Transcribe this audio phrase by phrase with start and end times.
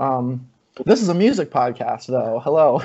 [0.00, 0.48] Um,
[0.86, 2.40] this is a music podcast, though.
[2.42, 2.82] Hello,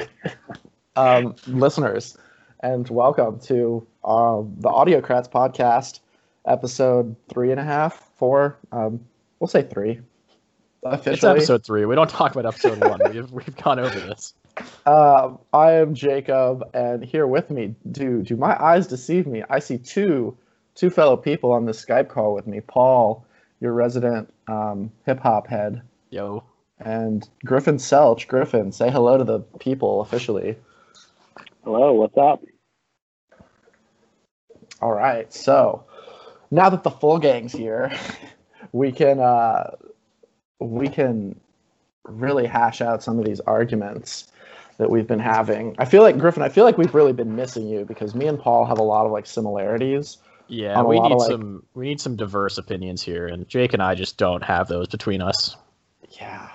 [0.97, 2.17] um, listeners,
[2.59, 6.01] and welcome to uh, the Audiocrats podcast,
[6.45, 8.57] episode three and a half, four.
[8.73, 8.99] Um,
[9.39, 10.01] we'll say three.
[10.83, 11.85] It's episode three.
[11.85, 12.99] We don't talk about episode one.
[13.13, 14.33] We've, we've gone over this.
[14.85, 19.41] Um, I am Jacob, and here with me, do do my eyes deceive me?
[19.49, 20.37] I see two
[20.75, 22.59] two fellow people on this Skype call with me.
[22.59, 23.25] Paul,
[23.61, 26.43] your resident um, hip hop head, Yo.
[26.79, 28.27] And Griffin Selch.
[28.27, 30.57] Griffin, say hello to the people officially.
[31.63, 32.43] Hello, what's up?
[34.81, 35.85] All right, so
[36.51, 37.91] now that the full gang's here,
[38.71, 39.71] we can uh,
[40.59, 41.39] we can
[42.03, 44.31] really hash out some of these arguments
[44.77, 45.75] that we've been having.
[45.79, 48.37] I feel like Griffin, I feel like we've really been missing you because me and
[48.37, 50.17] Paul have a lot of like similarities.
[50.47, 53.81] Yeah, we need of, like- some we need some diverse opinions here, and Jake and
[53.81, 55.55] I just don't have those between us.
[56.11, 56.47] Yeah.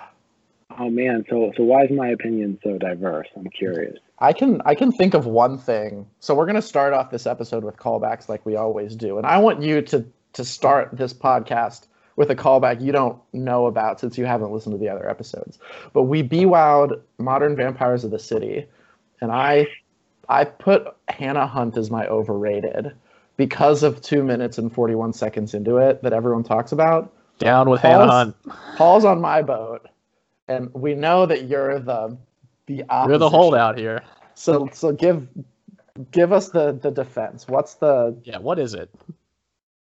[0.83, 3.29] Oh man, so so why is my opinion so diverse?
[3.37, 3.99] I'm curious.
[4.19, 6.07] I can I can think of one thing.
[6.21, 9.37] So we're gonna start off this episode with callbacks like we always do, and I
[9.39, 14.17] want you to to start this podcast with a callback you don't know about since
[14.17, 15.59] you haven't listened to the other episodes.
[15.93, 18.67] But we bewowed Modern Vampires of the City,
[19.21, 19.67] and I
[20.31, 22.93] I put Hannah Hunt as my overrated
[23.37, 27.13] because of two minutes and forty one seconds into it that everyone talks about.
[27.39, 28.37] Down with Paul's- Hannah Hunt.
[28.77, 29.87] Paul's on my boat,
[30.51, 32.19] and we know that you're the
[32.67, 33.11] the opposite.
[33.11, 34.03] You're the holdout here.
[34.35, 35.29] So so give
[36.11, 37.49] give us the the defense.
[37.49, 38.91] What's the Yeah, what is it?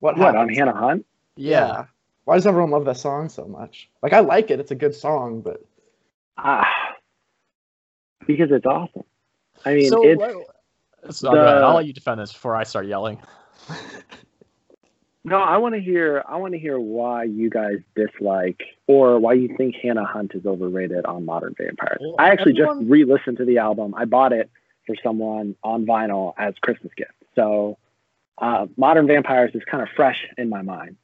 [0.00, 0.48] what What on?
[0.48, 1.06] Hannah Hunt?
[1.36, 1.86] Yeah.
[2.24, 3.88] Why does everyone love that song so much?
[4.02, 4.58] Like I like it.
[4.60, 5.64] It's a good song, but
[6.36, 6.66] Ah,
[8.26, 9.04] because it's awesome.
[9.64, 13.18] I mean, so, it's so, the- I'll let you defend this before I start yelling.
[15.26, 15.38] no.
[15.38, 16.24] I want to hear.
[16.28, 20.46] I want to hear why you guys dislike or why you think Hannah Hunt is
[20.46, 21.98] overrated on Modern Vampires.
[22.00, 23.94] Well, I actually everyone- just re-listened to the album.
[23.96, 24.50] I bought it
[24.86, 27.12] for someone on vinyl as Christmas gift.
[27.34, 27.76] So,
[28.38, 30.96] uh, Modern Vampires is kind of fresh in my mind.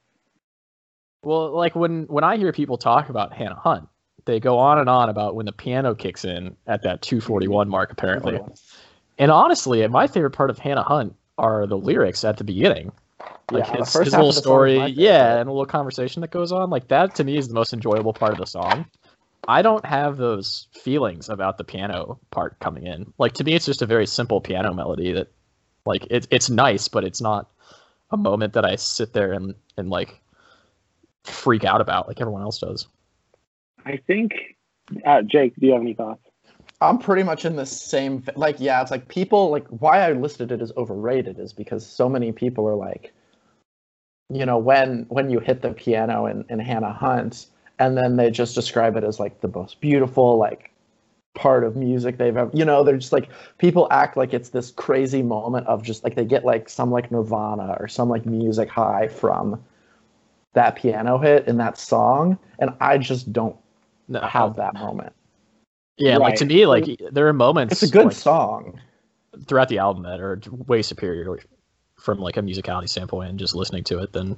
[1.24, 3.88] Well, like when when I hear people talk about Hannah Hunt,
[4.24, 7.92] they go on and on about when the piano kicks in at that 241 mark,
[7.92, 8.40] apparently.
[9.18, 12.92] And honestly, my favorite part of Hannah Hunt are the lyrics at the beginning.
[13.50, 15.38] Like Yeah, the his, first his half little of the song is story, my yeah,
[15.38, 16.70] and a little conversation that goes on.
[16.70, 18.86] Like that to me is the most enjoyable part of the song.
[19.48, 23.12] I don't have those feelings about the piano part coming in.
[23.18, 25.32] Like to me, it's just a very simple piano melody that,
[25.84, 27.50] like, it, it's nice, but it's not
[28.12, 30.20] a moment that I sit there and and like
[31.24, 32.86] freak out about like everyone else does.
[33.84, 34.32] I think,
[35.04, 36.22] uh, Jake, do you have any thoughts?
[36.80, 40.12] I'm pretty much in the same fa- like yeah, it's like people like why I
[40.12, 43.12] listed it as overrated is because so many people are like
[44.36, 47.46] you know, when when you hit the piano in, in Hannah Hunt
[47.78, 50.70] and then they just describe it as like the most beautiful like
[51.34, 53.28] part of music they've ever you know, they're just like
[53.58, 57.10] people act like it's this crazy moment of just like they get like some like
[57.10, 59.62] nirvana or some like music high from
[60.52, 63.56] that piano hit in that song and I just don't
[64.08, 65.12] No, have that moment.
[65.96, 67.72] Yeah, like to me, like there are moments.
[67.74, 68.80] It's a good like, song.
[69.46, 71.38] throughout the album that are way superior
[72.02, 74.36] from like a musicality standpoint and just listening to it than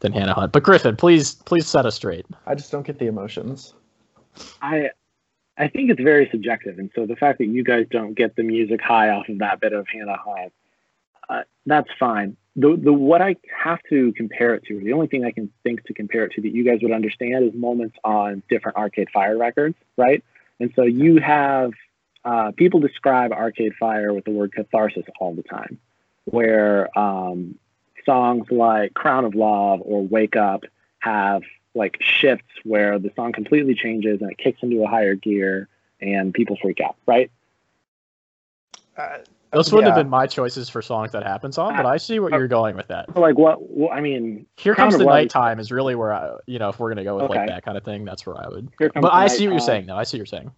[0.00, 0.52] than Hannah Hunt.
[0.52, 2.26] But Griffin, please please set us straight.
[2.46, 3.74] I just don't get the emotions.
[4.60, 4.90] I
[5.56, 8.42] I think it's very subjective, and so the fact that you guys don't get the
[8.42, 10.52] music high off of that bit of Hannah Hunt,
[11.28, 12.36] uh, that's fine.
[12.56, 15.84] The the what I have to compare it to, the only thing I can think
[15.84, 19.38] to compare it to that you guys would understand is moments on different Arcade Fire
[19.38, 20.24] records, right?
[20.60, 21.72] And so you have
[22.24, 25.78] uh, people describe Arcade Fire with the word catharsis all the time,
[26.24, 27.56] where um,
[28.04, 30.64] songs like Crown of Love or Wake Up
[31.00, 31.42] have
[31.74, 35.68] like shifts where the song completely changes and it kicks into a higher gear
[36.00, 37.30] and people freak out, right?
[38.96, 39.18] Uh,
[39.52, 39.96] Those wouldn't yeah.
[39.96, 42.76] have been my choices for songs that happens on, but I see where you're going
[42.76, 43.16] with that.
[43.16, 46.68] Like what, what I mean, Here comes the nighttime is really where I, you know,
[46.68, 48.68] if we're gonna go with like that kind of thing, that's where I would.
[48.78, 49.96] But I see what you're saying, though.
[49.96, 50.50] I see what you're saying.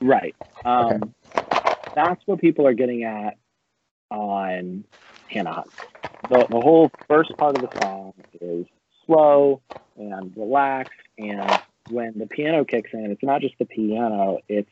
[0.00, 0.34] Right.
[0.64, 1.14] Um,
[1.94, 3.36] That's what people are getting at
[4.12, 4.84] on
[5.28, 5.70] Hannah Hunt.
[6.28, 8.66] The, the whole first part of the song is
[9.06, 9.60] slow
[9.96, 11.60] and relaxed, and
[11.90, 14.70] when the piano kicks in, it's not just the piano, it's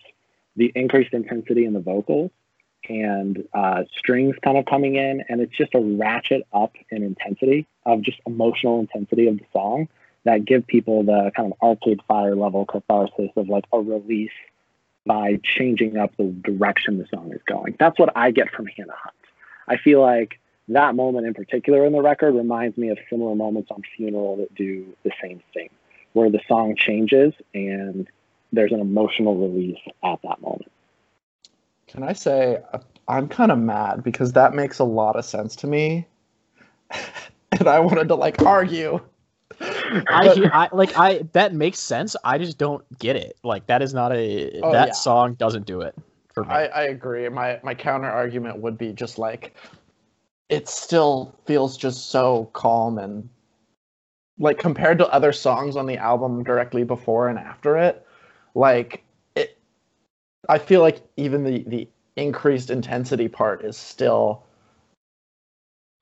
[0.57, 2.31] the increased intensity in the vocals
[2.89, 7.67] and uh, strings kind of coming in, and it's just a ratchet up in intensity
[7.85, 9.89] of just emotional intensity of the song
[10.25, 14.31] that give people the kind of arcade fire level catharsis of like a release
[15.07, 17.75] by changing up the direction the song is going.
[17.79, 19.15] That's what I get from Hannah Hunt.
[19.69, 23.71] I feel like that moment in particular in the record reminds me of similar moments
[23.71, 25.69] on Funeral that do the same thing,
[26.13, 28.07] where the song changes and
[28.53, 30.71] there's an emotional release at that moment.
[31.89, 32.59] Can I say
[33.09, 36.07] I'm kind of mad because that makes a lot of sense to me,
[37.53, 39.01] and I wanted to like argue.
[39.61, 42.15] I, hear- I like I that makes sense.
[42.25, 43.37] I just don't get it.
[43.43, 44.93] Like that is not a Oh, that yeah.
[44.95, 45.95] song doesn't do it
[46.35, 46.51] for me.
[46.51, 47.29] I, I agree.
[47.29, 49.55] My my counter argument would be just like
[50.49, 53.29] it still feels just so calm and
[54.39, 58.07] like compared to other songs on the album directly before and after it,
[58.55, 59.05] like
[59.37, 59.59] it
[60.49, 64.45] I feel like even the the increased intensity part is still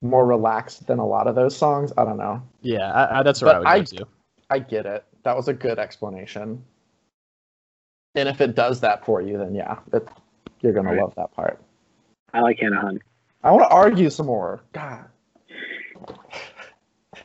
[0.01, 1.93] more relaxed than a lot of those songs.
[1.99, 2.41] I don't know.
[2.63, 4.07] yeah, I, I, that's where But I I- would to.
[4.51, 5.05] I get it.
[5.25, 6.65] That was a good explanation.
[8.15, 10.07] And if it does that for you, then yeah, it,
[10.61, 11.01] you're gonna Right.
[11.01, 11.61] love that part.
[12.35, 13.03] I like Hannah Hunt.
[13.45, 14.61] I want to argue some more.
[14.73, 15.05] God.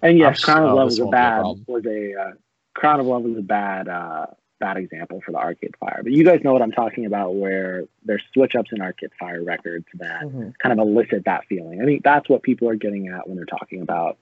[0.02, 2.32] And yes, I'm Crown of so- Love was a won't a bad was a uh,
[2.74, 4.28] Crown of Love was a bad uh,
[4.60, 6.02] bad example for the Arcade Fire.
[6.04, 9.44] But you guys know what I'm talking about, where there's switch ups in Arcade Fire
[9.44, 10.54] records that Mhm.
[10.60, 11.82] kind of elicit that feeling.
[11.82, 14.18] I think that's what people are getting at when they're talking about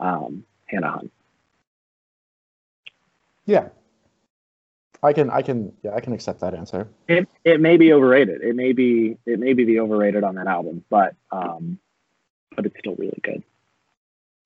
[0.00, 1.12] um, Hannah Hunt.
[3.44, 3.68] Yeah.
[5.02, 6.88] I can, I can, yeah, I can accept that answer.
[7.08, 8.42] It it may be overrated.
[8.42, 11.78] It may be it may be the overrated on that album, but um,
[12.54, 13.42] but it's still really good.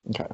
[0.09, 0.27] Okay.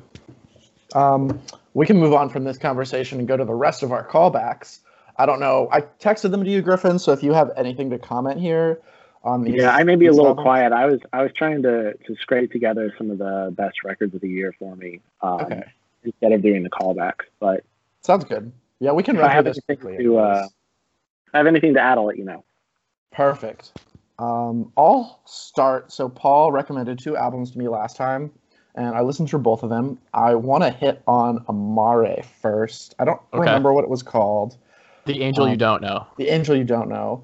[0.96, 1.42] Um,
[1.74, 4.80] we can move on from this conversation and go to the rest of our callbacks.
[5.18, 5.68] I don't know.
[5.72, 7.00] I texted them to you, Griffin.
[7.00, 8.80] So if you have anything to comment here
[9.24, 10.72] on these, Yeah, I may be a little albums- quiet.
[10.72, 14.22] I was I was trying to to scrape together some of the best records of
[14.22, 15.64] the year for me um, Okay,
[16.04, 17.26] instead of doing the callbacks.
[17.40, 17.64] But
[18.02, 18.52] sounds good.
[18.84, 19.96] Yeah, we can If run through this quickly.
[19.96, 22.44] to, uh, if I have anything to add, I'll let you know.
[23.14, 23.72] Perfect.
[24.20, 25.90] Um, I'll start.
[25.90, 28.30] So Paul recommended two albums to me last time,
[28.76, 30.00] and I listened through both of them.
[30.14, 32.94] I want to hit on Amaarae first.
[33.00, 33.40] I don't Okay.
[33.40, 34.58] remember what it was called.
[35.06, 36.06] The angel you um, don't know.
[36.18, 37.24] The Angel You Don't Know.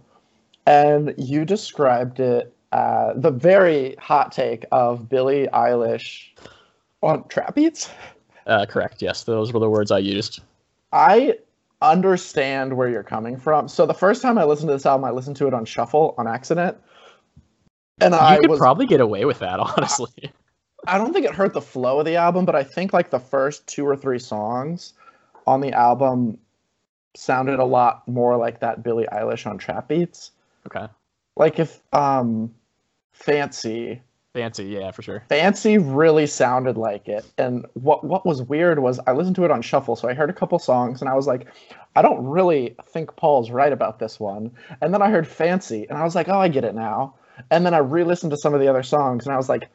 [0.66, 6.30] And you described it uh, the very hot take of Billie Eilish
[7.02, 7.90] on trap beats.
[8.48, 9.02] Uh, correct.
[9.02, 10.40] Yes, those were the words I used.
[10.92, 11.38] I
[11.82, 13.68] understand where you're coming from.
[13.68, 16.16] So the first time I listened to this album, I listened to it on shuffle
[16.18, 16.78] on accident.
[18.02, 20.32] And You I could was probably get away with that, honestly.
[20.88, 23.20] I don't think it hurt the flow of the album, but I think like the
[23.20, 24.94] first two or three songs
[25.46, 26.38] on the album
[27.16, 30.32] sounded a lot more like that Billie Eilish on trap beats.
[30.68, 30.88] Okay.
[31.36, 32.54] Like if um
[33.12, 34.02] Fancy
[34.40, 35.24] Fancy, yeah, for sure.
[35.30, 37.26] Fancy really sounded like it.
[37.38, 40.30] And what what was weird was I listened to it on shuffle, so I heard
[40.30, 41.48] a couple songs and I was like,
[41.96, 44.52] I don't really think Paul's right about this one.
[44.82, 47.16] And then I heard Fancy and I was like, oh, I get it now.
[47.52, 49.70] And then I re-listened to some of the other songs and I was like,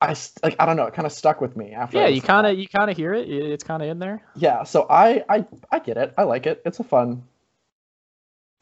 [0.00, 1.98] I st- like I don't know, it kind of stuck with me after.
[1.98, 3.28] Yeah, you kind of you kind of hear it.
[3.28, 4.22] It's kind of in there.
[4.36, 6.14] Yeah, so I I I get it.
[6.16, 6.62] I like it.
[6.64, 7.22] It's a fun.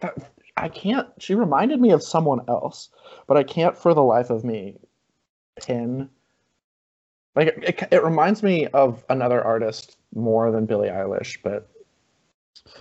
[0.01, 0.17] That-
[0.63, 1.09] I can't.
[1.19, 2.91] She reminded me of someone else,
[3.27, 4.77] but I can't for the life of me
[5.61, 6.09] pin.
[7.35, 11.69] Like it, it, it reminds me of another artist more than Billie Eilish, but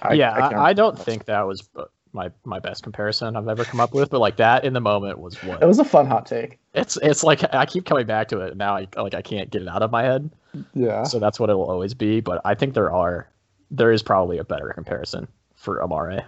[0.01, 1.69] I, yeah, I, I, don't think that was
[2.13, 5.19] my my best comparison I've ever come up with, but like that in the moment
[5.19, 6.57] was what it was a fun hot take.
[6.74, 8.75] it's it's like I keep coming back to it and now.
[8.75, 10.29] I like I can't get it out of my head,
[10.74, 12.19] Yeah, so that's what it'll always be.
[12.19, 13.29] But I think there are
[13.69, 16.24] there is probably a better comparison for Amaarae.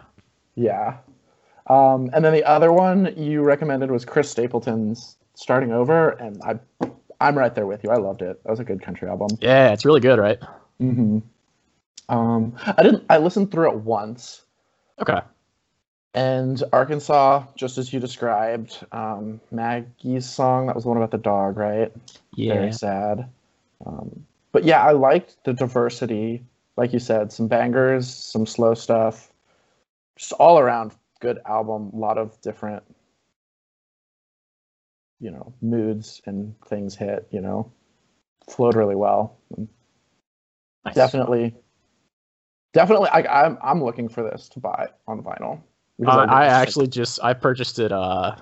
[0.56, 0.98] yeah.
[1.70, 6.60] Um, and then the other one you recommended was Chris Stapleton's "Starting Over," and I,
[7.22, 7.92] I'm right there with you.
[7.92, 8.44] I loved it.
[8.44, 9.30] That was a good country album.
[9.40, 10.40] Yeah, it's really good, right?
[10.82, 11.20] Mm-hmm.
[12.10, 13.06] Um, I didn't.
[13.10, 14.46] I listened through it once,
[15.00, 15.20] Okay.
[16.16, 20.66] and Arkansas, just as you described, um, Maggie's song.
[20.66, 21.92] That was the one about the dog, right?
[22.34, 22.56] Yeah.
[22.56, 23.30] Very sad.
[23.86, 26.44] Um, but yeah, I liked the diversity.
[26.78, 29.32] Like you said, some bangers, some slow stuff,
[30.16, 31.92] just all around good album.
[31.94, 32.84] A lot of different,
[35.20, 37.28] you know, moods and things hit.
[37.32, 37.72] You know,
[38.50, 39.38] flowed really well.
[40.86, 40.96] Nice.
[40.96, 41.56] Definitely,
[42.74, 43.10] definitely.
[43.10, 45.62] I, I'm I'm looking for this to buy on vinyl.
[46.06, 47.92] Uh, I just- actually just I purchased it.
[47.92, 48.36] Uh,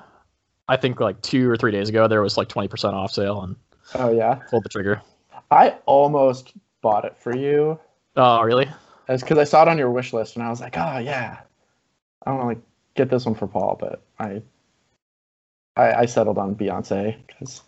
[0.68, 2.08] I think like two or three days ago.
[2.08, 3.56] There was like twenty percent off sale and
[3.96, 5.02] Oh yeah, pulled the trigger.
[5.50, 7.80] I almost bought it for you.
[8.16, 8.68] Oh, really?
[9.08, 11.40] It's because I saw it on your wish list and I was like, oh yeah,
[12.26, 12.64] I don't want to like
[12.96, 14.42] get this one for Paul, but I
[15.76, 17.62] I, I settled on Beyonce because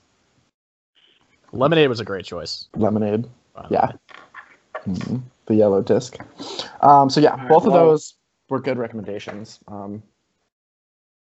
[1.52, 2.68] Lemonade was a great choice.
[2.76, 4.94] Lemonade, by yeah, way.
[4.94, 5.22] Mhm.
[5.46, 6.18] the yellow disc.
[6.82, 8.16] Um, so yeah, right, both of those
[8.50, 9.60] were good recommendations.
[9.68, 10.02] Um,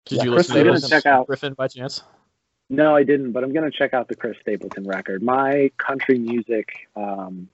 [0.06, 2.02] Did Yeah, you Chris listen to Stapleton- check out- Griffin by chance?
[2.68, 5.22] No, I didn't, but I'm gonna check out the Chris Stapleton record.
[5.22, 7.48] My country music um,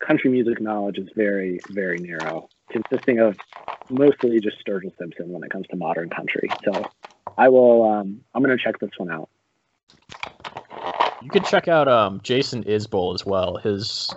[0.00, 3.36] country music knowledge is very, very narrow, consisting of
[3.90, 6.48] mostly just Sturgill Simpson when it comes to modern country.
[6.64, 6.84] So
[7.36, 7.82] I will.
[7.90, 9.28] Um, I'm going to check this one out.
[11.22, 13.56] You could check out um, Jason Isbell as well.
[13.56, 14.14] His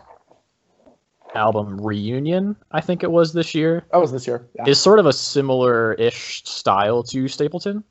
[1.34, 4.48] album Reunion, I think it was this year, That was this year.
[4.56, 4.66] Yeah.
[4.68, 7.84] is sort of a similar-ish style to Stapleton.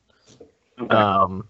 [0.79, 0.95] Okay.
[0.95, 1.49] Um,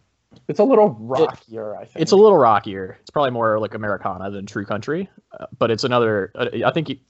[0.48, 1.96] It's a little rockier, I think.
[2.00, 2.96] it's a little rockier.
[3.00, 6.30] It's probably more like Americana than True Country, uh, but it's another.
[6.36, 7.00] Uh, I think it-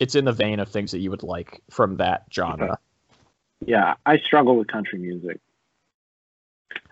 [0.00, 2.78] it's in the vein of things that you would like from that genre.
[3.64, 5.38] yeah, I struggle with country music.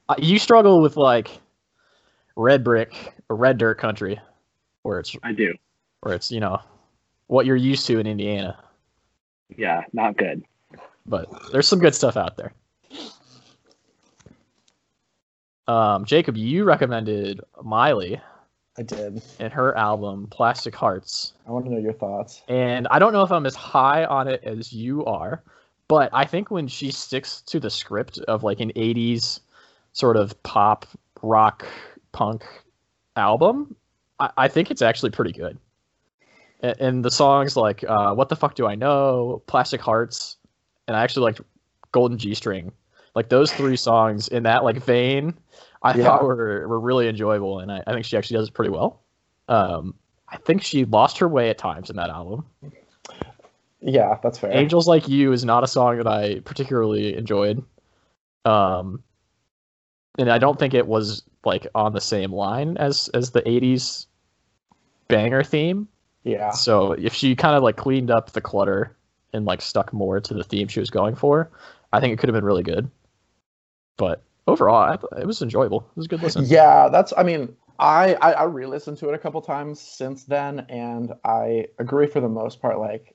[0.09, 1.41] Uh, you struggle with like
[2.37, 4.21] red brick or red dirt country,
[4.83, 5.55] where it's I do.
[6.01, 6.61] where it's you know
[7.27, 8.57] what you're used to in Indiana.
[9.57, 10.45] Yeah, not good.
[11.07, 12.53] But there's some good stuff out there.
[15.67, 18.21] Um, Jacob, you recommended Miley
[18.79, 19.21] I did.
[19.41, 21.33] and her album Plastic Hearts.
[21.47, 22.43] I want to know your thoughts.
[22.49, 25.43] And I don't know if I'm as high on it as you are,
[25.89, 29.41] but I think when she sticks to the script of like an 80s
[29.93, 30.87] sort of pop,
[31.23, 31.67] rock,
[32.13, 32.45] punk
[33.17, 33.75] album,
[34.21, 35.59] I, I think it's actually pretty good.
[36.61, 40.37] And, and the songs like uh, What the Fuck Do I Know, Plastic Hearts,
[40.87, 41.41] and I actually liked
[41.91, 42.71] Golden G String.
[43.15, 45.35] Like those three songs in that like vein,
[45.83, 46.05] I Yeah.
[46.05, 49.01] thought were, were really enjoyable, and I, I think she actually does it pretty well.
[49.49, 49.95] Um,
[50.29, 52.45] I think she lost her way at times in that album.
[53.81, 54.53] Yeah, that's fair.
[54.53, 57.65] Angels Like You is not a song that I particularly enjoyed.
[58.45, 59.03] Um
[60.19, 64.07] and I don't think it was like on the same line as as the 80s
[65.07, 65.87] banger theme.
[66.25, 66.51] Yeah.
[66.51, 68.97] So if she kind of like cleaned up the clutter
[69.33, 71.51] and like stuck more to the theme she was going for,
[71.93, 72.91] I think it could have been really good.
[73.97, 75.81] But overall, I it was enjoyable.
[75.91, 76.45] It was a good listen.
[76.47, 77.13] Yeah, that's.
[77.17, 81.67] I mean, I, I I re-listened to it a couple times since then, and I
[81.79, 82.79] agree for the most part.
[82.79, 83.15] Like,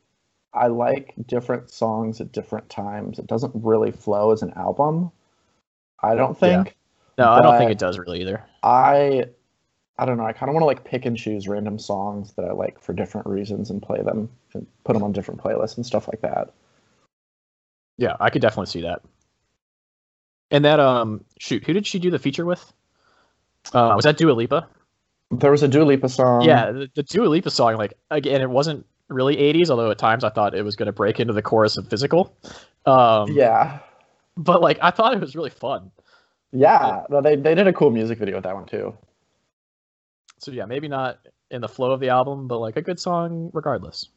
[0.53, 3.19] I like different songs at different times.
[3.19, 5.11] It doesn't really flow as an album.
[6.01, 6.63] I don't Yeah.
[6.63, 6.77] think.
[7.17, 8.43] No, I don't think it does really either.
[8.63, 9.25] I
[9.97, 10.25] I don't know.
[10.25, 12.93] I kind of want to like pick and choose random songs that I like for
[12.93, 16.53] different reasons and play them and put them on different playlists and stuff like that.
[17.97, 19.03] Yeah, I could definitely see that.
[20.53, 22.71] And that um shoot, who did she do the feature with?
[23.73, 24.67] Uh, was that Dua Lipa?
[25.31, 26.43] There was a Dua Lipa song.
[26.43, 30.23] yeah, the, the Dua Lipa song, like again, it wasn't really 80s, although at times
[30.23, 32.35] I thought it was going to break into the chorus of Physical.
[32.85, 33.79] Um, Yeah.
[34.37, 35.91] but like I thought it was really fun.
[36.51, 37.01] Yeah.
[37.09, 38.95] No, they they did a cool music video with that one too.
[40.37, 41.17] So yeah, maybe not
[41.49, 44.07] in the flow of the album, but like a good song regardless.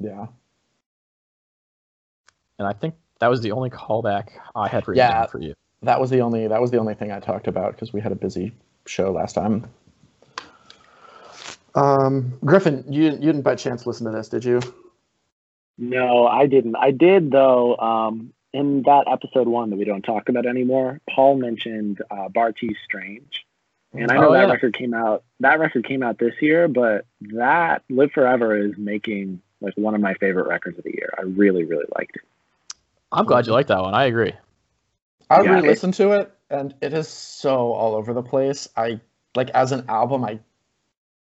[0.00, 0.26] Yeah.
[2.58, 2.94] And I think
[3.24, 5.24] that was the only callback I had written Yeah.
[5.24, 5.54] for you.
[5.80, 8.12] That was the only that was the only thing I talked about because we had
[8.12, 8.52] a busy
[8.84, 9.64] show last time.
[11.74, 14.60] Um, Griffin, you you didn't by chance listen to this, did you?
[15.78, 16.76] No, I didn't.
[16.76, 17.76] I did though.
[17.78, 22.76] Um, in that episode one that we don't talk about anymore, Paul mentioned uh, Bartees
[22.84, 23.46] Strange,
[23.94, 24.52] and I know Oh, that yeah.
[24.52, 25.24] record came out.
[25.40, 30.00] That record came out this year, but that Live Forever is making like one of
[30.02, 31.12] my favorite records of the year.
[31.18, 32.22] I really, really liked it.
[33.14, 33.94] I'm glad you like that one.
[33.94, 34.32] I agree.
[35.30, 38.68] I Yeah, re-listened to it and it is so all over the place.
[38.76, 39.00] I
[39.34, 40.40] like as an album, I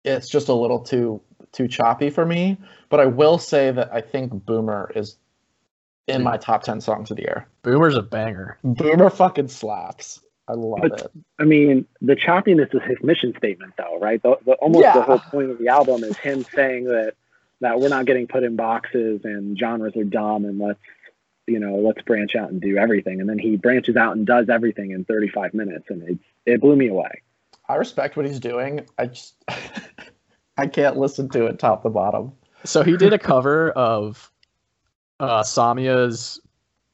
[0.04, 1.22] it's just a little too
[1.52, 2.58] too choppy for me.
[2.90, 5.18] But I will say that I think Boomer is
[6.08, 7.48] in my top ten songs of the year.
[7.62, 8.58] Boomer's a banger.
[8.64, 10.22] Boomer fucking slaps.
[10.48, 11.12] I love But- it.
[11.40, 14.22] I mean, the choppiness is his mission statement, though, right?
[14.22, 14.94] The, the, almost Yeah.
[14.96, 17.14] the whole point of the album is him saying that
[17.62, 20.80] that we're not getting put in boxes and genres are dumb and let's
[21.48, 23.20] you know let's branch out and do everything.
[23.20, 26.76] And then he branches out and does everything in 35 minutes, and it it blew
[26.76, 27.22] me away.
[27.70, 28.86] I respect what he's doing.
[28.98, 29.36] I just
[30.58, 32.34] I can't listen to it top to bottom.
[32.64, 34.32] So he did a cover of
[35.20, 36.40] uh, Samia's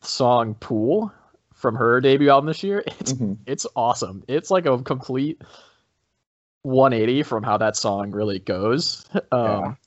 [0.01, 1.11] song "Pool"
[1.53, 2.83] from her debut album this year.
[2.99, 3.37] It's Mhm.
[3.45, 4.23] it's awesome.
[4.27, 5.41] It's like a complete
[6.61, 9.05] 180 from how that song really goes.
[9.31, 9.77] Um,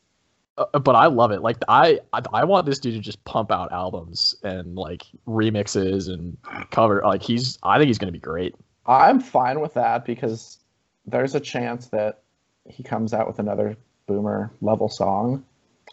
[0.60, 1.40] uh, but I love it.
[1.40, 6.12] Like I, I I want this dude to just pump out albums and like remixes
[6.12, 6.36] and
[6.70, 7.00] cover.
[7.04, 8.54] Like he's I think he's gonna be great.
[8.86, 10.58] I'm fine with that because
[11.06, 12.22] there's a chance that
[12.68, 13.76] he comes out with another
[14.06, 15.44] Boomer level song,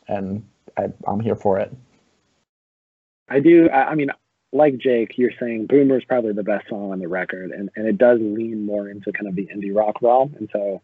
[0.08, 0.46] and
[0.78, 1.74] I, I'm here for it.
[3.30, 3.70] I do.
[3.70, 4.10] I, I mean,
[4.52, 7.88] like Jake, you're saying Boomer is probably the best song on the record, and, and
[7.88, 10.36] it does lean more into kind of the indie rock realm.
[10.38, 10.82] And so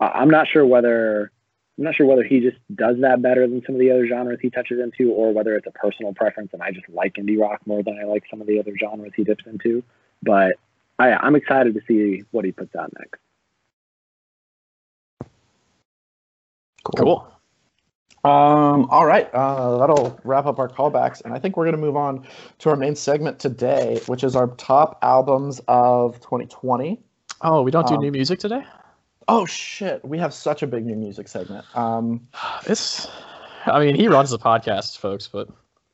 [0.00, 1.32] uh, I'm not sure whether
[1.78, 4.38] I'm not sure whether he just does that better than some of the other genres
[4.40, 7.60] he touches into, or whether it's a personal preference and I just like indie rock
[7.66, 9.82] more than I like some of the other genres he dips into.
[10.22, 10.52] But
[10.98, 13.20] I, I'm excited to see what he puts out next.
[16.96, 17.30] Cool.
[18.24, 21.80] Um, all right, uh, that'll wrap up our callbacks, and I think we're going to
[21.80, 22.26] move on
[22.60, 26.98] to our main segment today, which is our top albums of 2020.
[27.42, 28.64] Oh, we don't do Um, new music today.
[29.28, 31.64] Oh shit, we have such a big new music segment.
[31.76, 32.28] Um,
[32.66, 33.08] It's.
[33.66, 35.48] I mean, he runs the podcast, folks, but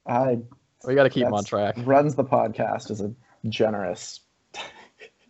[0.07, 0.39] I
[0.87, 1.75] we got to keep him on track.
[1.79, 3.11] runs the podcast is a
[3.49, 4.21] generous,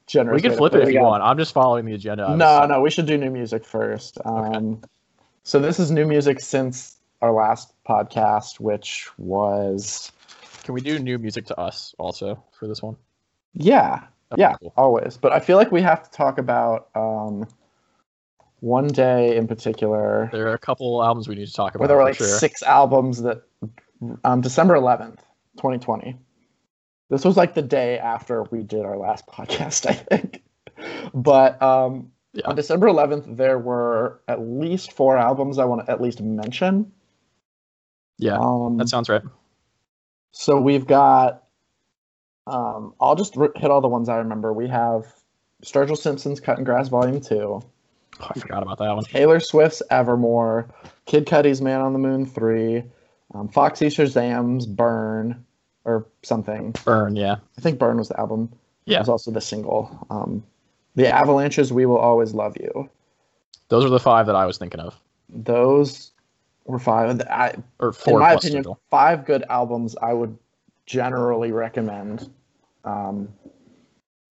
[0.08, 0.42] generous.
[0.42, 1.22] We can flip it if you want.
[1.22, 2.34] I'm just following the agenda.
[2.36, 4.18] No, no, we should do new music first.
[4.24, 4.82] Um,
[5.44, 10.10] So this is new music since our last podcast, which was
[10.64, 12.96] Can we do new music to us also for this one?
[13.54, 14.72] yeah, Okay, yeah, cool.
[14.76, 15.16] always.
[15.16, 17.46] But I feel like we have to talk about um,
[18.62, 21.88] one day in particular, There are a couple albums we need to talk about where
[21.88, 22.26] there were like sure.
[22.28, 23.42] six albums that
[24.24, 25.18] um, December 11th,
[25.56, 26.16] 2020.
[27.10, 30.42] This was like the day after we did our last podcast, I think.
[31.12, 32.46] But um, Yeah.
[32.46, 36.92] on December 11th, there were at least four albums I want to at least mention.
[38.18, 39.22] Yeah, Um, that sounds right.
[40.30, 41.42] so we've got.
[42.46, 44.52] Um, I'll just hit all the ones I remember.
[44.52, 45.06] We have
[45.64, 47.60] Sturgill Simpson's Cutting Grass Volume 2,
[48.20, 49.04] Oh, I forgot about that one.
[49.04, 50.68] Taylor Swift's Evermore,
[51.06, 52.84] Kid Cudi's Man on the Moon 3,
[53.34, 55.44] um, Foxy Shazam's Burn,
[55.84, 56.74] or something.
[56.84, 57.36] Burn, yeah.
[57.58, 58.52] I think Burn was the album.
[58.84, 58.98] Yeah.
[58.98, 60.06] It was also the single.
[60.10, 60.44] Um,
[60.94, 62.88] the Avalanches, We Will Always Love You.
[63.68, 64.98] Those are the five that I was thinking of.
[65.30, 66.10] Those
[66.66, 67.20] were five.
[67.22, 70.36] I, Or in my opinion, five good albums I would
[70.86, 72.30] generally recommend.
[72.84, 73.32] Um,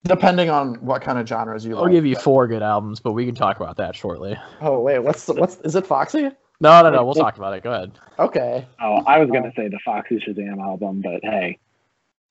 [0.03, 1.93] depending on what kind of genres you like, I'll like.
[1.93, 4.37] give you four good albums, but we can talk about that shortly.
[4.61, 6.29] Oh wait, what's the, what's is it Foxy?
[6.59, 7.03] No, no, no.
[7.03, 7.63] We'll talk about it.
[7.63, 7.97] Go ahead.
[8.19, 8.67] Okay.
[8.79, 11.57] Oh, I was gonna say the Foxy Shazam album, but hey,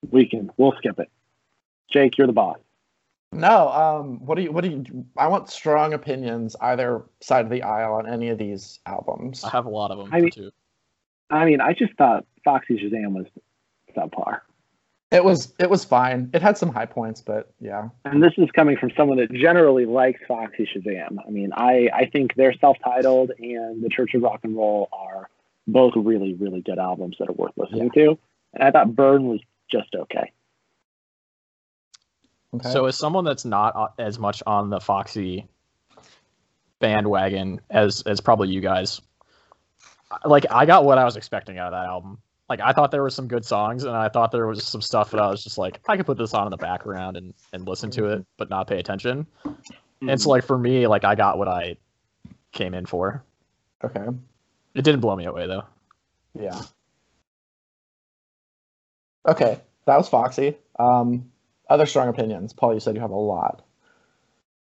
[0.09, 1.09] we can we'll skip it.
[1.91, 2.57] Jake, you're the boss.
[3.33, 3.69] No.
[3.69, 4.25] Um.
[4.25, 4.51] What do you?
[4.51, 5.05] What do you?
[5.17, 9.43] I want strong opinions either side of the aisle on any of these albums.
[9.43, 10.51] I have a lot of them I mean- too.
[11.29, 13.25] I mean, I just thought Foxy Shazam was
[13.95, 14.41] subpar.
[15.11, 15.53] It was.
[15.59, 16.29] It was fine.
[16.33, 17.89] It had some high points, but yeah.
[18.05, 21.17] And this is coming from someone that generally likes Foxy Shazam.
[21.27, 25.29] I mean, I, I think their self-titled and the Church of Rock and Roll are
[25.67, 28.17] both really, really good albums that are worth listening to.
[28.53, 30.31] And I thought Burn was just okay.
[32.53, 32.69] Okay.
[32.71, 35.45] So, as someone that's not uh, as much on the Foxy
[36.79, 39.01] bandwagon as as probably you guys,
[40.25, 42.19] like I got what I was expecting out of that album.
[42.51, 45.11] Like I thought there were some good songs, and I thought there was some stuff
[45.11, 47.65] that I was just like, I could put this on in the background and and
[47.65, 49.25] listen to it, but not pay attention.
[50.01, 51.77] And so, like for me, like I got what I
[52.51, 53.23] came in for.
[53.85, 54.05] okay.
[54.75, 55.63] It didn't blow me away though.
[56.37, 56.61] Yeah.
[59.25, 60.57] Okay, that was Foxy.
[60.77, 61.31] Um,
[61.69, 62.51] other strong opinions.
[62.51, 63.61] Paul, you said you have a lot.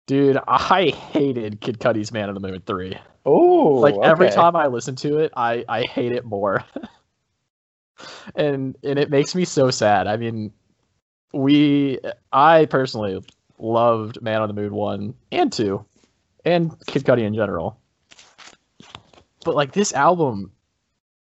[0.06, 2.96] Dude, I hated Kid Cudi's Man of the Moon 3.
[3.26, 6.64] Oh, like every time I listen to it, I I hate it more.
[8.34, 10.06] and and it makes me so sad.
[10.06, 10.52] I mean,
[11.32, 11.98] we
[12.32, 13.20] I personally
[13.58, 15.84] loved Man on the Moon 1 and 2
[16.44, 17.78] and Kid Cudi in general.
[19.44, 20.52] But like this album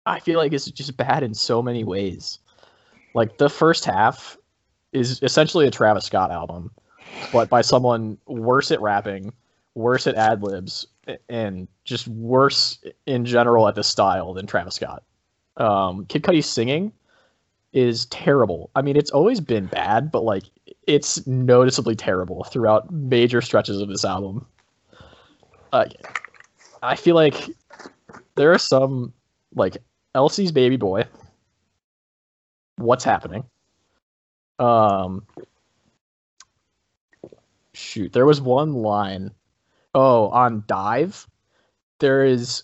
[0.07, 2.39] I feel like it's just bad in so many ways.
[3.15, 4.37] Like the first half
[4.93, 6.71] is essentially a Travis Scott album,
[7.33, 9.33] but by someone worse at rapping,
[9.75, 10.87] worse at ad libs,
[11.29, 15.03] and just worse in general at the style than Travis Scott.
[15.61, 16.93] Um, Kid Cudi's singing
[17.73, 18.71] is terrible.
[18.75, 20.45] I mean, it's always been bad, but like
[20.87, 24.47] it's noticeably terrible throughout major stretches of this album.
[25.73, 25.85] Uh,
[26.83, 27.51] I feel like
[28.35, 29.13] there are some
[29.55, 29.77] like
[30.15, 31.05] Elsie's baby boy.
[32.77, 33.45] What's happening?
[34.59, 35.27] Um,
[37.75, 39.31] shoot, there was one line.
[39.95, 41.27] Oh, on Dive,
[41.99, 42.63] there is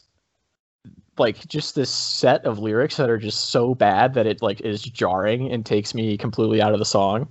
[1.19, 4.83] like just this set of lyrics that are just so bad that it like is
[4.83, 7.29] jarring and takes me completely out of the song.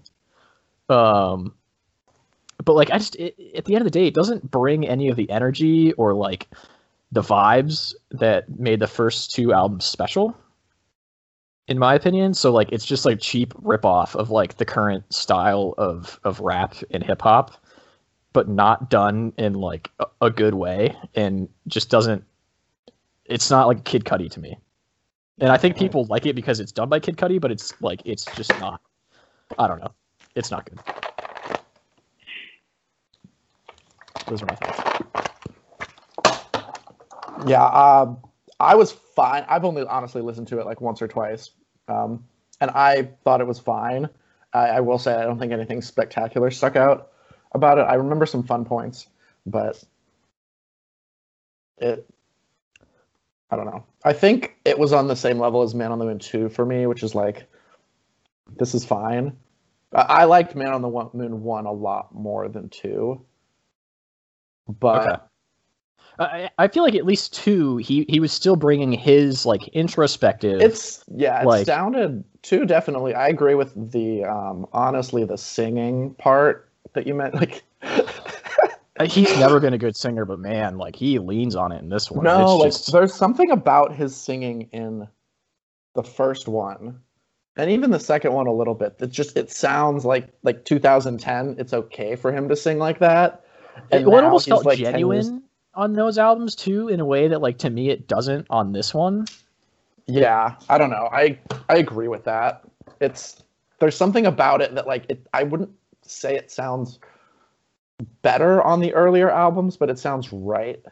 [0.89, 1.53] Um,
[2.63, 5.09] but like I just it, at the end of the day, it doesn't bring any
[5.09, 6.47] of the energy or like
[7.11, 10.35] the vibes that made the first two albums special
[11.67, 15.73] in my opinion so like it's just like cheap ripoff of like the current style
[15.77, 17.51] of of rap and hip hop
[18.33, 22.23] but not done in like a, a good way and just doesn't
[23.25, 24.57] it's not like Kid Cudi to me.
[25.39, 28.01] And I think people like it because it's done by Kid Cudi, but it's like
[28.05, 28.79] it's just not
[29.57, 29.93] I don't know.
[30.35, 30.79] It's not good.
[34.27, 34.81] Those are my thoughts.
[37.45, 38.15] Yeah, uh,
[38.59, 39.45] I was fine.
[39.47, 41.51] I've only honestly listened to it like once or twice,
[41.87, 42.23] um,
[42.61, 44.09] and I thought it was fine.
[44.53, 47.11] I, I will say I don't think anything spectacular stuck out
[47.51, 47.81] about it.
[47.81, 49.07] I remember some fun points,
[49.45, 49.83] but
[51.77, 52.07] it
[53.51, 53.83] I don't know.
[54.03, 56.65] I think it was on the same level as Man on the Moon 2 for
[56.65, 57.45] me, which is like,
[58.57, 59.35] this is fine.
[59.93, 63.23] I, I liked Man on the One- Moon 1 a lot more than 2.
[64.79, 65.21] But Okay.
[66.17, 70.61] I, I feel like at least two, he he was still bringing his like introspective.
[70.61, 73.13] it's, yeah, it Like- sounded, 2 definitely.
[73.13, 77.35] I agree with the, um, honestly, the singing part that you meant.
[77.35, 77.63] Like,
[78.97, 81.89] Uh, he's never been a good singer, but man, like he leans on it in
[81.89, 82.23] this one.
[82.23, 85.07] no, It's like, just- there's something about his singing in
[85.95, 86.99] the first one
[87.57, 91.55] and even the second one a little bit it just it sounds like like 2010
[91.57, 93.45] it's okay for him to sing like that
[93.91, 95.41] it, it almost felt like, 10 genuine
[95.73, 98.93] on those albums too, in a way that like to me it doesn't on this
[98.93, 99.25] one.
[100.07, 101.37] yeah i don't know i
[101.69, 102.61] i agree with that
[103.01, 103.41] it's
[103.79, 106.99] there's something about it that like it i wouldn't say it sounds
[108.21, 110.83] better on the earlier albums but it sounds right.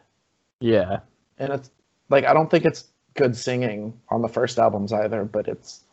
[0.60, 1.00] Yeah,
[1.38, 1.70] and it's
[2.10, 5.84] like i don't think it's good singing on the first albums either but it's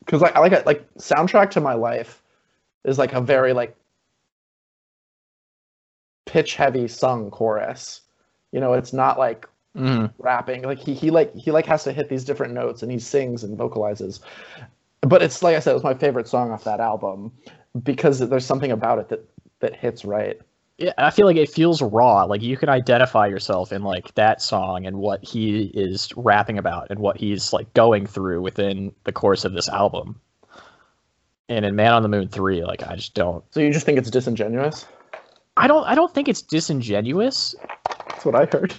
[0.00, 2.22] because like i like it like soundtrack to my life
[2.84, 3.76] is like a very like
[6.26, 8.02] pitch heavy sung chorus.
[8.52, 10.12] You know it's not like Mhm.
[10.18, 10.62] rapping.
[10.62, 13.44] Like he, he like he like has to hit these different notes and he sings
[13.44, 14.20] and vocalizes.
[15.02, 17.32] But it's like i said it was my favorite song off that album
[17.82, 19.20] because there's something about it that
[19.60, 20.38] that hits right
[20.78, 20.92] yeah.
[20.98, 22.24] I feel like it feels raw.
[22.24, 26.88] Like you can identify yourself in like that song and what he is rapping about
[26.90, 30.20] and what he's like going through within the course of this album.
[31.48, 33.42] And in Man on the Moon three, like I just don't.
[33.54, 34.84] so you just think it's disingenuous
[35.56, 35.84] I don't.
[35.86, 37.54] I don't think it's disingenuous.
[38.10, 38.74] that's what i heard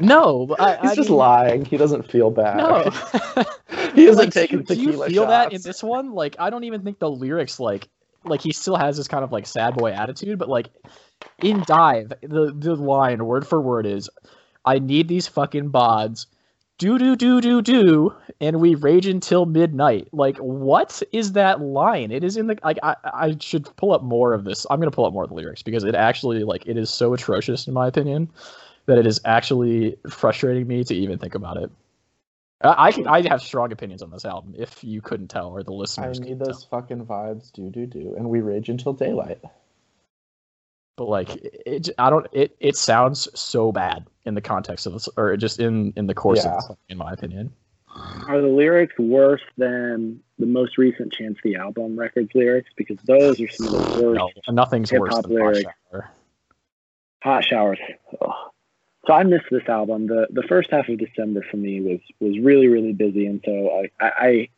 [0.00, 2.90] No, but I, he's I just mean, lying he doesn't feel bad No.
[3.94, 6.12] he isn't like, taking do, you- do you tequila feel that in this one?
[6.12, 7.88] Like, I don't even think the lyrics like
[8.28, 10.70] like he still has this kind of like sad boy attitude, but like
[11.42, 14.08] in Dive, the the line word for word is,
[14.64, 16.26] "I need these fucking bods."
[16.78, 20.06] Do do do do do, and we rage until midnight.
[20.12, 22.12] Like, what is that line?
[22.12, 22.78] It is in the like.
[22.84, 24.64] I I should pull up more of this.
[24.70, 27.14] I'm gonna pull up more of the lyrics because it actually like it is so
[27.14, 28.30] atrocious in my opinion
[28.86, 31.70] that it is actually frustrating me to even think about it.
[32.60, 35.62] I I can I have strong opinions on this album if you couldn't tell or
[35.62, 36.04] the listeners.
[36.04, 36.80] I listeners need couldn't those tell.
[36.80, 39.40] fucking vibes, do do do, and we rage until daylight.
[40.96, 41.28] But like
[41.64, 45.36] it, j- I don't it it sounds so bad in the context of this or
[45.36, 46.56] just in in the course Yeah.
[46.56, 47.52] of this, in my opinion.
[48.26, 52.70] Are the lyrics worse than the most recent Chance the Album Records lyrics?
[52.76, 55.70] Because those are some of the worst No, nothing's worse hip-hop than Hot lyrics.
[55.90, 56.10] Shower.
[57.22, 57.78] hot showers.
[58.20, 58.30] Ugh.
[59.08, 60.06] So I missed this album.
[60.06, 63.82] the The first half of December for me was was really really busy, and so
[64.00, 64.48] I I, I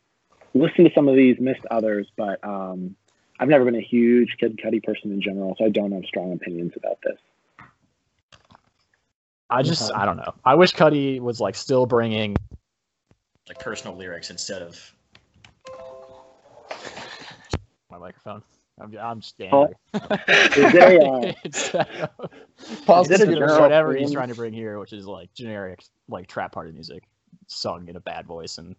[0.53, 2.97] listened to some of these, missed others, but um,
[3.39, 6.33] I've never been a huge Kid Cudi person in general, so I don't have strong
[6.33, 7.17] opinions about this.
[9.49, 10.33] I just I don't know.
[10.43, 12.35] I wish Cudi was like still bringing
[13.47, 14.93] like personal lyrics instead of
[17.89, 18.43] my microphone.
[18.79, 19.67] I'm, I'm just Oh.
[19.93, 20.19] angry.
[20.65, 21.87] Is there a, Instead
[22.19, 23.47] of- Pause Is it a computer.
[23.47, 27.03] general whatever he's trying to bring here, which is like generic like trap party music,
[27.47, 28.75] sung in a bad voice and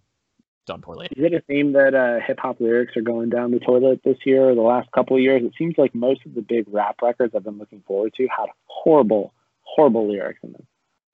[0.66, 1.08] done poorly.
[1.16, 4.18] Is it a theme that uh, hip hop lyrics are going down the toilet this
[4.24, 5.42] year or the last couple of years?
[5.44, 8.46] It seems like most of the big rap records I've been looking forward to had
[8.66, 10.66] horrible, horrible lyrics in them.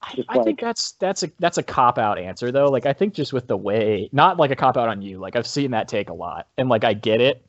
[0.02, 2.66] I, Just I think like- that's that's a that's a cop out answer though.
[2.70, 5.18] Like I think just with the way, not like a cop out on you.
[5.18, 7.44] Like I've seen that take a lot, and like I get it,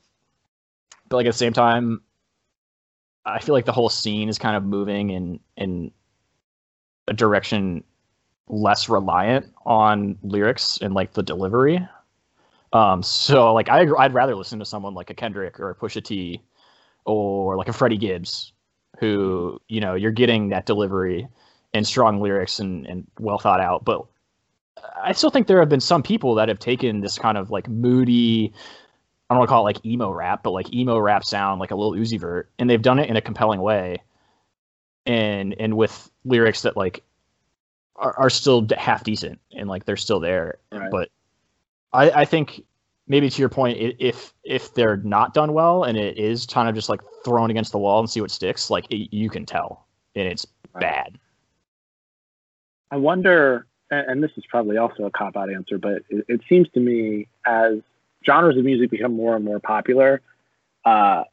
[1.09, 2.01] but like at the same time,
[3.25, 5.91] I feel like the whole scene is kind of moving in in
[7.07, 7.83] a direction
[8.47, 11.87] less reliant on lyrics and like the delivery.
[12.73, 16.03] Um, so like I I'd rather listen to someone like a Kendrick or a Pusha
[16.03, 16.41] T
[17.05, 18.53] or like a Freddie Gibbs,
[18.99, 21.27] who you know you're getting that delivery
[21.73, 23.85] and strong lyrics and, and well thought out.
[23.85, 24.05] But
[25.01, 27.67] I still think there have been some people that have taken this kind of like
[27.67, 28.53] moody,
[29.29, 31.71] I don't want to call it like emo rap, but like emo rap sound, like
[31.71, 34.01] a Lil Uzi Vert, and they've done it in a compelling way,
[35.05, 37.03] and and with lyrics that like
[37.95, 40.57] are, are still half decent and like they're still there.
[40.71, 40.89] Right.
[40.89, 41.09] But
[41.93, 42.63] I, I think
[43.07, 46.75] maybe to your point, if if they're not done well and it is kind of
[46.75, 49.85] just like thrown against the wall and see what sticks, like it, you can tell,
[50.15, 50.81] and it's Right.
[50.81, 51.19] bad.
[52.91, 56.69] I wonder, and this is probably also a cop out answer, but it, it seems
[56.69, 57.79] to me as
[58.29, 60.21] genres of music become more and more popular,
[60.85, 61.23] uh,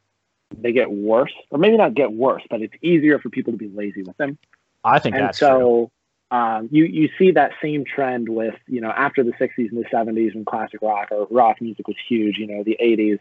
[0.57, 3.69] they get worse, or maybe not get worse, but it's easier for people to be
[3.69, 4.39] lazy with them.
[4.85, 5.49] I think and that's true.
[5.49, 5.91] so
[6.31, 9.89] um, you you see that same trend with you know after the 60s and the
[9.93, 12.39] 70s when classic rock or rock music was huge.
[12.39, 13.19] You know the 80s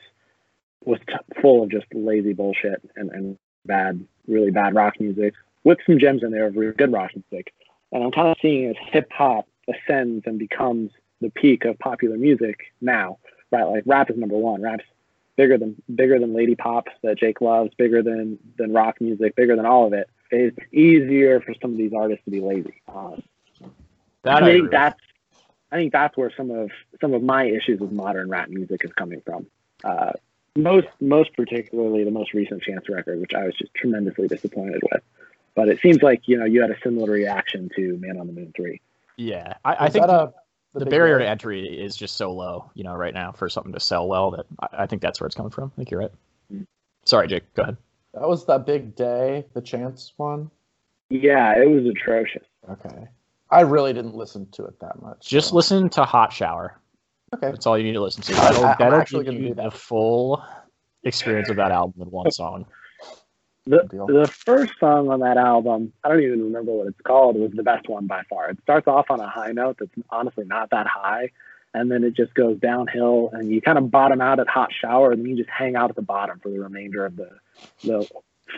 [0.85, 5.33] was t- full of just lazy bullshit and, and bad, really bad rock music
[5.63, 7.53] with some gems in there of really good rock music.
[7.91, 12.17] And I'm kind of seeing as hip hop ascends and becomes the peak of popular
[12.17, 13.17] music now,
[13.51, 13.63] right?
[13.63, 14.61] Like rap is number one.
[14.61, 14.85] Rap's
[15.35, 19.55] bigger than bigger than Lady Pop that Jake loves, bigger than than rock music, bigger
[19.55, 20.09] than all of it.
[20.31, 22.81] It's easier for some of these artists to be lazy.
[22.87, 23.21] Um,
[24.23, 24.99] That I I think that's
[25.71, 28.93] I think that's where some of some of my issues with modern rap music is
[28.93, 29.45] coming from.
[29.83, 30.13] Uh,
[30.55, 35.03] most most particularly the most recent Chance record, which I was just tremendously disappointed with.
[35.53, 38.33] But it seems like you know you had a similar reaction to Man on the
[38.33, 38.81] Moon three.
[39.17, 40.33] Yeah, I, I Is think that
[40.79, 41.25] the, the barrier deal?
[41.25, 44.31] to entry is just so low, you know, right now for something to sell well.
[44.31, 45.71] That I, I think that's where it's coming from.
[45.73, 46.11] I think you're right.
[46.53, 46.65] Mm.
[47.05, 47.51] Sorry, Jake.
[47.55, 47.77] Go ahead.
[48.13, 50.49] That was that big day, the chance one.
[51.09, 52.45] Yeah, it was atrocious.
[52.69, 53.07] Okay.
[53.51, 55.27] I really didn't listen to it that much.
[55.27, 56.79] Just so- listen to Hot Shower.
[57.33, 57.51] Okay.
[57.51, 58.33] That's all you need to listen to.
[58.33, 59.71] I- That'll, I'm that'll actually give gonna you do that.
[59.71, 60.43] the full
[61.03, 62.65] experience of that album in one song.
[63.67, 64.05] The deal.
[64.07, 67.63] the first song on that album, I don't even remember what it's called, was the
[67.63, 68.49] best one by far.
[68.49, 71.31] It starts off on a high note that's honestly not that high,
[71.73, 75.11] and then it just goes downhill, and you kind of bottom out at Hot Shower,
[75.11, 77.29] and then you just hang out at the bottom for the remainder of the
[77.83, 78.07] the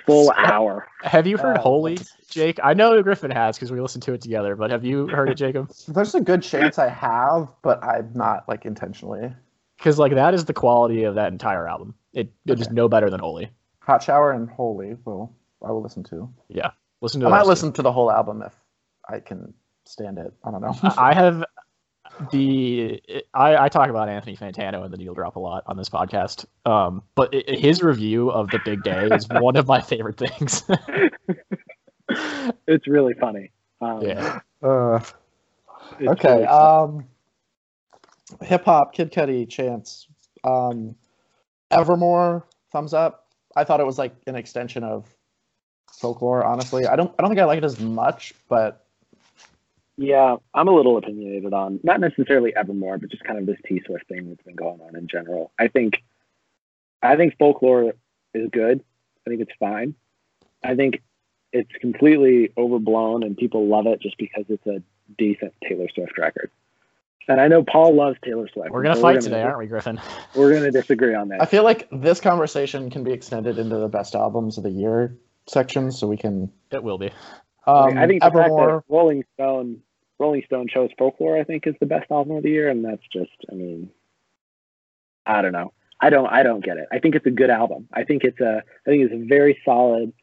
[0.06, 0.86] full hour.
[1.04, 1.98] Have you heard Oh, Holy,
[2.30, 2.60] Jake?
[2.62, 4.56] I know Griffin has because we listened to it together.
[4.58, 5.72] But have you heard it, Jacob?
[5.88, 9.34] There's a good chance I have, but I'm not like intentionally.
[9.78, 11.96] Because like that is the quality of that entire album.
[12.12, 12.76] It it is Okay.
[12.76, 13.50] no better than Holy.
[13.88, 14.96] Hot Shower and Holy.
[15.06, 15.34] Well,
[15.66, 16.30] I will listen to.
[16.50, 16.72] Yeah,
[17.02, 17.48] Listen to I might two.
[17.50, 18.54] listen to the whole album if
[19.10, 19.54] I can
[19.86, 20.34] stand it.
[20.44, 20.76] I don't know.
[20.98, 21.44] I have
[22.32, 23.02] the
[23.34, 26.46] I, I talk about Anthony Fantano and the Needle Drop a lot on this podcast.
[26.66, 30.64] Um, but i his review of the Big Day is one of my favorite things.
[32.68, 33.52] It's really funny.
[33.82, 35.00] Um, yeah, Uh,
[36.02, 36.30] okay.
[36.32, 36.46] really.
[36.46, 37.06] Um,
[38.42, 40.08] hip hop, Kid Cudi, Chance,
[40.46, 40.96] um,
[41.70, 43.27] Evermore, thumbs up.
[43.58, 45.06] I thought it was like an extension of
[46.00, 46.46] folklore.
[46.46, 47.14] Honestly, I don't.
[47.18, 48.86] I don't think I like it as much, but
[49.98, 53.82] Yeah, I'm a little opinionated on not necessarily Evermore, but just kind of this T
[53.86, 55.52] Swift thing that's been going on in general.
[55.58, 56.04] I think,
[57.02, 57.94] I think folklore
[58.36, 58.84] is good.
[59.26, 59.96] I think it's fine.
[60.64, 61.02] I think
[61.52, 64.84] it's completely overblown, and people love it just because it's a
[65.18, 66.52] decent Taylor Swift record.
[67.28, 68.72] And I know Paul loves Taylor Swift.
[68.72, 70.00] we're gonna so fight today, aren't we, Griffin?
[70.36, 71.42] We're gonna disagree on that.
[71.42, 75.18] I feel like this conversation can be extended into the best albums of the year
[75.46, 76.52] section, so we can.
[76.72, 77.12] It will be.
[77.66, 79.82] Um, I think the fact that Rolling Stone,
[80.20, 81.38] Rolling Stone chose folklore.
[81.38, 83.92] I think is the best album of the year, and that's just, I mean,
[85.26, 85.74] I don't know.
[86.00, 86.88] I don't, I don't get it.
[86.92, 87.90] I think it's a good album.
[87.92, 90.14] I think it's a, I think it's a very solid,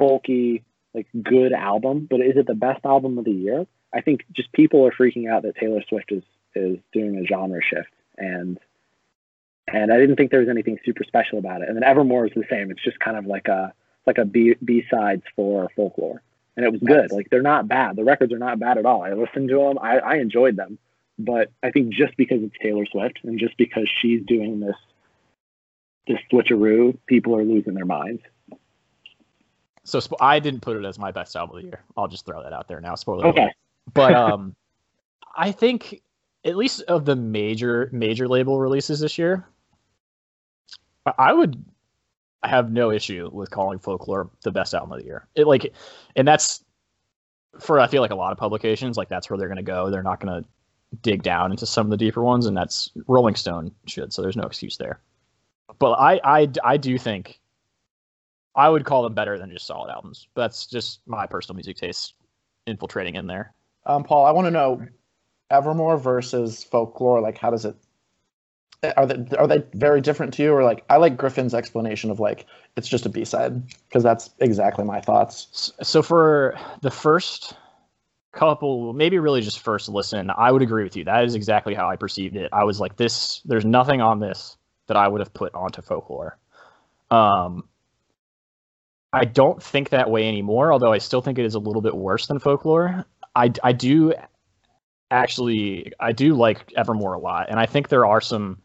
[0.00, 0.62] folky,
[0.94, 2.06] like good album.
[2.08, 3.66] But is it the best album of the year?
[3.92, 6.22] I think just people are freaking out that Taylor Swift is
[6.54, 8.58] is doing a genre shift, and
[9.66, 11.68] and I didn't think there was anything super special about it.
[11.68, 12.70] And then Evermore is the same.
[12.70, 13.72] It's just kind of like a
[14.06, 16.22] like a B B sides for folklore
[16.56, 17.10] and it was good.
[17.12, 17.96] Like they're not bad.
[17.96, 19.02] The records are not bad at all.
[19.02, 19.78] I listened to them.
[19.80, 20.78] I, I enjoyed them.
[21.18, 24.76] But I think just because it's Taylor Swift and just because she's doing this
[26.06, 28.22] this switcheroo, people are losing their minds.
[29.84, 31.82] So spo- I didn't put it as my best album of the year.
[31.96, 32.94] I'll just throw that out there now.
[32.94, 33.26] Spoiler.
[33.26, 33.42] Okay.
[33.42, 33.54] alert.
[33.92, 34.54] But um,
[35.36, 36.02] I think
[36.44, 39.46] at least of the major major label releases this year,
[41.18, 41.64] I- would
[42.42, 45.26] have no issue with calling Folklore the best album of the year.
[45.34, 45.72] It like,
[46.16, 46.62] and that's
[47.58, 49.90] for I feel like a lot of publications like that's where they're gonna go.
[49.90, 50.44] They're not gonna
[51.02, 54.12] dig down into some of the deeper ones, and that's Rolling Stone should.
[54.12, 55.00] So there's no excuse there.
[55.78, 57.40] But I I I do think
[58.54, 60.28] I would call them better than just solid albums.
[60.34, 62.14] But that's just my personal music taste
[62.66, 63.54] infiltrating in there.
[63.86, 64.86] Um, Paul, I want to know
[65.54, 67.20] Evermore versus folklore.
[67.20, 67.76] Like, how does it?
[68.96, 72.20] Are they are they very different to you, or like I like Griffin's explanation of
[72.20, 72.44] like
[72.76, 75.72] it's just a B side because that's exactly my thoughts.
[75.82, 77.54] So for the first
[78.32, 81.04] couple, maybe really just first listen, I would agree with you.
[81.04, 82.50] That is exactly how I perceived it.
[82.52, 83.40] I was like, this.
[83.44, 86.36] There's nothing on this that I would have put onto folklore.
[87.10, 87.64] Um,
[89.12, 90.72] I don't think that way anymore.
[90.72, 93.06] Although I still think it is a little bit worse than folklore.
[93.34, 94.12] I I do
[95.14, 98.58] actually I do like Evermore a lot, and I think there are some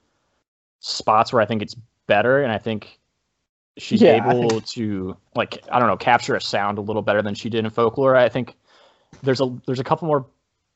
[0.79, 1.75] spots where I think it's
[2.07, 2.99] better, and I think
[3.77, 7.35] she's Yeah, able to like I don't know capture a sound a little better than
[7.35, 8.15] she did in folklore.
[8.15, 8.55] I think
[9.23, 10.25] there's a there's a couple more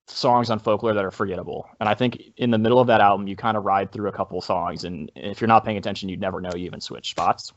[0.08, 3.28] songs on folklore that are forgettable, and I think in the middle of that album
[3.28, 6.22] you kind of ride through a couple songs, and if you're not paying attention, you'd
[6.22, 7.54] never know you even switched spots.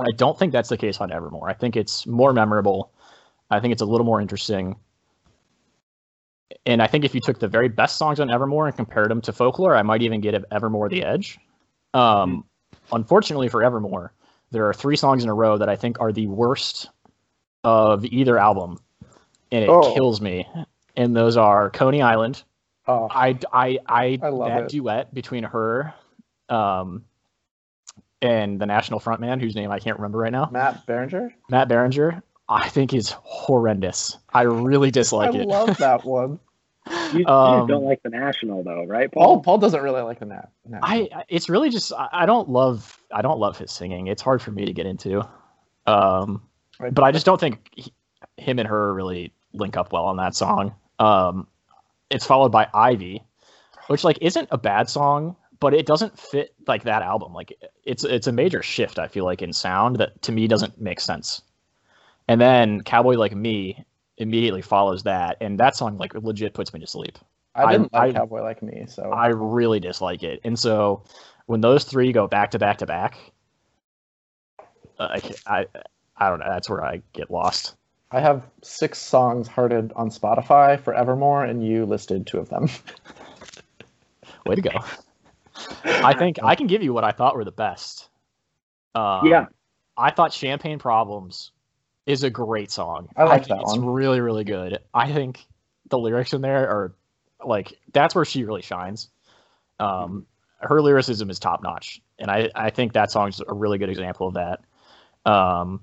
[0.00, 1.48] I don't think that's the case on Evermore.
[1.48, 2.92] I think it's more memorable.
[3.50, 4.76] I think it's a little more interesting.
[6.66, 9.20] And I think if you took the very best songs on Evermore and compared them
[9.22, 11.38] to Folklore, I might even give Evermore the edge.
[11.94, 12.44] Um,
[12.92, 14.12] unfortunately for Evermore,
[14.50, 16.88] there are three songs in a row that I think are the worst
[17.64, 18.78] of either album,
[19.52, 19.94] and it Oh.
[19.94, 20.46] kills me.
[20.96, 22.42] and those are Coney Island.
[22.86, 24.68] Oh, I I I, I love that it.
[24.70, 25.92] duet between her,
[26.48, 27.04] um,
[28.22, 31.30] and the national frontman whose name I can't remember right now, Matt Berninger.
[31.50, 32.20] Matt Berninger.
[32.48, 34.16] I think is horrendous.
[34.32, 35.48] I really dislike I it.
[35.48, 36.38] love that one.
[37.12, 39.42] You, you Um, don't like the national though, right, Paul Paul?
[39.42, 40.48] Paul doesn't really like the Nat.
[40.66, 40.80] Nat.
[40.82, 44.06] I I- it's really just I, I don't love I don't love his singing.
[44.06, 45.26] It's hard for me to get into.
[45.86, 46.42] Um,
[46.80, 46.94] Right.
[46.94, 47.92] but I just don't think he,
[48.36, 50.74] him and her really link up well on that song.
[51.00, 51.48] Um,
[52.08, 53.22] it's followed by Ivy,
[53.88, 57.32] which like isn't a bad song, but it doesn't fit like that album.
[57.34, 57.52] Like
[57.84, 61.00] it's it's a major shift I feel like in sound that to me doesn't make
[61.00, 61.42] sense.
[62.28, 63.84] And then Cowboy Like Me
[64.18, 67.18] immediately follows that, and that song like legit puts me to sleep.
[67.54, 70.40] I didn't I- like Cowboy like me, so I really dislike it.
[70.44, 71.02] And so
[71.46, 73.18] when those three go back to back to back,
[74.98, 75.66] uh, I, I
[76.16, 76.48] I don't know.
[76.48, 77.74] That's where I get lost.
[78.10, 82.68] I have six songs hearted on Spotify for Evermore, and you listed two of them.
[84.46, 84.70] Way to go.
[85.84, 88.08] I think I can give you what I thought were the best.
[88.94, 89.46] Um, Yeah.
[89.96, 91.50] I thought Champagne Problems
[92.08, 93.10] is a great song.
[93.16, 93.84] I like think that it's one.
[93.84, 94.78] really, really good.
[94.94, 95.46] I think
[95.90, 96.94] the lyrics in there are
[97.44, 99.10] like that's where she really shines.
[99.78, 100.26] Um,
[100.58, 104.26] her lyricism is top notch, and I I think that song's a really good example
[104.26, 104.60] of that.
[105.30, 105.82] Um,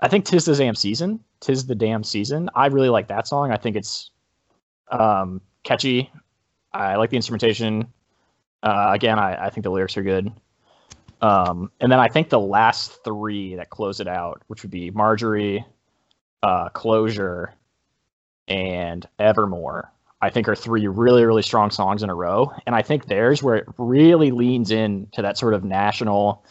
[0.00, 3.52] I think "Tis the Damn Season," "Tis the Damn Season." I really like that song.
[3.52, 4.10] I think it's
[4.90, 6.10] um, catchy.
[6.72, 7.86] I like the instrumentation.
[8.60, 10.32] Uh, again, I, I think the lyrics are good.
[11.22, 14.90] Um, and then I think the last three that close it out, which would be
[14.90, 15.64] Marjorie,
[16.42, 17.54] uh, Closure,
[18.48, 22.52] and Evermore, I think are three really, really strong songs in a row.
[22.66, 26.44] And I think there's where it really leans in to that sort of national,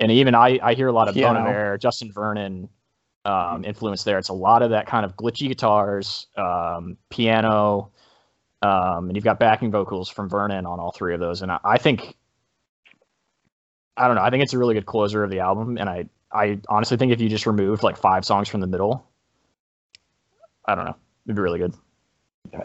[0.00, 1.38] and even I, I hear a lot of Piano.
[1.38, 2.68] Bon Iver, Justin Vernon
[3.24, 4.18] um, influence there.
[4.18, 7.92] It's a lot of that kind of glitchy guitars, um, piano,
[8.62, 11.42] um, and you've got backing vocals from Vernon on all three of those.
[11.42, 12.16] And I, I think,
[13.96, 15.76] I don't know, I think it's a really good closer of the album.
[15.78, 19.06] And I, I honestly think if you just removed like five songs from the middle,
[20.64, 21.74] I don't know, it'd be really good.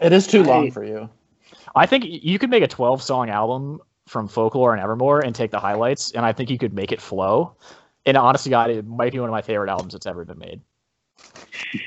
[0.00, 1.08] it is too long I- for you.
[1.74, 5.50] I think you could make a 12 song album from Folklore and Evermore and take
[5.50, 7.54] the highlights, and I think you could make it flow.
[8.06, 10.60] And honestly, God, it might be one of my favorite albums that's ever been made.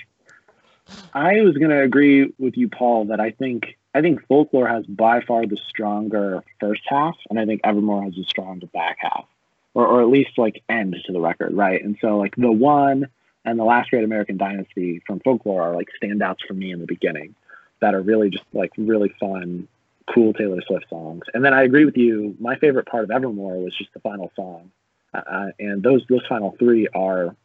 [1.13, 4.86] I was going to agree with you, Paul, that I think I think folklore has
[4.86, 9.25] by far the stronger first half, and I think Evermore has a stronger back half,
[9.73, 11.84] or or at least like end to the record, right?
[11.84, 13.08] And so like the one
[13.43, 16.86] and the last great American dynasty from folklore are like standouts for me in the
[16.86, 17.36] beginning,
[17.82, 19.67] that are really just like really fun,
[20.13, 21.23] cool Taylor Swift songs.
[21.34, 22.36] And then I agree with you.
[22.39, 24.71] My favorite part of Evermore was just the final song,
[25.13, 27.36] uh, and those those final three are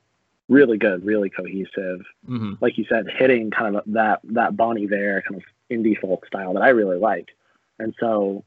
[0.49, 5.25] really good, really cohesive hmm like you said, hitting kind of that that Bon Iver
[5.29, 7.29] kind of indie folk style that I really like.
[7.79, 8.45] And so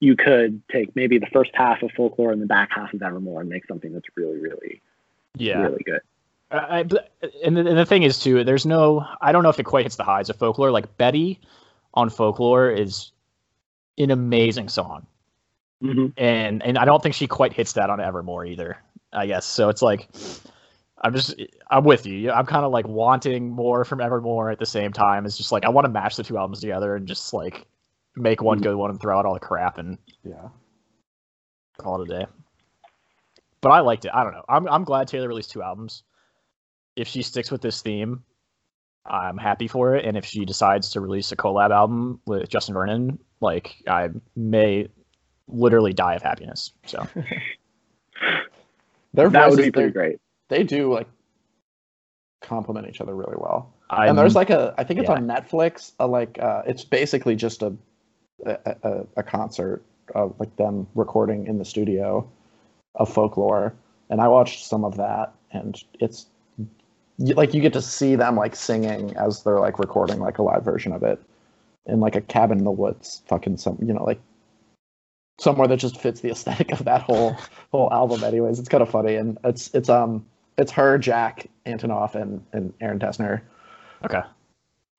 [0.00, 3.40] you could take maybe the first half of folklore and the back half of Evermore
[3.40, 4.82] and make something that's really, really,
[5.36, 5.62] Yeah.
[5.62, 6.00] really good.
[6.50, 7.04] I, and, the,
[7.42, 10.04] and the thing is too, there's no, I don't know if it quite hits the
[10.04, 10.70] highs of folklore.
[10.70, 11.40] Like Betty
[11.94, 13.10] on folklore is
[13.98, 15.06] an amazing song,
[15.82, 16.06] Mm-hmm.
[16.16, 18.78] and and I don't think she quite hits that on Evermore either.
[19.12, 19.68] I guess so.
[19.68, 20.08] It's like
[21.02, 21.34] I'm just
[21.70, 22.30] I'm with you.
[22.30, 25.26] I'm kind of like wanting more from Evermore at the same time.
[25.26, 27.66] It's just like I want to match the two albums together and just like
[28.16, 28.62] make one Mhm.
[28.62, 30.48] good one and throw out all the crap and Yeah.
[31.78, 32.26] call it a day.
[33.60, 34.10] But I liked it.
[34.14, 34.44] I don't know.
[34.48, 36.02] I'm I'm glad Taylor released two albums.
[36.96, 38.24] If she sticks with this theme,
[39.04, 40.04] I'm happy for it.
[40.06, 44.88] And if she decides to release a collab album with Justin Vernon, like I may
[45.46, 46.72] literally die of happiness.
[46.86, 47.06] So
[49.12, 50.18] Their That would be pretty great.
[50.48, 51.08] They do like
[52.42, 53.72] complement each other really well.
[53.90, 55.16] I and there's like a, I think it's yeah.
[55.16, 55.92] on Netflix.
[55.98, 57.72] A, like, uh, it's basically just a,
[58.44, 59.82] a, a, a concert
[60.14, 62.28] of like them recording in the studio
[62.94, 63.74] of folklore.
[64.10, 66.26] And I watched some of that, and it's
[67.18, 70.64] like you get to see them like singing as they're like recording like a live
[70.64, 71.20] version of it
[71.86, 74.20] in like a cabin in the woods, fucking some, you know, like
[75.40, 77.36] somewhere that just fits the aesthetic of that whole
[77.72, 78.22] whole album.
[78.22, 80.24] Anyways, it's kind of funny, and it's it's um
[80.58, 83.42] it's her, Jack Antonoff, and and Aaron Dessner
[84.04, 84.22] okay.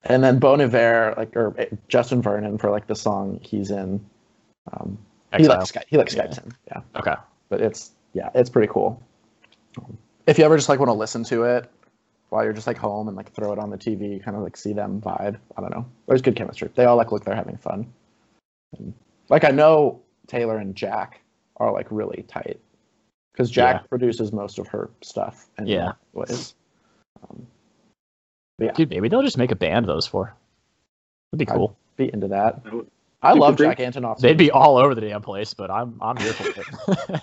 [0.04, 4.04] and then Bon Iver, like or eh, Justin Vernon for like the song he's in.
[4.74, 4.98] Um,
[5.36, 6.26] he likes like Sky- he like Yeah.
[6.26, 6.82] Skypes in, yeah.
[6.96, 7.16] Okay.
[7.50, 9.02] But it's yeah, it's pretty cool.
[10.26, 11.70] If you ever just like want to listen to it
[12.30, 14.58] while you're just like home and like throw it on the TV, kind of like
[14.58, 15.38] see them vibe.
[15.58, 15.86] I don't know.
[16.08, 16.70] There's good chemistry.
[16.76, 17.92] They all like look they're having fun.
[18.78, 18.94] And,
[19.30, 21.22] like I know Taylor and Jack
[21.58, 22.60] are like really tight
[23.38, 23.88] because Jack Yeah.
[23.88, 25.48] produces most of her stuff.
[25.60, 25.92] And Yeah.
[26.14, 26.56] ways.
[27.30, 27.46] Um,
[28.74, 30.34] Dude, maybe they'll just make a band of those four.
[31.32, 31.78] It'd be I- cool.
[31.98, 32.62] Be into that.
[33.22, 33.70] I Super love Green?
[33.72, 34.18] Jack Antonoff.
[34.20, 37.22] They'd be all over the damn place, but I'm I'm here for it.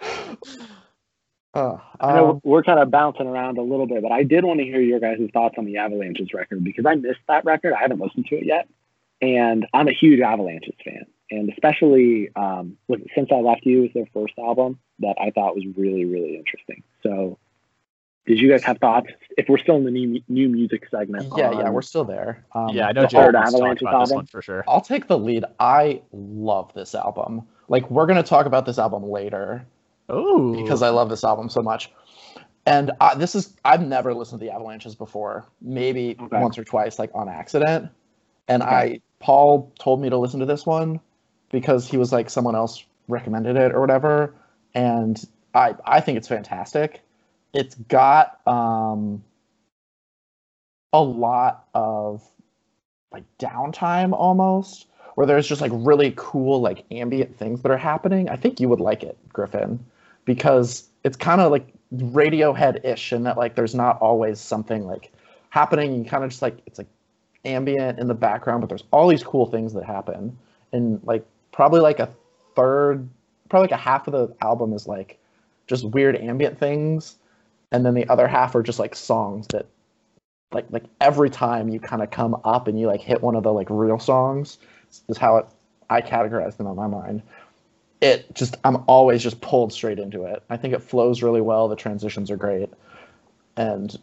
[1.52, 4.44] Uh, I know um, we're kind of bouncing around a little bit, but I did
[4.44, 7.72] want to hear your guys' thoughts on the Avalanches record because I missed that record.
[7.72, 8.68] I haven't listened to it yet,
[9.20, 13.90] and I'm a huge Avalanches fan, and especially um, with, since I left you was
[13.94, 16.82] their first album that I thought was really really interesting.
[17.02, 17.38] So,
[18.26, 19.08] did you guys have thoughts?
[19.36, 22.44] If we're still in the new new music segment, yeah, yeah, we're still there.
[22.54, 24.42] Um, yeah, I know the Jared third wants to talk Avalanches about this one for
[24.42, 24.64] sure.
[24.68, 25.44] I'll take the lead.
[25.58, 27.42] I love this album.
[27.68, 29.66] Like we're gonna talk about this album later
[30.08, 31.90] Oh, because I love this album so much.
[32.66, 36.40] And I, this is I've never listened to the Avalanches before, maybe Okay.
[36.40, 37.90] once or twice, like on accident.
[38.48, 38.70] And Okay.
[38.70, 41.00] I Paul told me to listen to this one
[41.50, 44.34] because he was like someone else recommended it or whatever.
[44.74, 45.22] And
[45.54, 47.02] I I think it's fantastic.
[47.52, 49.22] It's got um
[50.92, 52.22] a lot of
[53.12, 58.28] like downtime almost where there's just like really cool like ambient things that are happening.
[58.28, 59.84] I think you would like it, Griffin,
[60.24, 65.12] because it's kind of like Radiohead-ish in that like there's not always something like
[65.50, 65.92] happening.
[65.92, 66.86] You kind of just like it's like
[67.44, 70.38] ambient in the background, but there's all these cool things that happen.
[70.72, 72.10] And like probably like a
[72.54, 73.08] third,
[73.48, 75.18] probably like a half of the album is like
[75.66, 77.16] just weird ambient things,
[77.72, 79.66] and then the other half are just like songs that
[80.52, 83.42] like like every time you kind of come up and you like hit one of
[83.42, 84.58] the like real songs
[85.08, 85.46] is how it
[85.88, 87.22] I categorize them on my mind.
[88.00, 90.42] It just I'm always just pulled straight into it.
[90.48, 91.68] I think it flows really well.
[91.68, 92.70] The transitions are great,
[93.56, 93.96] and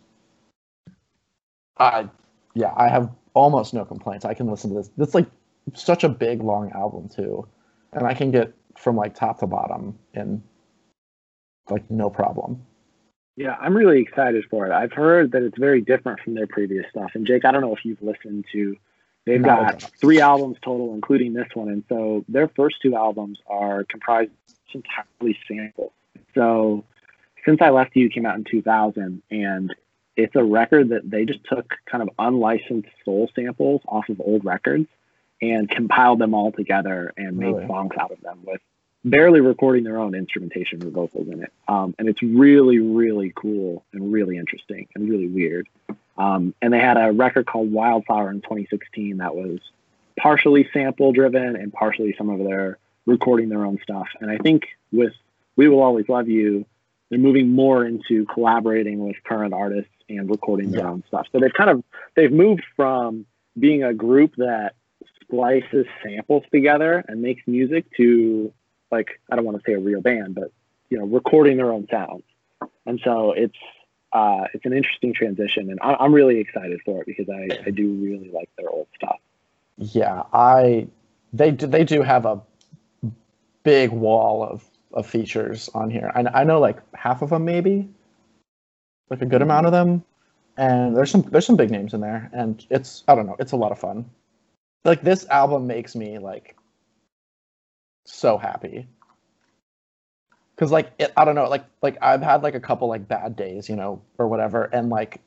[1.77, 2.07] I
[2.53, 4.25] yeah I have almost no complaints.
[4.25, 4.89] I can listen to this.
[4.97, 5.27] It's like
[5.73, 7.47] such a big long album too,
[7.93, 10.41] and I can get from like top to bottom in
[11.69, 12.61] like no problem.
[13.35, 14.71] Yeah, I'm really excited for it.
[14.71, 17.11] I've heard that it's very different from their previous stuff.
[17.13, 18.75] And Jake, I don't know if you've listened to.
[19.25, 23.83] They've got three albums total, including this one, and so their first two albums are
[23.83, 24.31] comprised
[24.73, 25.91] entirely samples.
[26.33, 26.85] So,
[27.45, 29.75] since I left you came out in 2000, and
[30.15, 34.45] it's a record that they just took kind of unlicensed soul samples off of old
[34.45, 34.87] records
[35.41, 37.67] and compiled them all together and made Really?
[37.67, 38.61] songs out of them with
[39.05, 41.53] barely recording their own instrumentation or vocals in it.
[41.67, 45.67] Um, and it's really, really cool and really interesting and really weird.
[46.17, 49.59] Um, and they had a record called Wildflower in 2016 that was
[50.19, 54.07] partially sample driven and partially some of their recording their own stuff.
[54.19, 55.13] And I think with
[55.55, 56.65] We Will Always Love You,
[57.09, 61.27] they're moving more into collaborating with current artists and recording their own stuff.
[61.31, 61.83] So they've kind of
[62.15, 63.25] they've moved from
[63.57, 64.73] being a group that
[65.27, 68.53] splices samples together and makes music to
[68.91, 70.51] like I don't want to say a real band, but
[70.89, 72.23] you know, recording their own sounds.
[72.85, 73.57] And so it's
[74.13, 77.71] uh, it's an interesting transition, and I, I'm really excited for it because I, I
[77.71, 79.17] do really like their old stuff.
[79.77, 80.87] Yeah, I
[81.33, 82.41] they do, they do have a
[83.63, 84.63] big wall of,
[84.93, 86.11] of features on here.
[86.15, 87.89] I, I know like half of them maybe,
[89.09, 90.03] like a good amount of them,
[90.55, 93.51] and there's some there's some big names in there, and it's I don't know, it's
[93.51, 94.09] a lot of fun.
[94.83, 96.55] Like this album makes me like
[98.05, 98.87] so happy
[100.55, 103.35] because like it, I don't know, like like I've had like a couple like bad
[103.35, 105.21] days, you know, or whatever, and like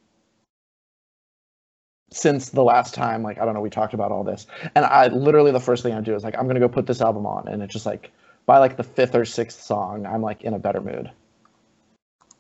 [2.13, 5.07] since the last time, like I don't know, we talked about all this, and I
[5.09, 7.49] literally the first thing I do is like I'm gonna go put this album on,
[7.49, 8.11] and it's just like
[8.47, 11.11] by like the fifth or sixth song, I'm like in a better mood.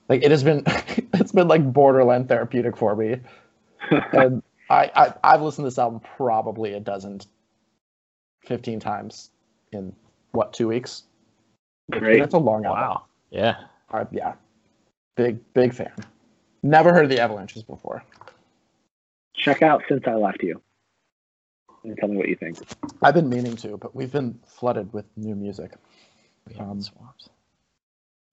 [0.08, 3.20] Like it has been, it's been like borderline therapeutic for me,
[4.12, 7.20] and I, I I've listened to this album probably a dozen,
[8.44, 9.30] fifteen times
[9.72, 9.94] in
[10.32, 11.02] what two weeks?
[11.90, 12.20] Great.
[12.20, 12.80] That's a long album.
[12.80, 13.04] Wow.
[13.30, 13.56] Yeah.
[13.92, 14.34] Uh, yeah,
[15.16, 15.92] big big fan.
[16.62, 18.04] Never heard of the Avalanches before.
[19.34, 20.60] Check out Since I Left You
[21.82, 22.58] and tell me what you think.
[23.02, 25.72] I've been meaning to, but we've been flooded with new music.
[26.46, 27.30] We Um, swapped.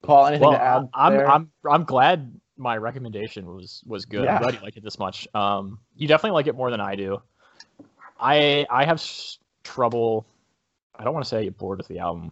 [0.04, 0.90] Paul, anything Well, to add?
[0.94, 1.28] I'm there?
[1.28, 4.24] I'm I'm glad my recommendation was was good.
[4.24, 4.36] Yeah.
[4.36, 5.28] I'm glad you like it this much.
[5.34, 7.22] Um, you definitely like it more than I do.
[8.20, 10.26] I I have s- trouble.
[10.96, 12.32] I don't want to say I get bored with the album,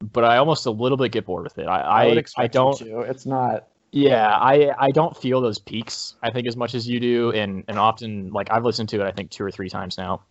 [0.00, 1.66] but I almost a little bit get bored with it.
[1.66, 2.78] I I, would I, expect you don't.
[2.78, 3.00] to.
[3.00, 3.68] It's not.
[3.92, 6.16] Yeah, I I don't feel those peaks.
[6.22, 9.06] I think as much as you do, and and often like I've listened to it.
[9.06, 10.22] I think two or three times now.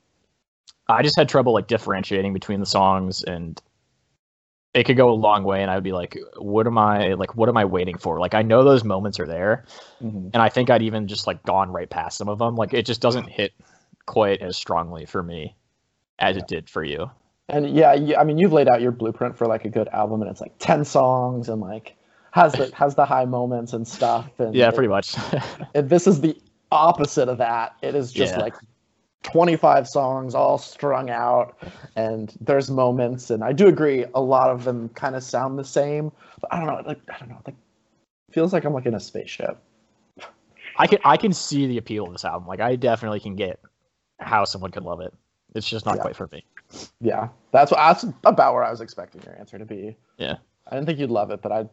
[0.89, 3.61] I just had trouble like differentiating between the songs, and
[4.73, 5.61] it could go a long way.
[5.61, 7.35] And I would be like, what am I like?
[7.35, 8.19] What am I waiting for?
[8.19, 9.65] Like I know those moments are there,
[10.01, 10.31] mhm.
[10.33, 12.55] and I think I'd even just like gone right past some of them.
[12.55, 13.53] Like it just doesn't hit
[14.05, 15.55] quite as strongly for me
[16.19, 17.09] as it did for you.
[17.49, 20.21] And yeah, you, I mean, you've laid out your blueprint for like a good album,
[20.21, 21.95] and it's like ten songs, and like
[22.31, 24.29] has the has the high moments and stuff.
[24.39, 25.15] And Yeah, it- pretty much.
[25.73, 26.37] this is the
[26.71, 27.75] opposite of that.
[27.81, 28.39] It is just Yeah.
[28.41, 28.53] like
[29.23, 31.57] 25 songs all strung out
[31.95, 35.63] and there's moments and I do agree a lot of them kind of sound the
[35.63, 37.55] same but I don't know like I don't know like
[38.31, 39.57] feels like I'm like in a spaceship
[40.77, 42.47] I can I can see the appeal of this album.
[42.47, 43.59] Like I definitely can get
[44.19, 45.13] how someone could love it.
[45.53, 46.01] It's just not Yeah.
[46.01, 46.43] quite for me.
[47.01, 50.37] yeah that's what that's about where I was expecting your answer to be Yeah.
[50.67, 51.67] I didn't think you'd love it but I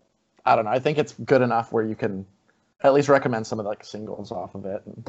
[0.44, 2.26] I don't know I think it's good enough where you can
[2.82, 5.08] at least recommend some of the like singles off of it and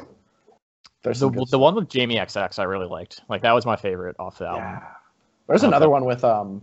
[1.04, 3.22] there's The the one with Jamie XX I really liked.
[3.30, 4.64] Like that was my favorite off the album.
[4.64, 4.84] Yeah.
[5.48, 6.62] There's another one with um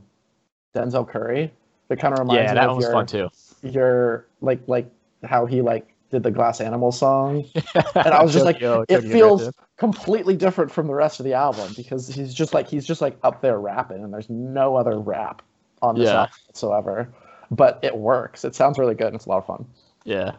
[0.74, 1.52] Denzel Curry
[1.88, 3.28] that kind of reminds Yeah, me that of was your, fun too.
[3.62, 4.90] your like like
[5.24, 7.44] how he like did the Glass Animal song.
[7.94, 11.32] And I was just like, Tokyo- it feels completely different from the rest of the
[11.34, 14.98] album because he's just like he's just like up there rapping and there's no other
[15.00, 15.42] rap
[15.82, 16.20] on this Yeah.
[16.20, 17.08] album whatsoever.
[17.50, 18.44] But it works.
[18.44, 19.66] It sounds really good and it's a lot of fun.
[20.04, 20.32] Yeah.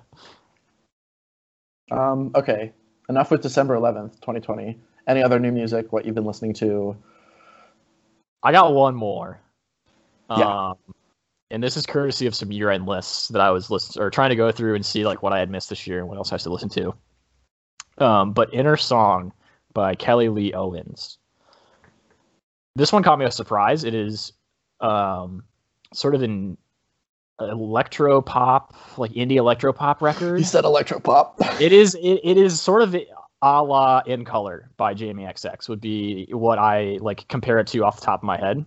[1.92, 2.72] Um, okay.
[3.10, 4.78] Enough with December 11th, 2020.
[5.08, 5.94] Any other new music?
[5.94, 6.96] What you've been listening to?
[8.44, 9.40] I got one more.
[10.30, 10.70] Yeah.
[10.70, 10.76] Um,
[11.50, 14.36] and this is courtesy of some year-end lists that I was listening or trying to
[14.36, 16.38] go through and see like what I had missed this year and what else I
[16.38, 16.94] to listen to.
[18.00, 19.32] Um, but Inner Song
[19.74, 21.18] by Kelly Lee Owens.
[22.76, 23.86] This one caught me a surprise.
[23.86, 24.34] It is
[24.82, 25.44] um,
[25.94, 26.58] sort of an
[27.40, 30.38] electro pop, like indie electro pop record.
[30.38, 31.34] You said electropop.
[31.62, 33.06] It is it, it is sort of a
[33.42, 38.00] la In Color by Jamie XX would be what I like compare it to off
[38.00, 38.66] the top of my head.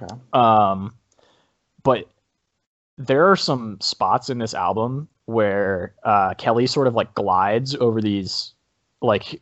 [0.00, 0.14] Okay.
[0.32, 0.94] Um,
[1.82, 2.08] but
[2.96, 8.00] there are some spots in this album where uh, Kelly sort of like glides over
[8.00, 8.54] these
[9.02, 9.40] like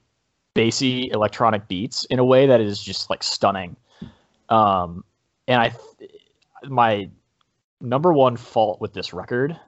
[0.55, 3.77] bassy electronic beats in a way that is just like stunning.
[4.49, 5.05] Um,
[5.49, 5.75] and I,
[6.64, 7.09] my
[7.81, 9.59] number one fault with this record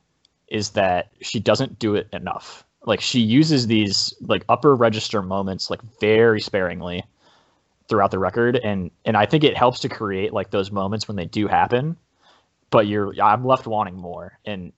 [0.48, 2.64] is that she doesn't do it enough.
[2.84, 7.04] Like she uses these like upper register moments like very sparingly
[7.88, 11.16] throughout the record and and I think it helps to create like those moments when
[11.16, 11.96] they do happen
[12.70, 14.72] but you're I'm left wanting more and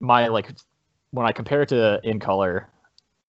[0.00, 0.50] my like
[1.10, 2.68] when I compare it to In Color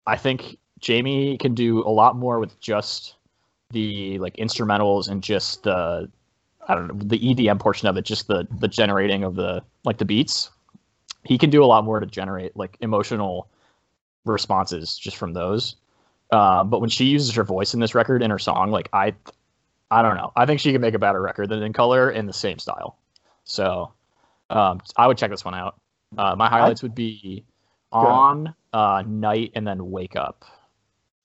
[0.05, 3.15] I think Jamie can do a lot more with just
[3.71, 6.09] the like instrumentals and just the
[6.69, 9.97] I don't know the EDM portion of it just the the generating of the like
[9.97, 10.49] the beats
[11.25, 13.49] he can do a lot more to generate like emotional
[14.23, 15.75] responses just from those
[16.31, 19.15] uh, but when she uses her voice in this record in her song, like I,
[19.89, 20.31] I don't know.
[20.35, 22.97] I think she can make a better record than In Color in the same style.
[23.45, 23.91] So,
[24.49, 25.79] um, I would check this one out.
[26.17, 27.45] Uh, my highlights would be
[27.91, 30.45] on, uh, night, and then wake up.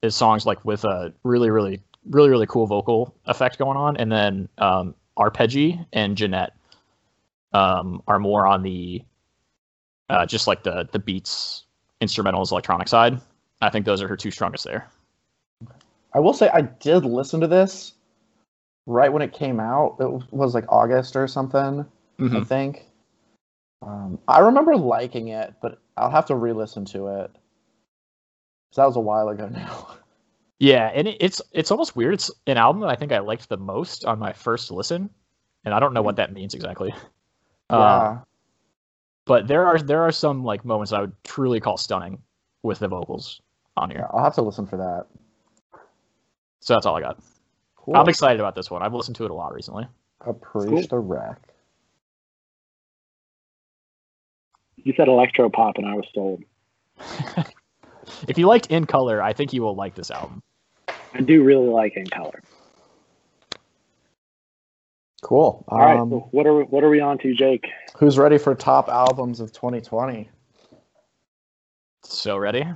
[0.03, 4.13] Is songs like with a really, really, really, really cool vocal effect going on, and
[4.13, 6.53] then um, Arpeggi and Jeanette
[7.53, 9.03] um, are more on the
[10.11, 11.65] uh, just like the the beats,
[12.01, 13.21] instrumentals, electronic side.
[13.63, 14.89] I think those are her two strongest there.
[16.13, 17.95] I will say I did listen to this
[18.87, 19.97] right when it came out.
[20.01, 21.87] It was like August or something,
[22.21, 22.47] I Mhm.
[22.47, 22.91] think.
[23.83, 27.31] Um, I remember liking it, but I'll have to re-listen to it.
[27.31, 29.97] 'Cause that was a while ago now.
[30.59, 32.15] Yeah, and it, it's it's almost weird.
[32.15, 35.11] It's an album that I think I liked the most on my first listen,
[35.65, 36.95] and I don't know what that means exactly.
[37.71, 38.19] Uh, yeah.
[39.25, 42.19] but there are there are some like moments I would truly call stunning
[42.63, 43.41] with the vocals
[43.77, 44.07] on yeah, here.
[44.13, 45.07] I'll have to listen for that.
[46.61, 47.23] So that's all I got.
[47.77, 47.97] Cool.
[47.97, 48.83] I'm excited about this one.
[48.83, 49.87] I've listened to it a lot recently.
[50.21, 50.87] Approach Cool.
[50.89, 51.41] the wreck.
[54.77, 56.45] You said electro pop, and I was sold.
[58.29, 60.43] if you liked In Color, I think you will like this album.
[61.13, 62.43] I do really like In Color.
[65.23, 65.65] Cool.
[65.69, 67.67] All right, Um, so what are we, what are we on to, Jake?
[67.97, 70.29] Who's ready for top albums of 2020?
[72.03, 72.67] So ready?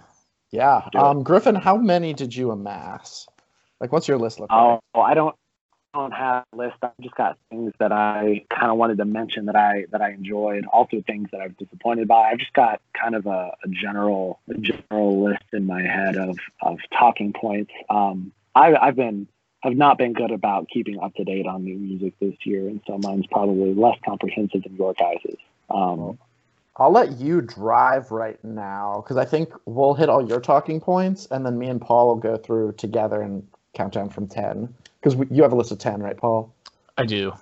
[0.50, 0.88] Yeah.
[0.94, 3.26] Um, Griffin, how many did you amass?
[3.80, 4.80] Like, what's your list look like?
[4.94, 5.36] Oh, I don't I
[5.98, 6.76] don't have a list.
[6.82, 10.10] I've just got things that I kind of wanted to mention that I that I
[10.10, 10.64] enjoyed.
[10.66, 12.30] Also things that I was disappointed by.
[12.30, 16.38] I've just got kind of a, a general a general list in my head of
[16.62, 17.72] of talking points.
[17.90, 19.26] Um, I, I've been
[19.60, 22.80] have not been good about keeping up to date on new music this year, and
[22.86, 25.38] so mine's probably less comprehensive than your guys's.
[25.68, 26.18] Um,
[26.76, 31.26] I'll let you drive right now because I think we'll hit all your talking points,
[31.32, 33.44] and then me and Paul will go through together and
[33.74, 34.72] count down from 10.
[35.00, 36.52] Because you have a list of 10, right, Paul?
[36.96, 37.32] I do.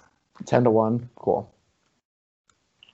[0.45, 1.09] 10 to 1.
[1.17, 1.51] Cool.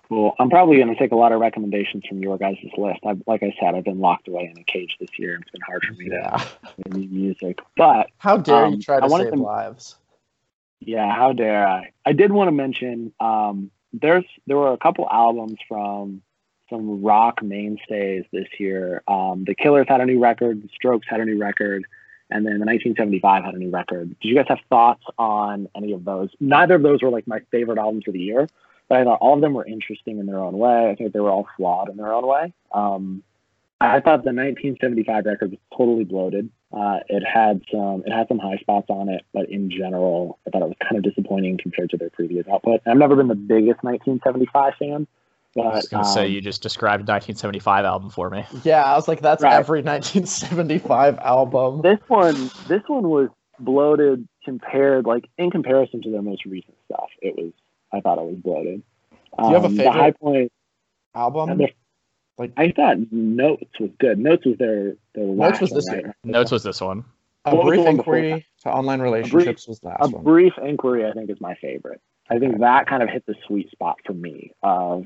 [0.09, 3.01] Well, I'm probably going to take a lot of recommendations from your guys' list.
[3.05, 5.35] I've, like I said, I've been locked away in a cage this year.
[5.35, 6.39] and It's been hard for me to Yeah.
[6.39, 7.61] hear new music.
[7.77, 9.97] But How dare Um, you try to wanted save to- lives?
[10.81, 11.93] yeah, how dare I?
[12.05, 16.21] I did want to mention um, there's there were a couple albums from
[16.69, 19.03] some rock mainstays this year.
[19.09, 20.63] Um, the Killers had a new record.
[20.63, 21.85] The Strokes had a new record,
[22.33, 24.09] and then the 1975 had a new record.
[24.20, 26.30] Did you guys have thoughts on any of those?
[26.41, 28.49] Neither of those were like my favorite albums of the year,
[28.89, 30.91] but I thought all of them were interesting in their own way.
[30.91, 32.53] I think they were all flawed in their own way.
[32.72, 33.22] Um,
[33.80, 36.49] I thought the 1975 record was totally bloated.
[36.72, 40.51] Uh, it had some it had some high spots on it, but in general, I
[40.51, 42.80] thought it was kind of disappointing compared to their previous output.
[42.87, 45.07] I've never been the biggest 1975 fan,
[45.55, 48.45] but I was gonna say um, you just described 1975 album for me.
[48.65, 49.53] Yeah, I was like, that's Right.
[49.55, 51.83] every 1975 album.
[51.83, 53.29] this one this one was
[53.61, 57.09] bloated compared like in comparison to their most recent stuff.
[57.21, 57.53] It was
[57.93, 58.83] I thought it was bloated.
[59.39, 60.53] Do you have a Um, The favorite high point.
[61.15, 61.59] album.
[61.59, 61.69] the-
[62.39, 64.19] Like I thought Notes was good.
[64.19, 66.15] Notes was their their last was one, this right?
[66.25, 67.05] Notes was this one.
[67.45, 70.23] a what brief inquiry to online relationships was the A one.
[70.25, 72.01] brief inquiry, I think, is my favorite.
[72.31, 75.05] I think that kind of hit the sweet spot for me of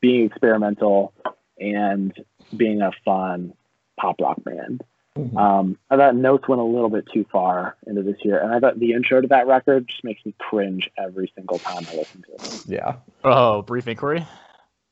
[0.00, 1.12] being experimental
[1.58, 2.12] and
[2.56, 3.52] being a fun
[3.98, 4.82] pop rock band.
[5.16, 5.36] Mhm.
[5.36, 8.60] Um, I thought Notes went a little bit too far into this year, and I
[8.60, 12.22] thought the intro to that record just makes me cringe every single time I listen
[12.22, 12.62] to it.
[12.66, 12.96] Yeah.
[13.24, 14.24] Oh, brief inquiry.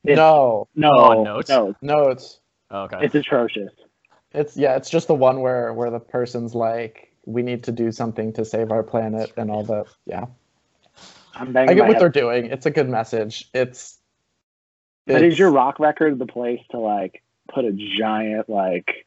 [0.04, 1.48] It's- no, No, Oh, Notes?
[1.48, 2.40] no, no, it's
[2.70, 2.98] Oh, okay.
[3.02, 3.72] it's atrocious.
[4.32, 7.90] it's yeah, it's just the one where where the person's like, we need to do
[7.92, 9.86] something to save our planet and all that.
[10.04, 10.26] Yeah,
[11.34, 12.00] I'm I get what head.
[12.00, 12.46] they're doing.
[12.46, 13.48] It's a good message.
[13.54, 13.97] It's.
[15.14, 19.06] But is your rock record the place to like put a giant like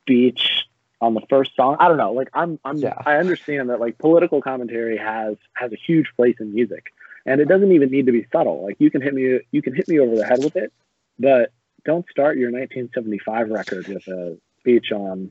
[0.00, 0.64] speech
[1.00, 1.76] on the first song?
[1.80, 2.12] I don't know.
[2.12, 2.94] Like I'm I'm Yeah.
[3.04, 6.92] I understand that like political commentary has has a huge place in music.
[7.26, 8.64] And it doesn't even need to be subtle.
[8.64, 10.72] Like you can hit me you can hit me over the head with it,
[11.18, 11.52] but
[11.84, 15.30] don't start your 1975 record with a speech on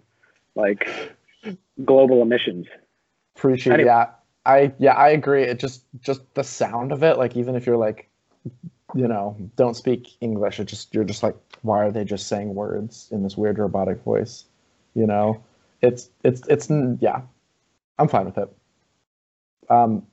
[0.55, 0.88] like
[1.84, 2.66] global emissions.
[3.36, 3.88] appreciate Anyway.
[3.88, 4.10] yeah
[4.45, 7.78] i yeah i agree it just just the sound of it like even if you're
[7.78, 8.10] like
[8.95, 12.55] you know don't speak english it just you're just like why are they just saying
[12.55, 14.45] words in this weird robotic voice
[14.95, 15.43] you know
[15.81, 16.69] it's it's it's
[16.99, 17.21] yeah
[17.99, 18.49] i'm fine with it
[19.69, 20.05] um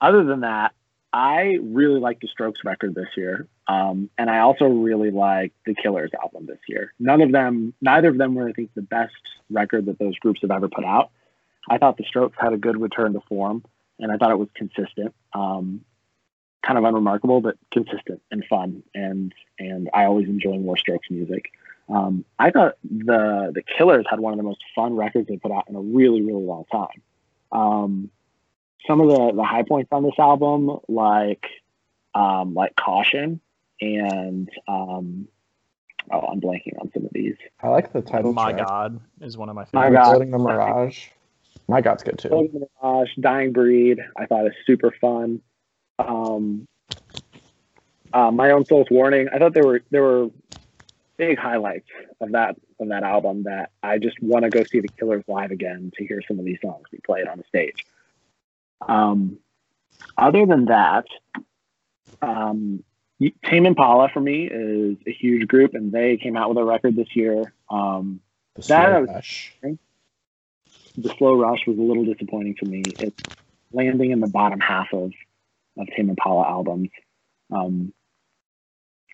[0.00, 0.72] other than that,
[1.12, 3.48] I really like the Strokes record this year.
[3.66, 6.92] Um, and I also really like the Killers album this year.
[6.98, 9.14] None of them, neither of them were, I think, the best
[9.50, 11.10] record that those groups have ever put out.
[11.68, 13.64] I thought the Strokes had a good return to form,
[13.98, 15.14] and I thought it was consistent.
[15.32, 15.84] Um,
[16.66, 18.82] kind of unremarkable, but consistent and fun.
[18.94, 21.50] And and I always enjoy more Strokes music.
[21.88, 25.52] Um, I thought the the Killers had one of the most fun records they put
[25.52, 27.02] out in a really really long time.
[27.52, 28.10] Um,
[28.86, 31.44] some of the the high points on this album, like
[32.14, 33.40] um, like Caution
[33.80, 35.28] and um,
[36.10, 37.36] oh, I'm blanking on some of these.
[37.62, 38.66] i like the title My track.
[38.66, 40.06] God is one of my My favorites.
[40.06, 40.16] God.
[40.16, 41.08] Imploding the mirage
[41.68, 45.40] my god's good too Imploding the Mirage, Dying Breed, I thought is super fun.
[45.98, 46.66] Um,
[48.12, 50.28] uh, My Own Soul's Warning, I thought there were there were
[51.16, 51.88] big highlights
[52.20, 55.50] of that of that album that I just want to go see the Killers live
[55.50, 57.86] again to hear some of these songs be played on the stage.
[58.86, 59.38] Um,
[60.16, 61.06] other than that,
[62.22, 62.84] um,
[63.44, 66.96] Tame Impala for me is a huge group, and they came out with a record
[66.96, 67.52] this year.
[67.70, 68.20] Um,
[68.54, 69.54] the that slow was- rush.
[70.98, 72.82] the slow rush was a little disappointing for me.
[72.98, 73.16] It's
[73.72, 75.12] landing in the bottom half of
[75.76, 76.88] of Tame Impala albums.
[77.50, 77.92] Um,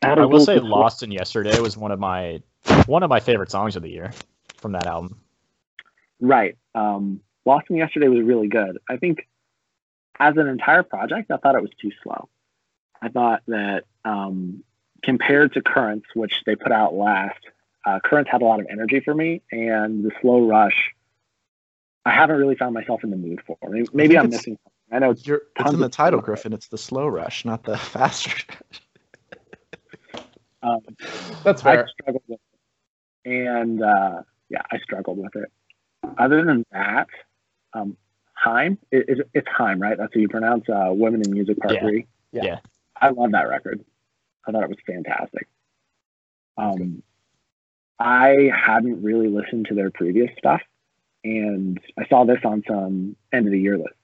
[0.03, 2.43] a I will say disappoint- Lost in Yesterday was one of my
[2.87, 4.13] one of my favorite songs of the year
[4.57, 5.19] from that album.
[6.21, 6.57] Right.
[6.75, 8.79] Um, Lost in Yesterday was really good.
[8.89, 9.29] I think
[10.19, 12.29] as an entire project, I thought it was too slow.
[13.01, 14.63] I thought that um,
[15.03, 17.41] compared to Currents, which they put out last,
[17.85, 20.93] uh, Currents had a lot of energy for me, and the slow rush,
[22.05, 23.57] I haven't really found myself in the mood for.
[23.69, 24.72] Maybe, maybe I'm missing something.
[24.93, 26.27] I know it's You're, it's in the title, slow.
[26.27, 26.53] Griffin.
[26.53, 28.47] It's the slow rush, not the fast rush.
[30.63, 30.81] um,
[31.43, 31.89] That's I fair.
[31.89, 32.39] struggled with
[33.25, 33.31] it.
[33.31, 35.51] And uh, yeah, I struggled with it.
[36.19, 37.07] Other than that,
[37.73, 37.97] um,
[38.35, 39.97] Haim, it, it, it's Haim, right?
[39.97, 41.81] That's how you pronounce uh, Women in Music Part Yeah.
[41.81, 42.07] 3.
[42.33, 42.43] Yeah.
[42.45, 42.59] Yeah.
[43.01, 43.85] I love that record.
[44.47, 45.49] I thought it was fantastic.
[46.59, 47.03] Um,
[47.99, 50.61] I hadn't really listened to their previous stuff,
[51.25, 53.95] and I saw this on some end of the year list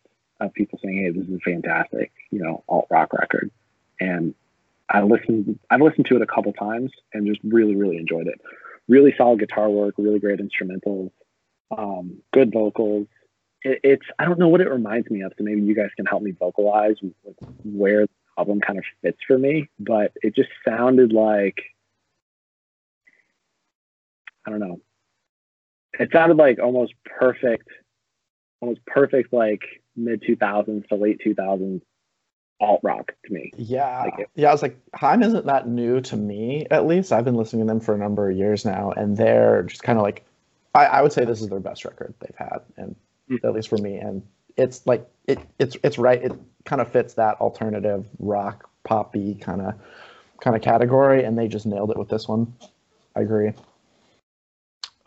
[0.41, 3.51] of people saying, "Hey, this is a fantastic, you know, alt rock record."
[4.01, 4.34] And
[4.89, 5.59] I listened.
[5.70, 8.41] I've listened to it a couple times and just really, really enjoyed it.
[8.89, 11.11] Really solid guitar work, really great instrumentals,
[11.76, 13.07] um, good vocals.
[13.62, 16.07] It, it's I don't know what it reminds me of, so maybe you guys can
[16.07, 16.97] help me vocalize
[17.64, 19.68] where the album kind of fits for me.
[19.78, 21.61] But it just sounded like
[24.47, 24.80] I don't know.
[25.99, 27.68] It sounded like almost perfect,
[28.61, 29.62] almost perfect like
[29.96, 31.82] mid two thousands to late two thousands
[32.61, 33.52] alt rock to me.
[33.56, 34.48] Yeah, Like yeah.
[34.48, 36.66] I was like, Haim isn't that new to me.
[36.70, 39.62] At least I've been listening to them for a number of years now, and they're
[39.62, 40.24] just kind of like
[40.74, 42.96] I, I would say this is their best record they've had, and
[43.30, 43.44] Mm.
[43.44, 43.96] at least for me.
[43.96, 44.22] And
[44.56, 46.22] it's like it it's it's right.
[46.22, 46.32] It
[46.64, 49.74] kind of fits that alternative rock poppy kind of
[50.40, 52.54] kind of category, and they just nailed it with this one.
[53.14, 53.52] I agree.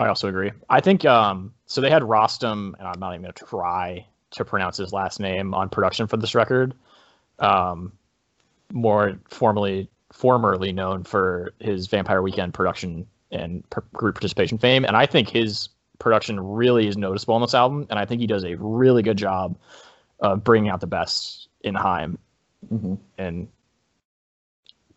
[0.02, 0.52] I also agree.
[0.70, 1.82] I think um, so.
[1.82, 5.54] They had Rostam, and I'm not even going to try to pronounce his last name
[5.54, 6.74] on production for this record.
[7.40, 7.94] Um,
[8.72, 14.96] more formally, formerly known for his Vampire Weekend production and per- group participation fame, and
[14.96, 18.44] I think his production really is noticeable on this album, and I think he does
[18.44, 19.56] a really good job
[20.20, 22.18] of bringing out the best in Haim,
[22.68, 23.48] hmm and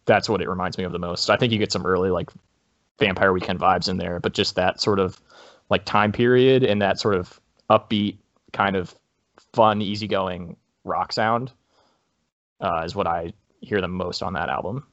[0.06, 1.30] that's what it reminds me of the most.
[1.30, 2.30] I think you get some early like
[2.98, 5.20] Vampire Weekend vibes in there, but just that sort of
[5.70, 7.40] like time period and that sort of
[7.70, 8.18] upbeat
[8.52, 8.94] kind of
[9.52, 11.52] fun, easygoing rock sound
[12.60, 14.86] uh, is what I hear the most on that album.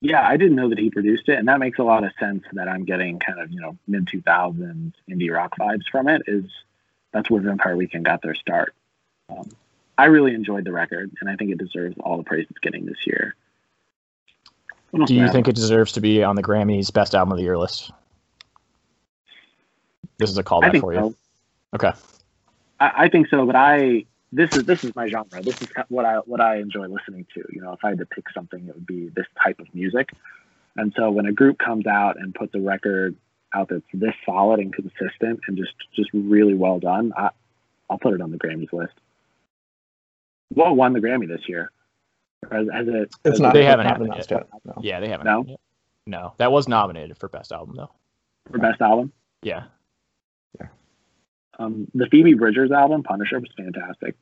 [0.00, 2.42] Yeah, I didn't know that he produced it, and that makes a lot of sense.
[2.52, 6.22] That I'm getting kind of you know mid 2000s indie rock vibes from it.
[6.26, 6.44] Is
[7.12, 8.74] that's where Vampire Weekend got their start.
[9.28, 9.50] Um,
[9.98, 12.86] I really enjoyed the record, and I think it deserves all the praise it's getting
[12.86, 13.34] this year.
[15.06, 17.58] Do you think it deserves to be on the Grammys Best Album of the Year
[17.58, 17.92] list?
[20.18, 21.00] This is a callback for you.
[21.00, 21.14] so.
[21.74, 21.92] Okay.
[22.80, 25.42] I, I think so, but I this is this is my genre.
[25.42, 27.44] This is what I what I enjoy listening to.
[27.50, 30.10] You know, if I had to pick something, it would be this type of music.
[30.76, 33.16] And so when a group comes out and puts a record
[33.52, 37.30] out that's this solid and consistent and just just really well done, I,
[37.88, 38.94] I'll put it on the Grammys list.
[40.50, 41.70] What won the Grammy this year?
[42.50, 43.14] Has, has it?
[43.24, 43.54] It's has not.
[43.54, 44.46] They haven't not had it announced yet.
[44.52, 44.60] yet.
[44.64, 44.74] No.
[44.82, 45.26] Yeah, they haven't.
[45.26, 45.44] No?
[45.46, 45.60] yet.
[46.06, 47.90] No, that was nominated for Best Album though.
[48.50, 49.12] for best album?
[49.42, 49.64] Yeah.
[51.58, 54.16] Um, the Phoebe Bridgers album, Punisher, was fantastic.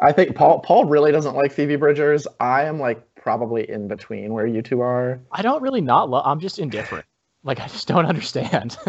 [0.00, 2.28] I think Paul Paul really doesn't like Phoebe Bridgers.
[2.38, 5.20] I am like probably in between where you two are.
[5.32, 6.22] I don't really not love.
[6.24, 7.04] I'm just indifferent.
[7.42, 8.78] Like I just don't understand.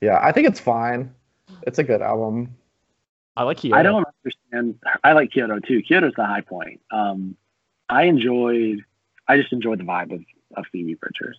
[0.00, 1.14] Yeah, I think it's fine.
[1.62, 2.54] It's a good album.
[3.36, 3.78] I like Kyoto.
[3.78, 4.78] I don't understand.
[5.04, 5.82] I like Kyoto too.
[5.82, 6.80] Kyoto's the high point.
[6.90, 7.36] Um,
[7.88, 8.84] I enjoyed.
[9.28, 10.24] I just enjoyed the vibe of,
[10.56, 11.38] of Phoebe Bridgers.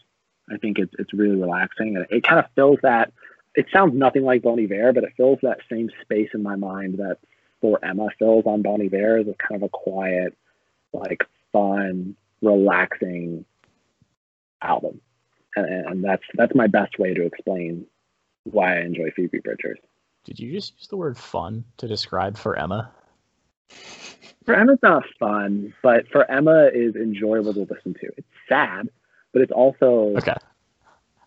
[0.51, 3.11] I think it's it's really relaxing and it kind of fills that.
[3.55, 6.99] It sounds nothing like Bon Iver, but it fills that same space in my mind
[6.99, 7.17] that
[7.59, 10.37] For Emma fills on Bon Iver is a kind of a quiet,
[10.93, 13.45] like fun, relaxing
[14.61, 15.01] album,
[15.55, 17.85] and, and that's that's my best way to explain
[18.43, 19.79] why I enjoy Phoebe Bridgers.
[20.27, 22.91] Did you just use the word fun to describe for Emma?
[24.45, 28.11] For Emma, it's not fun, but for Emma is enjoyable to listen to.
[28.17, 28.89] It's sad,
[29.31, 30.35] but it's also Okay.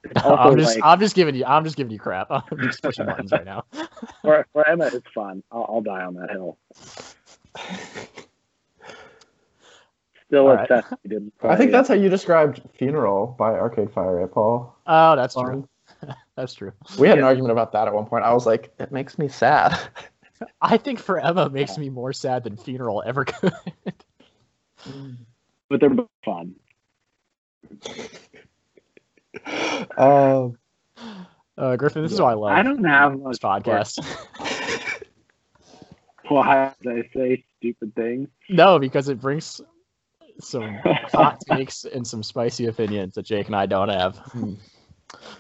[0.04, 2.26] it's also I'm just like I'm just giving you I'm just giving you crap.
[2.30, 3.64] I'm just pushing buttons right now.
[4.22, 5.42] for, for Emma it's fun.
[5.50, 6.58] I'll, I'll die on that hill.
[10.26, 10.70] Still All right.
[10.70, 10.94] obsessed.
[11.08, 14.76] We I think that's how you described "Funeral" by Arcade Fire, right, Paul?
[14.86, 15.68] Oh, that's Um, true.
[16.36, 16.72] That's true.
[16.98, 18.24] We had an argument about that at one point.
[18.24, 19.78] I was like, "It makes me sad."
[20.62, 23.52] I think for Emma makes me more sad than funeral ever could.
[25.68, 26.54] but they're both fun.
[29.98, 30.56] um,
[31.58, 33.98] Uh, Griffin, this is why I love I don't have this much podcast.
[36.28, 38.28] Why did I say stupid things?
[38.48, 39.60] no, because it brings
[40.40, 40.78] some
[41.12, 44.18] hot takes and some spicy opinions that Jake and I don't have.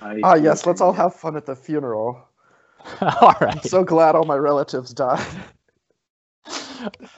[0.02, 2.26] I- ah, yes, let's all have fun at the funeral.
[3.00, 3.56] all right.
[3.56, 5.26] I'm so glad all my relatives died.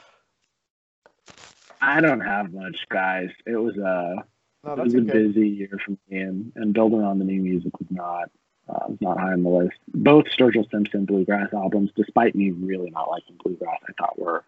[1.80, 3.30] I don't have much, guys.
[3.46, 4.24] It was a
[4.64, 5.12] No, it was a okay.
[5.12, 8.30] busy year for me, and, and building on the new music was not
[8.68, 9.78] uh, was not high on the list.
[9.88, 14.44] Both Sturgill Simpson bluegrass albums, despite me really not liking bluegrass, I thought were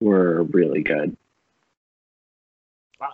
[0.00, 1.16] were really good.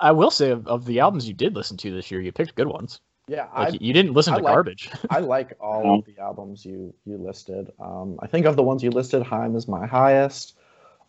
[0.00, 2.54] I will say of, of the albums you did listen to this year, you picked
[2.54, 3.00] good ones.
[3.26, 4.90] Yeah, Like I you didn't listen I to like- garbage.
[5.10, 7.72] I like all of the albums you you listed.
[7.80, 10.56] Um, I think of the ones you listed, Haim is my highest.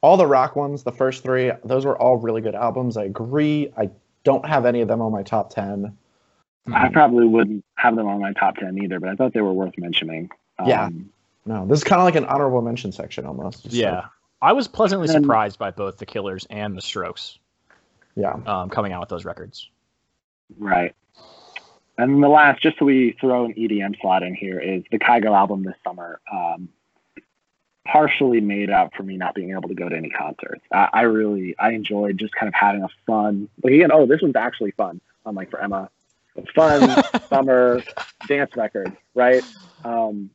[0.01, 2.95] All the rock ones, the first three, those were all really good albums.
[2.95, 3.71] I agree.
[3.77, 3.89] I
[4.23, 5.97] don't have any of them on my top ten.
[6.73, 9.53] I probably wouldn't have them on my top ten either, but I thought they were
[9.53, 10.29] worth mentioning.
[10.57, 10.89] Um, Yeah.
[11.47, 13.65] No, this is kind of like an honorable mention section almost.
[13.71, 13.95] Yeah.
[13.95, 14.05] like-
[14.41, 17.37] I was pleasantly then- surprised by both the Killers and the Strokes
[18.15, 18.33] yeah.
[18.45, 19.69] um, coming out with those records.
[20.57, 20.95] Right.
[21.97, 24.99] And then the last, just so we throw an EDM slot in here, is the
[24.99, 26.19] Kygo album this summer.
[26.31, 26.69] Um,
[27.85, 30.61] partially made up for me not being able to go to any concerts.
[30.73, 34.21] I, I really, I enjoyed just kind of having a fun, like again, oh, this
[34.21, 35.89] one's actually fun, unlike for Emma.
[36.53, 37.81] Fun summer
[38.27, 39.43] dance record, right?
[39.85, 40.31] Um,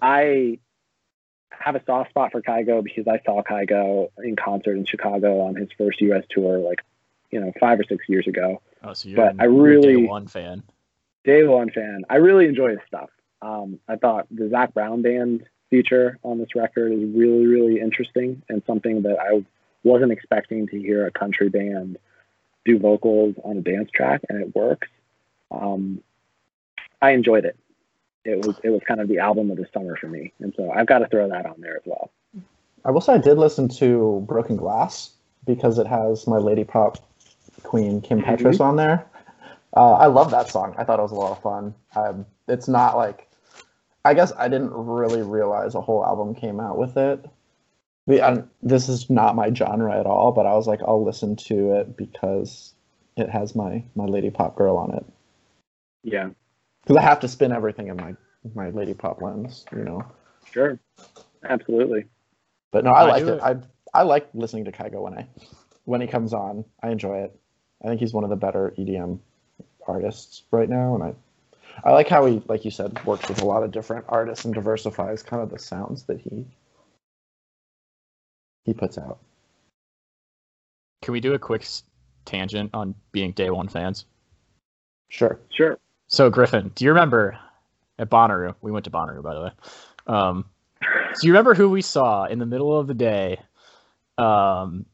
[0.00, 0.58] I
[1.50, 5.56] have a soft spot for Kygo because I saw Kygo in concert in Chicago on
[5.56, 6.24] his first U.S.
[6.30, 6.82] tour, like,
[7.30, 8.62] you know, five or six years ago.
[8.84, 10.62] Oh, so you're, But an- I you're a day really- one fan.
[11.24, 12.04] Day one fan.
[12.10, 13.08] I really enjoy his stuff.
[13.42, 18.42] Um, I thought the Zac Brown band feature on this record is really, really interesting
[18.48, 19.44] and something that I
[19.84, 21.98] wasn't expecting to hear a country band
[22.64, 24.88] do vocals on a dance track, and it works.
[25.50, 26.02] Um,
[27.00, 27.56] I enjoyed it.
[28.24, 30.70] It was it was kind of the album of the summer for me, and so
[30.70, 32.10] I've got to throw that on there as well.
[32.84, 35.12] I will say I did listen to Broken Glass
[35.44, 36.98] because it has my lady pop
[37.62, 38.24] queen Kim Mhm.
[38.24, 39.06] Petras on there.
[39.76, 40.74] Uh, I love that song.
[40.76, 41.74] I thought it was a lot of fun.
[41.96, 43.28] Um, it's not like,
[44.04, 47.24] I guess I didn't really realize a whole album came out with it.
[48.06, 51.36] The- I- this is not my genre at all, but I was like, I'll listen
[51.36, 52.74] to it because
[53.16, 55.04] it has my my lady pop girl on it.
[56.02, 56.30] Yeah,
[56.82, 58.16] Because I have to spin everything in my
[58.54, 60.02] my lady pop lens, you know.
[60.46, 60.78] sure,
[61.44, 62.06] absolutely.
[62.72, 63.40] But no, I, I liked do it.
[63.42, 63.56] I
[63.94, 65.28] I like listening to Kygo when I
[65.84, 66.64] when he comes on.
[66.82, 67.38] I enjoy it.
[67.82, 69.18] I think he's one of the better EDM
[69.86, 71.14] artists right now, and I
[71.84, 74.54] I like how he, like you said, works with a lot of different artists and
[74.54, 76.44] diversifies kind of the sounds that he
[78.64, 79.18] he puts out.
[81.02, 81.66] Can we do a quick
[82.24, 84.04] tangent on being day one fans?
[85.08, 85.40] Sure.
[85.50, 85.78] Sure.
[86.06, 87.38] So Griffin, do you remember
[87.98, 88.54] at Bonnaroo?
[88.60, 89.50] We went to Bonnaroo, by the way.
[90.06, 90.44] Um,
[90.80, 93.40] do you remember who we saw in the middle of the day?
[94.18, 94.86] Um,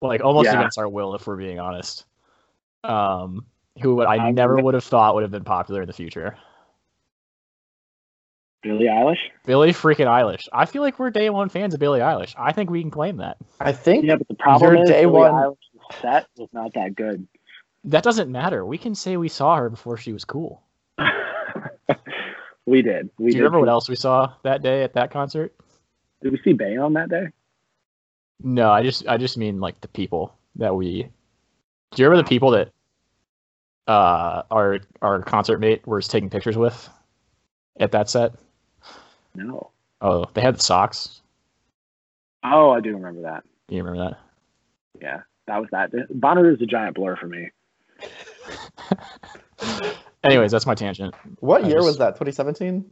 [0.00, 0.58] like almost Yeah.
[0.58, 2.04] against our will, if we're being honest.
[2.84, 3.46] Um,
[3.80, 6.36] who I I never would have thought would have been popular in the future.
[8.62, 9.18] Billie Eilish.
[9.44, 10.48] Billie freaking Eilish.
[10.52, 12.34] I feel like we're day one fans of Billie Eilish.
[12.38, 13.36] I think we can claim that.
[13.60, 16.94] I think Yeah, but the problem is day Billie one- Eilish's set was not that
[16.94, 17.26] good.
[17.84, 18.64] That doesn't matter.
[18.64, 20.62] We can say we saw her before she was cool.
[22.66, 23.10] we did.
[23.18, 25.52] We Do you did remember what else we saw that day at that concert?
[26.22, 27.26] Did we see Bay on that day?
[28.40, 31.08] No, I just I just mean like the people that we.
[31.94, 32.70] Do you remember the people that
[33.88, 36.88] uh our our concert mate was taking pictures with
[37.80, 38.34] at that set?
[39.34, 39.70] No.
[40.00, 41.20] Oh, they had the socks.
[42.44, 43.44] Oh, I do remember that.
[43.68, 44.18] Do you remember that?
[45.00, 45.90] Yeah, that was that.
[45.92, 47.50] Bonnaroo is a giant blur for me.
[50.24, 51.14] Anyways, that's my tangent.
[51.40, 52.10] what I year just- was that?
[52.14, 52.82] 2017,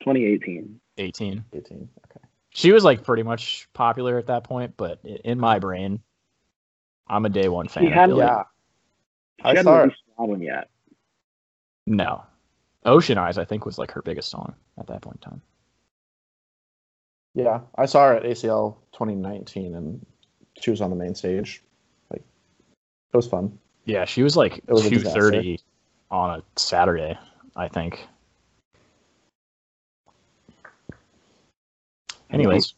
[0.00, 0.80] 2018.
[0.98, 1.44] 18.
[1.52, 1.88] 18.
[2.10, 2.26] Okay.
[2.50, 6.00] She was like pretty much popular at that point, but in my brain,
[7.06, 7.84] I'm a day one fan.
[7.84, 8.26] She hadn't- Billie.
[8.26, 8.42] Yeah.
[9.40, 9.82] She I hadn't saw her.
[9.82, 10.70] released an album yet.
[11.86, 12.22] No.
[12.84, 15.42] Ocean Eyes, I think, was like her biggest song at that point in time.
[17.34, 20.06] Yeah, I saw her at ACL 2019, and
[20.60, 21.62] she was on the main stage.
[22.10, 22.22] Like,
[23.12, 23.58] it was fun.
[23.86, 25.58] Yeah, she was like It was a two thirty
[26.10, 27.18] on a Saturday,
[27.56, 28.06] I think.
[32.30, 32.74] Anyways,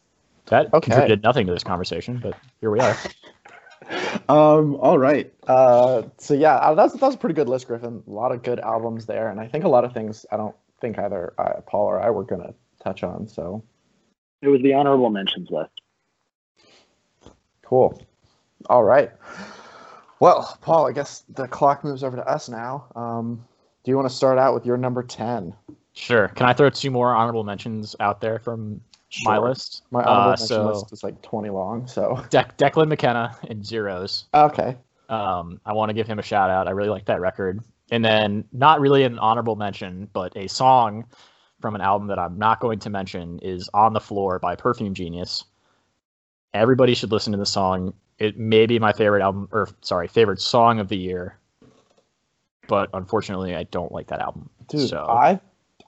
[0.47, 0.85] that Okay.
[0.85, 2.95] contributed nothing to this conversation, but here we are.
[4.29, 4.75] Um.
[4.75, 5.31] All right.
[5.47, 6.03] Uh.
[6.17, 8.03] So yeah, uh, that's that's a pretty good list, Griffin.
[8.07, 10.55] A lot of good albums there, and I think a lot of things I don't
[10.81, 12.53] think either uh, Paul or I were gonna
[12.83, 13.27] touch on.
[13.27, 13.63] So
[14.41, 15.71] It was the honorable mentions list.
[17.63, 18.01] cool.
[18.69, 19.11] All right.
[20.19, 22.85] Well, Paul, I guess the clock moves over to us now.
[22.95, 23.45] Um.
[23.83, 25.53] Do you want to start out with your number ten?
[25.93, 26.27] Sure.
[26.29, 28.81] Can I throw two more honorable mentions out there from
[29.23, 29.83] my list?
[29.91, 31.87] My honorable Uh, so list is like 20 long.
[31.87, 34.25] So De- Declan McKenna and Zeros.
[34.33, 34.77] okay.
[35.09, 36.67] Um, I want to give him a shout out.
[36.67, 37.61] I really like that record.
[37.91, 41.05] And then, not really an honorable mention, but a song
[41.61, 44.93] from an album that I'm not going to mention is On the Floor by Perfume
[44.93, 45.45] Genius.
[46.53, 47.93] Everybody should listen to the song.
[48.19, 51.37] It may be my favorite album, or sorry, favorite song of the year.
[52.67, 54.49] But unfortunately, I don't like that album.
[54.67, 55.39] Dude, so I,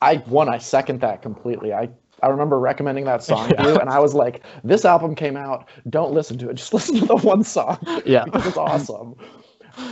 [0.02, 1.74] I one, I second that completely.
[1.74, 1.90] I,
[2.22, 5.68] I remember recommending that song to you, and I was like, "This album came out.
[5.90, 6.56] Don't listen to it.
[6.56, 9.16] Just listen to the one song yeah, because it's awesome."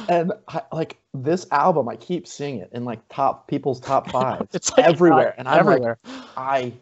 [0.10, 4.48] And I, like this album, I keep seeing it in like top people's top five
[4.54, 5.98] it's like everywhere, and I'm everywhere.
[6.04, 6.74] like, I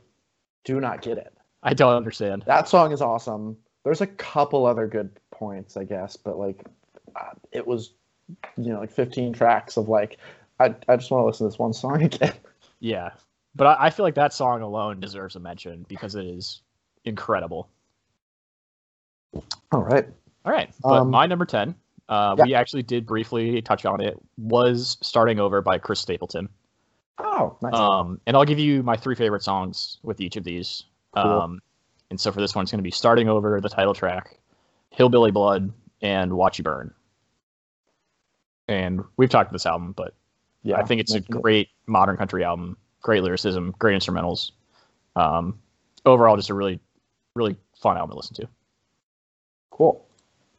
[0.64, 1.34] do not get it.
[1.64, 2.44] I don't understand.
[2.46, 3.58] That song is awesome.
[3.84, 6.66] There's a couple other good points, I guess, but like,
[7.16, 7.94] uh, it was,
[8.58, 10.18] you know, like 15 tracks of like,
[10.60, 12.34] I, I just want to listen to this one song again.
[12.80, 13.12] Yeah,
[13.56, 16.62] but I, I feel like that song alone deserves a mention because it is
[17.06, 17.70] incredible.
[19.72, 20.08] All right.
[20.46, 21.74] All right, but Um, my number ten,
[22.08, 22.44] uh, yeah.
[22.44, 26.48] we actually did briefly touch on it, was "Starting Over" by Chris Stapleton.
[27.18, 27.74] Oh, nice.
[27.74, 30.84] Um, and I'll give you my three favorite songs with each of these.
[31.16, 31.24] Cool.
[31.24, 31.62] Um,
[32.12, 34.38] and so for this one, it's going to be "Starting Over," the title track,
[34.92, 36.94] "Hillbilly Blood," and "Watch You Burn."
[38.68, 40.14] And we've talked about this album, but
[40.62, 42.78] yeah, I think it's a great modern country album.
[43.06, 44.50] Great lyricism, great instrumentals.
[45.16, 45.60] Um,
[46.08, 46.80] overall, just a really,
[47.36, 48.48] really fun album to listen to.
[49.70, 50.04] Cool.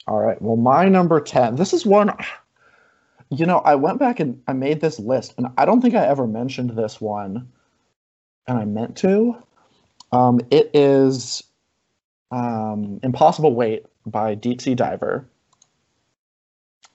[0.06, 0.40] All right.
[0.40, 1.56] Well, my number 10.
[1.56, 2.12] This is one.
[3.30, 6.06] You know, I went back and I made this list, and I don't think I
[6.06, 7.48] ever mentioned this one,
[8.46, 9.42] and I meant to.
[10.12, 11.42] Um, it is
[12.30, 15.26] um, Impossible Weight by Deep Sea Diver.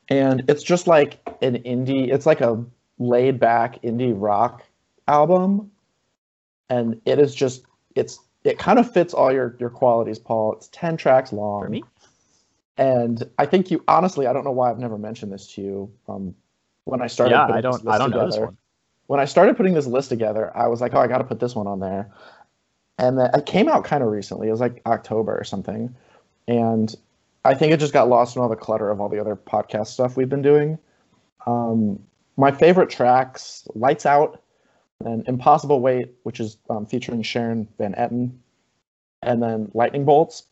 [0.07, 2.63] And it's just like an indie, it's like a
[2.99, 4.63] laid back indie rock
[5.07, 5.71] album.
[6.69, 7.63] And it is just,
[7.95, 10.53] it's, it kind of fits all your, your qualities, Paul.
[10.53, 11.63] It's 10 tracks long.
[11.63, 11.83] For me?
[12.77, 15.91] And I think you, honestly, I don't know why I've never mentioned this to you.
[16.07, 16.33] Um,
[16.85, 17.85] when I started, Yeah, putting I this don't.
[17.85, 18.57] list I don't know this together one.
[19.07, 21.39] when I started putting this list together, I was like, oh, I got to put
[21.39, 22.09] this one on there.
[22.97, 24.47] And then it came out kind of recently.
[24.47, 25.95] It was like October or something.
[26.47, 26.95] And
[27.43, 29.87] I think it just got lost in all the clutter of all the other podcast
[29.87, 30.77] stuff we've been doing.
[31.45, 31.99] Um,
[32.37, 34.41] my favorite tracks Lights Out
[35.05, 38.31] and Impossible Weight, which is um, featuring Sharon Van Etten,
[39.21, 40.43] and then Lightning Bolts.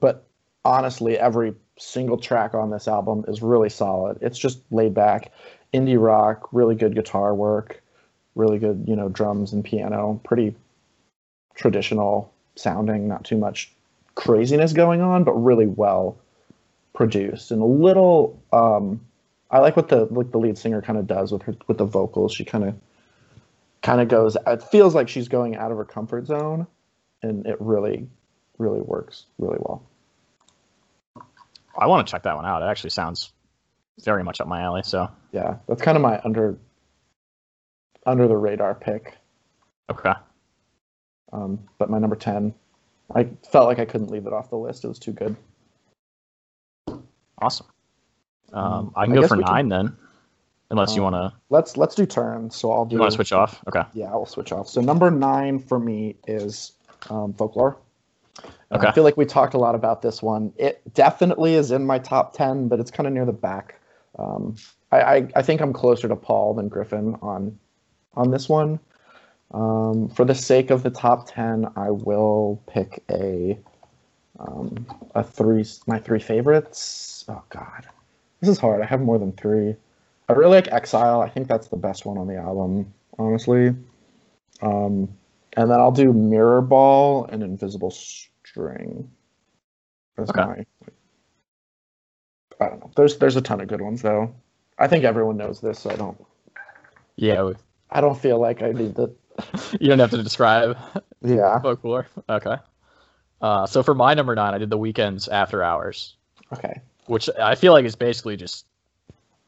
[0.00, 0.26] But
[0.64, 4.18] honestly, every single track on this album is really solid.
[4.20, 5.32] It's just laid back
[5.72, 7.82] indie rock, really good guitar work,
[8.34, 10.54] really good, you know, drums and piano, pretty
[11.54, 13.72] traditional sounding, not too much
[14.14, 16.16] craziness going on, but really well
[16.94, 19.00] produced and a little um
[19.50, 21.84] I like what the like the lead singer kind of does with her with the
[21.84, 22.32] vocals.
[22.32, 22.74] She kind of
[23.84, 26.66] kind of goes it feels like she's going out of her comfort zone
[27.22, 28.08] and it really
[28.58, 29.86] really works really well.
[31.78, 32.62] I want to check that one out.
[32.62, 33.32] It actually sounds
[34.04, 34.82] very much up my alley.
[34.84, 36.58] So Yeah, that's kind of my under
[38.06, 39.16] under the radar pick.
[39.90, 40.12] okay.
[41.32, 42.54] Um, but my number 10,
[43.14, 44.84] I felt like I couldn't leave it off the list.
[44.84, 45.36] It was too good.
[47.40, 47.66] Awesome.
[48.52, 49.96] Um, Mm, I can I go for we can- nine then,
[50.70, 51.38] unless you Um, want to.
[51.50, 52.56] Let's let's do turns.
[52.56, 53.62] So I'll do You want to switch off?
[53.68, 53.82] Okay.
[53.92, 54.68] Yeah, I'll switch off.
[54.68, 56.72] So number nine for me is
[57.10, 57.76] um, folklore.
[58.70, 60.52] And I feel like we talked a lot about this one.
[60.56, 63.78] It definitely is in my top ten, but it's kind of near the back.
[64.18, 64.56] Um,
[64.90, 67.56] I, I I think I'm closer to Paul than Griffin on
[68.14, 68.80] on this one.
[69.52, 73.56] Um, for the sake of the top ten, I will pick a
[74.40, 77.24] um, a three my three favorites.
[77.28, 77.86] Oh God,
[78.40, 78.82] this is hard.
[78.82, 79.76] I have more than three.
[80.28, 81.20] I really like Exile.
[81.20, 83.68] I think that's the best one on the album, honestly.
[84.62, 85.08] Um,
[85.56, 89.10] and then I'll do Mirror Ball and Invisible String.
[90.16, 90.44] That's Okay.
[90.44, 90.66] my.
[92.60, 92.90] I don't know.
[92.96, 94.34] There's there's a ton of good ones though.
[94.78, 96.16] I think everyone knows this, so I don't.
[97.16, 97.52] Yeah,
[97.90, 99.10] I don't feel like I need to.
[99.80, 100.76] you don't have to describe
[101.22, 101.58] Yeah.
[101.60, 102.06] folklore.
[102.28, 102.56] Okay.
[103.40, 106.16] Uh, so for my number nine, I did the Weeknd's after hours,
[106.52, 106.80] Okay.
[107.06, 108.64] which I feel like is basically just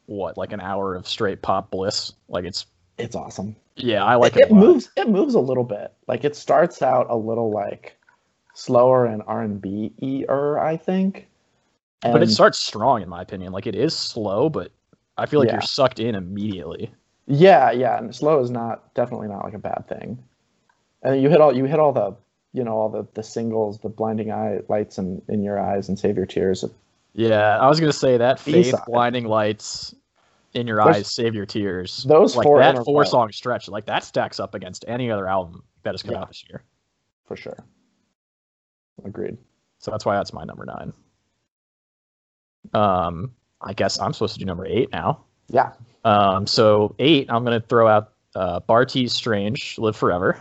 [0.07, 2.11] what like an hour of straight pop bliss.
[2.27, 2.65] Like it's
[2.97, 3.55] It's awesome.
[3.75, 4.51] yeah, I like it, it.
[4.51, 4.89] it moves.
[4.97, 5.93] It moves a little bit.
[6.07, 7.95] Like it starts out a little like
[8.55, 11.27] slower and R and B er, I think.
[12.01, 13.51] but it starts strong in my opinion.
[13.53, 14.71] Like it is slow, but
[15.17, 15.55] I feel like Yeah.
[15.55, 16.91] you're sucked in immediately.
[17.27, 20.17] Yeah, yeah, and slow is not definitely not like a bad thing.
[21.03, 22.15] And you hit all you hit all the
[22.53, 25.99] you know all the the singles, the blinding eye lights in, in your eyes and
[25.99, 26.63] save your tears.
[27.13, 28.81] Yeah, I was gonna say that faith, B-side.
[28.87, 29.93] blinding lights
[30.57, 32.03] in your There's- eyes, save your tears.
[32.03, 35.63] Those like four that four song stretch, like that stacks up against any other album
[35.83, 36.21] that has come Yeah.
[36.21, 36.63] out this year.
[37.25, 37.57] for sure.
[39.03, 39.37] Agreed.
[39.79, 40.93] So that's why that's my number nine.
[42.73, 43.31] Um,
[43.61, 45.23] I guess I'm supposed to do number eight now.
[45.49, 45.73] Yeah.
[46.03, 50.39] Um, so eight, I'm gonna throw out uh, Bartees Strange, Live Forever.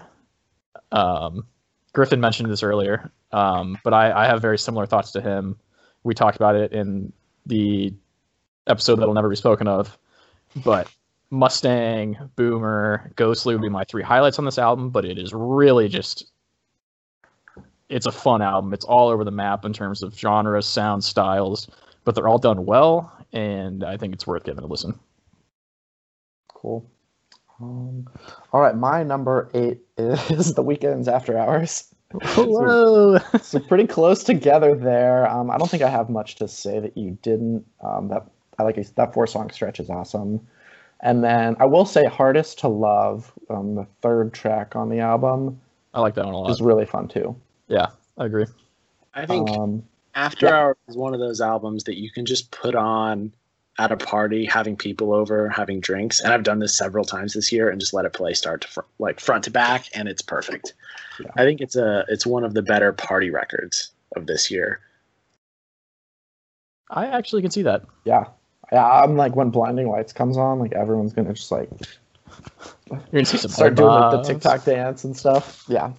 [0.92, 1.46] Um,
[1.92, 5.58] Griffin mentioned this earlier, um, but I, I have very similar thoughts to him.
[6.04, 7.12] We talked about it in
[7.46, 7.94] the
[8.66, 9.96] episode that'll never be spoken of,
[10.64, 10.90] but
[11.30, 14.90] Mustang, Boomer, Ghostly would be my three highlights on this album.
[14.90, 16.30] But it is really just
[17.88, 18.72] it's a fun album.
[18.72, 21.68] It's all over the map in terms of genres, sound, styles,
[22.04, 24.98] but they're all done well, and I think it's worth giving a listen.
[26.48, 26.88] Cool.
[27.60, 28.06] Um,
[28.52, 31.92] all right, my number eight is the Weeknd's after hours.
[32.12, 33.18] Whoa!
[33.42, 35.28] so pretty close together there.
[35.28, 37.64] Um, I don't think I have much to say that you didn't.
[37.82, 38.26] Um, that
[38.58, 40.46] I like that four song stretch is awesome.
[41.00, 45.60] And then I will say "Hardest to Love," um, the third track on the album,
[45.92, 46.50] I like that one a lot.
[46.50, 47.36] is really fun too.
[47.68, 48.46] Yeah, I agree.
[49.14, 49.82] I think Um,
[50.14, 50.56] After yeah.
[50.58, 53.32] Hours is one of those albums that you can just put on
[53.78, 57.52] at a party, having people over, having drinks, and I've done this several times this
[57.52, 60.22] year, and just let it play start to fr- like front to back, and it's
[60.22, 60.72] perfect.
[61.20, 61.30] Yeah.
[61.36, 64.80] I think it's a it's one of the better party records of this year.
[66.90, 67.84] I actually can see that.
[68.04, 68.28] yeah, yeah.
[68.72, 71.68] I'm like when Blinding Lights comes on, like everyone's gonna just like
[72.90, 74.22] You're gonna see some start doing like, the.
[74.22, 75.64] TikTok dance and stuff.
[75.68, 75.92] Yeah.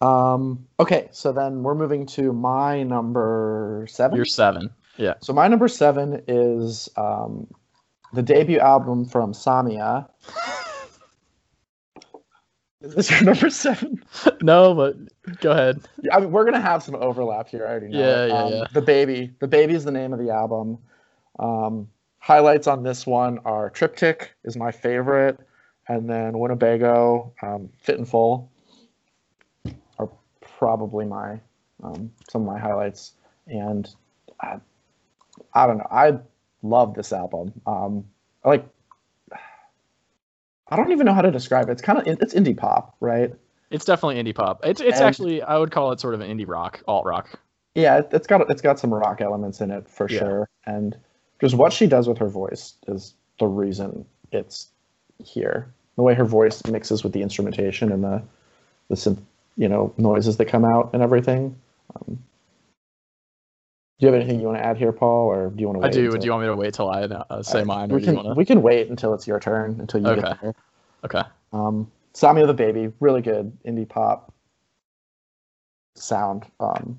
[0.00, 0.66] Um.
[0.78, 4.70] Okay, so then we're moving to my number 7 You're seven.
[4.96, 5.14] Yeah.
[5.20, 7.46] So my number seven is um,
[8.12, 10.08] the debut album from Samia.
[12.82, 14.02] Is this your number seven?
[14.42, 14.96] no, but
[15.40, 15.80] go ahead.
[16.02, 17.66] Yeah, I mean, we're gonna have some overlap here.
[17.66, 17.98] I already know.
[17.98, 18.64] Yeah, yeah, Um, yeah.
[18.72, 20.78] The baby, the baby is the name of the album.
[21.38, 25.38] Um, highlights on this one are Triptych is my favorite,
[25.88, 28.50] and then Winnebago, um, Fit and Full
[29.98, 30.08] are
[30.40, 31.38] probably my
[31.82, 33.12] um, some of my highlights.
[33.46, 33.88] And
[34.40, 34.56] I,
[35.54, 36.18] I don't know, I
[36.62, 37.52] love this album.
[37.66, 38.04] Um,
[38.44, 38.68] I like.
[40.70, 41.72] I don't even know how to describe it.
[41.72, 43.34] It's kind of it's indie pop, right?
[43.70, 44.60] It's definitely indie pop.
[44.64, 47.30] It's it's And- actually I would call it sort of an indie rock, alt rock.
[47.74, 50.18] Yeah, it- it's got it's got some rock elements in it for Yeah.
[50.18, 50.96] sure, and
[51.40, 54.68] just what she does with her voice is the reason it's
[55.24, 55.72] here.
[55.96, 58.22] The way her voice mixes with the instrumentation and the
[58.88, 59.18] the synth,
[59.56, 61.56] you know noises that come out and everything.
[61.96, 62.18] Um,
[64.00, 65.86] do you have anything you want to add here, Paul, or do you want to?
[65.86, 66.06] I do.
[66.06, 68.16] until- Do you want me to wait till I uh, say Uh, mine, We can
[68.16, 70.22] want we can wait until it's your turn until you Okay.
[70.22, 70.54] get there.
[71.04, 71.22] Okay.
[71.52, 74.32] Um, Samia the Baby, really good indie pop
[75.94, 76.44] sound.
[76.58, 76.98] Um,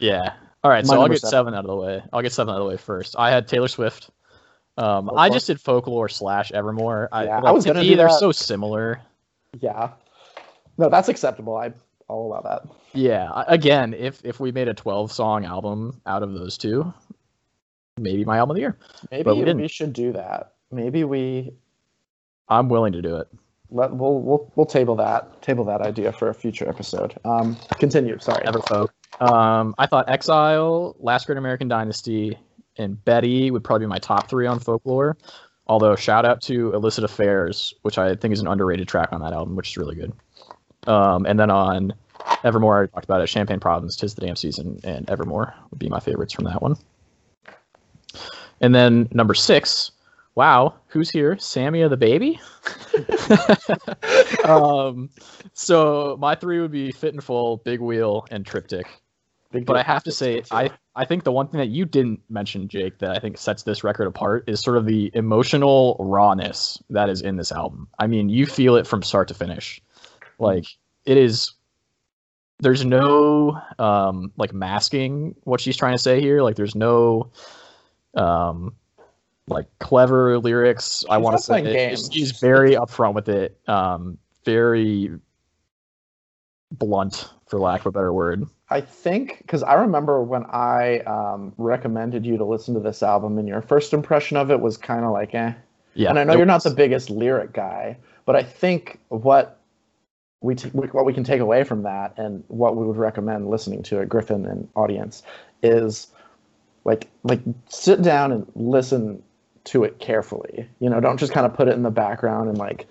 [0.00, 0.34] Yeah.
[0.62, 0.84] All right.
[0.86, 1.30] My So I'll get seven.
[1.30, 2.02] seven out of the way.
[2.12, 3.16] I'll get seven out of the way first.
[3.18, 4.10] I had Taylor Swift.
[4.76, 7.08] Um, I just did folklore slash Evermore.
[7.10, 9.00] I, Yeah, I was to gonna me, they're so similar.
[9.60, 9.90] yeah,
[10.76, 11.56] no, that's acceptable.
[11.56, 11.72] I
[12.10, 12.62] I'll allow that.
[12.94, 13.44] Yeah.
[13.48, 16.92] Again, if if we made a twelve song album out of those two,
[17.98, 18.78] maybe my album of the year.
[19.10, 20.54] Maybe we we, should do that.
[20.70, 21.52] Maybe we
[22.48, 23.28] I'm willing to do it.
[23.70, 27.14] let we'll we'll we'll table that table that idea for a future episode.
[27.24, 28.18] Um, continue.
[28.18, 28.44] Sorry.
[28.46, 28.90] Everfolk.
[29.20, 32.38] Um, I thought Exile, Last Great American Dynasty,
[32.76, 35.16] and Betty would probably be my top three on folklore.
[35.66, 39.34] Although shout out to Illicit Affairs, which I think is an underrated track on that
[39.34, 40.12] album, which is really good.
[40.88, 41.92] Um, and then on
[42.42, 43.28] Evermore, I already talked about it.
[43.28, 46.76] Champagne Problems, Tis the Damn Season, and Evermore would be my favorites from that one.
[48.60, 49.92] And then number six,
[50.34, 51.36] wow, who's here?
[51.36, 52.40] Samia the baby.
[54.44, 55.10] um,
[55.52, 58.86] so my three would be Fit and Full, Big Wheel, and Triptych.
[59.50, 62.20] Big But I have to say, I I think the one thing that you didn't
[62.28, 66.82] mention, Jake, that I think sets this record apart is sort of the emotional rawness
[66.90, 67.88] that is in this album.
[67.98, 69.80] I mean, you feel it from start to finish.
[70.38, 70.66] Like
[71.04, 71.52] it is.
[72.60, 76.42] There's no um like masking what she's trying to say here.
[76.42, 77.30] Like there's no
[78.14, 78.74] um
[79.50, 81.04] like clever lyrics.
[81.08, 82.00] I want to say it.
[82.12, 83.58] She's very upfront with it.
[83.66, 85.10] Um, very
[86.72, 88.46] blunt, for lack of a better word.
[88.70, 93.38] I think because I remember when I um, recommended you to listen to this album,
[93.38, 95.52] and your first impression of it was kind of like, eh.
[95.94, 99.57] Yeah, and I know you're not the biggest lyric guy, but I think what
[100.40, 103.82] we t- what we can take away from that, and what we would recommend listening
[103.84, 105.22] to at Griffin and audience,
[105.62, 106.08] is
[106.84, 109.22] like like sit down and listen
[109.64, 110.68] to it carefully.
[110.80, 112.86] You know, don't just kind of put it in the background and like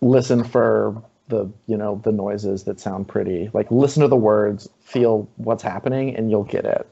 [0.00, 3.50] listen for the you know the noises that sound pretty.
[3.52, 6.86] Like listen to the words, feel what's happening, and you'll get it.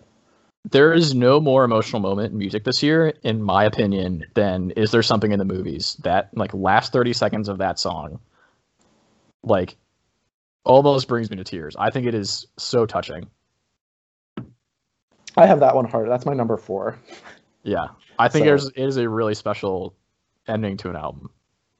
[0.71, 4.91] There is no more emotional moment in music this year, in my opinion, than is
[4.91, 8.21] there something in the movies that like last 30 seconds of that song,
[9.43, 9.77] like
[10.65, 11.75] almost brings me to tears.
[11.79, 13.29] I think it is so touching.
[15.37, 16.09] I have that one hard.
[16.11, 16.99] That's my number four.
[17.63, 17.89] Yeah,
[18.19, 19.95] I think So- there's it is a really special
[20.49, 21.31] ending to an album.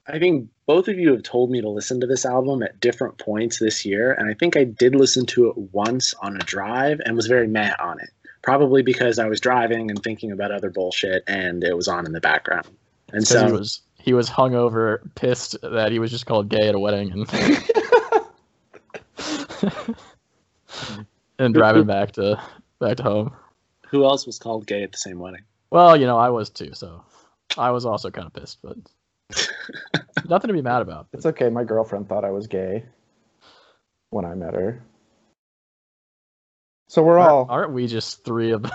[0.07, 3.19] I think both of you have told me to listen to this album at different
[3.19, 7.01] points this year, and I think I did listen to it once on a drive
[7.05, 8.11] and was very meh on it.
[8.43, 12.13] Probably because I was driving and thinking about other bullshit, and it was on in
[12.13, 12.67] the background.
[13.13, 16.69] And So so he was he was hungover, pissed that he was just called gay
[16.69, 17.31] at a wedding, and
[21.39, 22.41] and driving back to
[22.79, 23.33] back to home.
[23.89, 25.43] who else was called gay at the same wedding?
[25.71, 27.05] Well, you know, I was too, so
[27.57, 28.77] I was also kind of pissed, but
[30.29, 31.09] nothing to be mad about.
[31.13, 31.49] It's okay.
[31.49, 32.85] My girlfriend thought I was gay
[34.11, 34.83] when I met her.
[36.89, 37.41] So we're all.
[37.41, 38.63] Aren't, aren't we just three of?
[38.63, 38.73] them?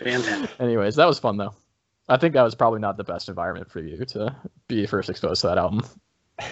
[0.60, 1.54] Anyways, that was fun though.
[2.08, 4.34] I think that was probably not the best environment for you to
[4.68, 5.82] be first exposed to that album.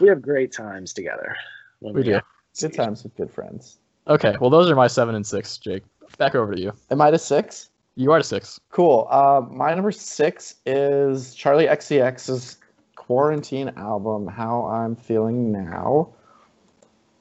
[0.00, 1.36] we have great times together.
[1.80, 2.14] when We do.
[2.16, 2.22] are-
[2.60, 3.78] Good times with good friends.
[4.08, 5.84] Okay, well, those are my seven and six, Jake.
[6.18, 6.72] Back over to you.
[6.90, 7.70] Am I to six?
[7.94, 8.60] You are to six.
[8.70, 9.06] Cool.
[9.10, 12.58] Uh, my number six is Charli XCX's
[12.96, 16.10] quarantine album, How I'm Feeling Now.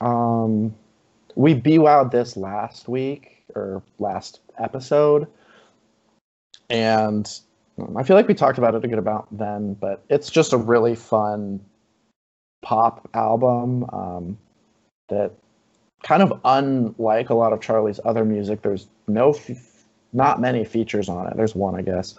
[0.01, 0.75] Um,
[1.35, 5.27] we BWowed this last week or last episode.
[6.69, 7.29] And
[7.95, 10.57] I feel like we talked about it a good amount then, but it's just a
[10.57, 11.59] really fun
[12.61, 13.85] pop album.
[13.91, 14.37] Um,
[15.09, 15.31] that
[16.03, 21.09] kind of unlike a lot of Charli's other music, there's no, f- not many features
[21.09, 21.35] on it.
[21.35, 22.15] There's one, I guess,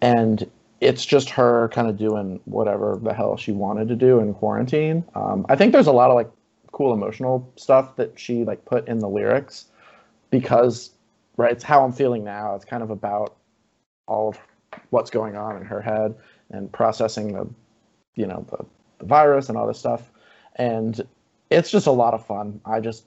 [0.00, 0.48] and
[0.80, 5.04] it's just her kind of doing whatever the hell she wanted to do in quarantine.
[5.14, 6.30] Um, I think there's a lot of like
[6.72, 9.66] cool emotional stuff that she like put in the lyrics
[10.34, 10.90] because
[11.36, 12.56] right, it's how I'm feeling now.
[12.56, 13.36] It's kind of about
[14.08, 14.38] all of
[14.90, 16.16] what's going on in her head
[16.50, 17.48] and processing the,
[18.16, 18.64] you know, the,
[18.98, 20.10] the virus and all this stuff.
[20.56, 21.00] And
[21.50, 22.60] it's just a lot of fun.
[22.66, 23.04] I just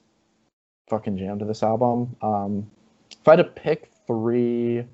[0.88, 2.16] fucking jammed to this album.
[2.22, 2.70] Um,
[3.10, 4.84] if I had to pick three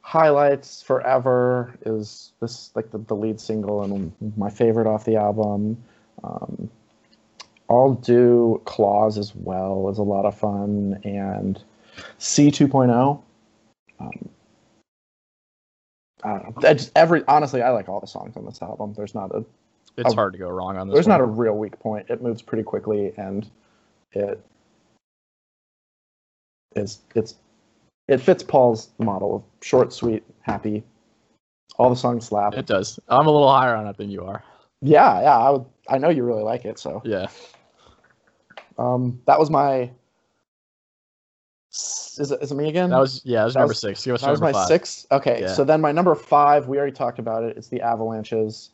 [0.00, 5.76] highlights forever is this like the, the lead single and my favorite off the album.
[6.24, 6.70] Um,
[7.70, 11.62] I'll do Claws as well is a lot of fun and
[12.18, 13.22] C 2.0.
[14.00, 14.28] Um,
[16.24, 16.68] I don't know.
[16.68, 18.92] I just every honestly, I like all the songs on this album.
[18.96, 19.44] There's not a
[19.96, 20.94] It's Oh, hard to go wrong on this.
[20.94, 21.18] there's one.
[21.18, 22.06] not a real weak point.
[22.10, 23.48] It moves pretty quickly and
[24.12, 24.40] it
[26.74, 27.36] is it's
[28.08, 30.82] it fits Paul's model of short, sweet, happy.
[31.78, 32.54] All the songs slap.
[32.54, 32.98] It does.
[33.08, 34.42] I'm a little higher on it than you are.
[34.82, 35.38] Yeah, yeah.
[35.38, 35.64] I would.
[35.88, 37.28] I know you really like it, so Yeah.
[38.78, 39.90] Um, that was my.
[41.72, 42.90] Is it, is it me again?
[42.90, 43.40] That was yeah.
[43.40, 44.04] That was That number was- six.
[44.04, 44.66] That was my five.
[44.66, 45.06] six.
[45.12, 45.52] Okay, Yeah.
[45.52, 47.56] so then my number five, we already talked about it.
[47.56, 48.70] It's the Avalanches.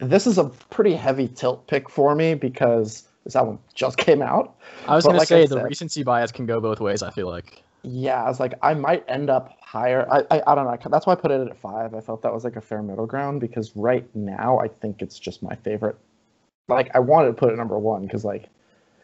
[0.00, 4.56] This is a pretty heavy tilt pick for me because this album just came out.
[4.88, 7.02] I was gonna like I say the recency bias can go both ways.
[7.02, 7.62] I feel like.
[7.82, 10.06] Yeah, I was like, I might end up higher.
[10.12, 10.76] I, I, I don't know.
[10.90, 11.94] That's why I put it at five.
[11.94, 15.18] I felt that was like a fair middle ground because right now I think it's
[15.18, 15.96] just my favorite.
[16.68, 18.48] Like I wanted to put it number one because like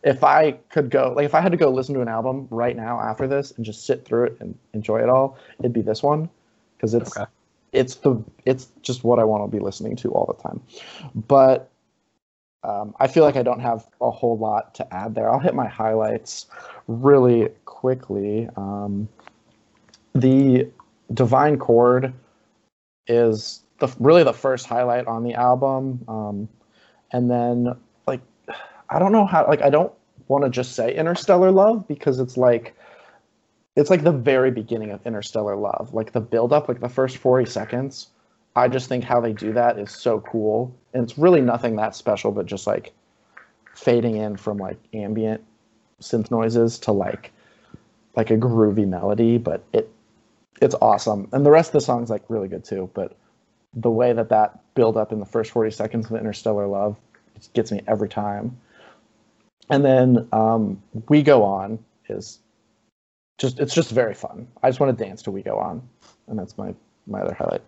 [0.06, 2.76] if I could go like if I had to go listen to an album right
[2.76, 6.02] now after this and just sit through it and enjoy it all, it'd be this
[6.02, 6.30] one
[6.76, 7.28] because it's Okay.
[7.72, 10.62] it's the it's just what I want to be listening to all the time.
[11.26, 11.68] But
[12.62, 15.30] um, I feel like I don't have a whole lot to add there.
[15.30, 16.46] I'll hit my highlights
[16.86, 18.48] really quickly.
[18.56, 19.08] Um,
[20.14, 20.68] the
[21.14, 22.12] Divine Chord
[23.08, 26.48] is the really the first highlight on the album, um,
[27.12, 27.76] and then
[28.90, 29.92] I don't know how like I don't
[30.28, 32.74] want to just say Interstellar Love because it's like
[33.74, 37.18] it's like the very beginning of Interstellar Love, like the build up, like the first
[37.18, 38.08] forty seconds.
[38.54, 41.94] I just think how they do that is so cool, and it's really nothing that
[41.94, 42.92] special, but just like
[43.74, 45.44] fading in from like ambient
[46.00, 47.32] synth noises to like
[48.16, 49.90] like a groovy melody, but it
[50.62, 51.28] it's awesome.
[51.32, 53.16] And the rest of the song's like really good too, but
[53.74, 56.96] the way that that build up in the first 40 seconds of Interstellar Love
[57.52, 58.56] gets me every time.
[59.70, 61.78] And then um, We Go On
[62.08, 62.38] is
[63.38, 64.46] just it's just very fun.
[64.62, 65.86] I just want to dance to We Go On,
[66.28, 66.74] and that's my
[67.06, 67.62] my other highlight.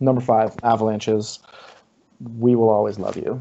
[0.00, 1.40] Number five, Avalanches.
[2.38, 3.40] We will always love you.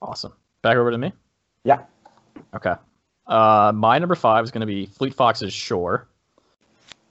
[0.00, 0.32] Awesome.
[0.62, 1.12] Back over to me.
[1.64, 1.82] Yeah.
[2.54, 2.74] Okay.
[3.26, 6.08] Uh, my number five is going to be Fleet Foxes' Shore.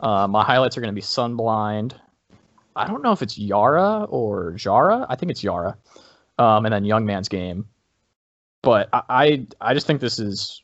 [0.01, 1.93] Uh, my highlights are going to be Sunblind.
[2.75, 5.05] I don't know if it's Yara or Jara.
[5.09, 5.77] I think it's Yara.
[6.41, 7.65] Um, and then Young Man's Game.
[8.63, 10.63] But I, I, I just think this is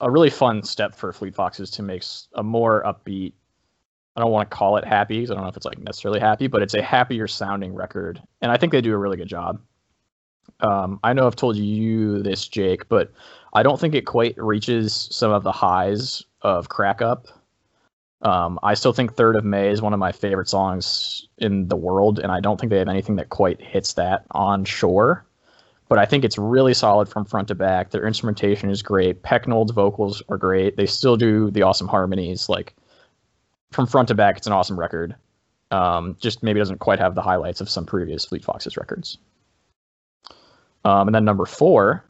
[0.00, 2.04] a really fun step for Fleet Foxes to make
[2.34, 3.32] a more upbeat.
[4.16, 6.20] I don't want to call it happy 'cause I don't know if it's like necessarily
[6.20, 9.28] happy, but it's a happier sounding record, and I think they do a really good
[9.28, 9.60] job.
[10.60, 13.12] Um, I know I've told you this, Jake, but
[13.54, 17.26] I don't think it quite reaches some of the highs of Crack Up.
[18.22, 21.76] Um, I still think Third of May is one of my favorite songs in the
[21.76, 25.24] world, and I don't think they have anything that quite hits that on Shore.
[25.88, 27.90] But I think it's really solid from front to back.
[27.90, 29.22] Their instrumentation is great.
[29.22, 30.76] Pecknold's vocals are great.
[30.76, 32.48] They still do the awesome harmonies.
[32.48, 32.74] Like
[33.70, 35.14] from front to back, it's an awesome record.
[35.70, 39.16] Um, just maybe doesn't quite have the highlights of some previous Fleet Foxes records.
[40.84, 42.04] Um, and then number four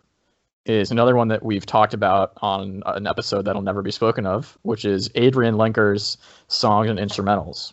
[0.68, 4.58] is another one that we've talked about on an episode that'll never be spoken of,
[4.62, 6.18] which is Adrianne Lenker's
[6.48, 7.72] songs and instrumentals.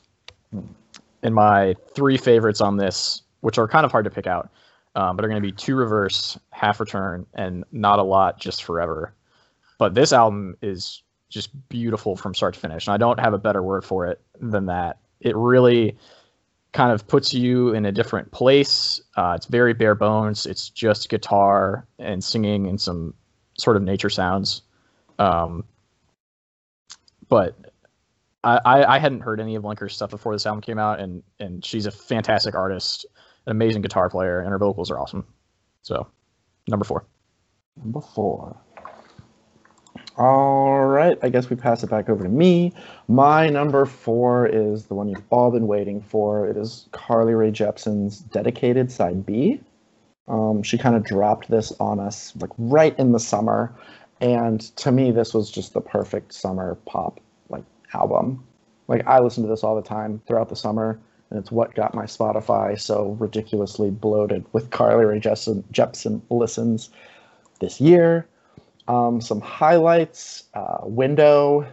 [1.22, 4.50] And my three favorites on this, which are kind of hard to pick out,
[4.96, 8.64] um, but are going to be Two Reverse, Half Return, and Not a Lot, Just
[8.64, 9.14] Forever.
[9.78, 13.38] But this album is just beautiful from start to finish, and I don't have a
[13.38, 15.00] better word for it than that.
[15.20, 15.98] It really
[16.76, 19.02] kind of puts you in a different place.
[19.16, 20.46] Uh, it's very bare bones.
[20.46, 23.14] It's just guitar and singing and some
[23.58, 24.62] sort of nature sounds.
[25.18, 25.64] Um,
[27.30, 27.56] but
[28.44, 31.64] I, I, hadn't heard any of Lenker's stuff before this album came out, and and
[31.64, 33.06] she's a fantastic artist,
[33.46, 35.26] an amazing guitar player, and her vocals are awesome.
[35.82, 36.08] So,
[36.68, 37.06] number four.
[37.78, 38.58] Number four.
[40.18, 42.72] All right, I guess we pass it back over to me.
[43.10, 46.48] My number four is the one you've all been waiting for.
[46.48, 49.60] It is Carly Rae Jepsen's Dedicated Side B.
[50.30, 53.76] Um, she kind of dropped this on us like right in the summer,
[54.22, 57.20] and to me, this was just the perfect summer pop
[57.50, 58.42] like album.
[58.88, 60.98] Like I listen to this all the time throughout the summer,
[61.30, 66.90] and it's what got my Spotify so ridiculously bloated with Carly Rae Jepsen, Jepsen listens
[67.60, 68.26] this year.
[68.88, 71.68] Um, some highlights: uh, Window.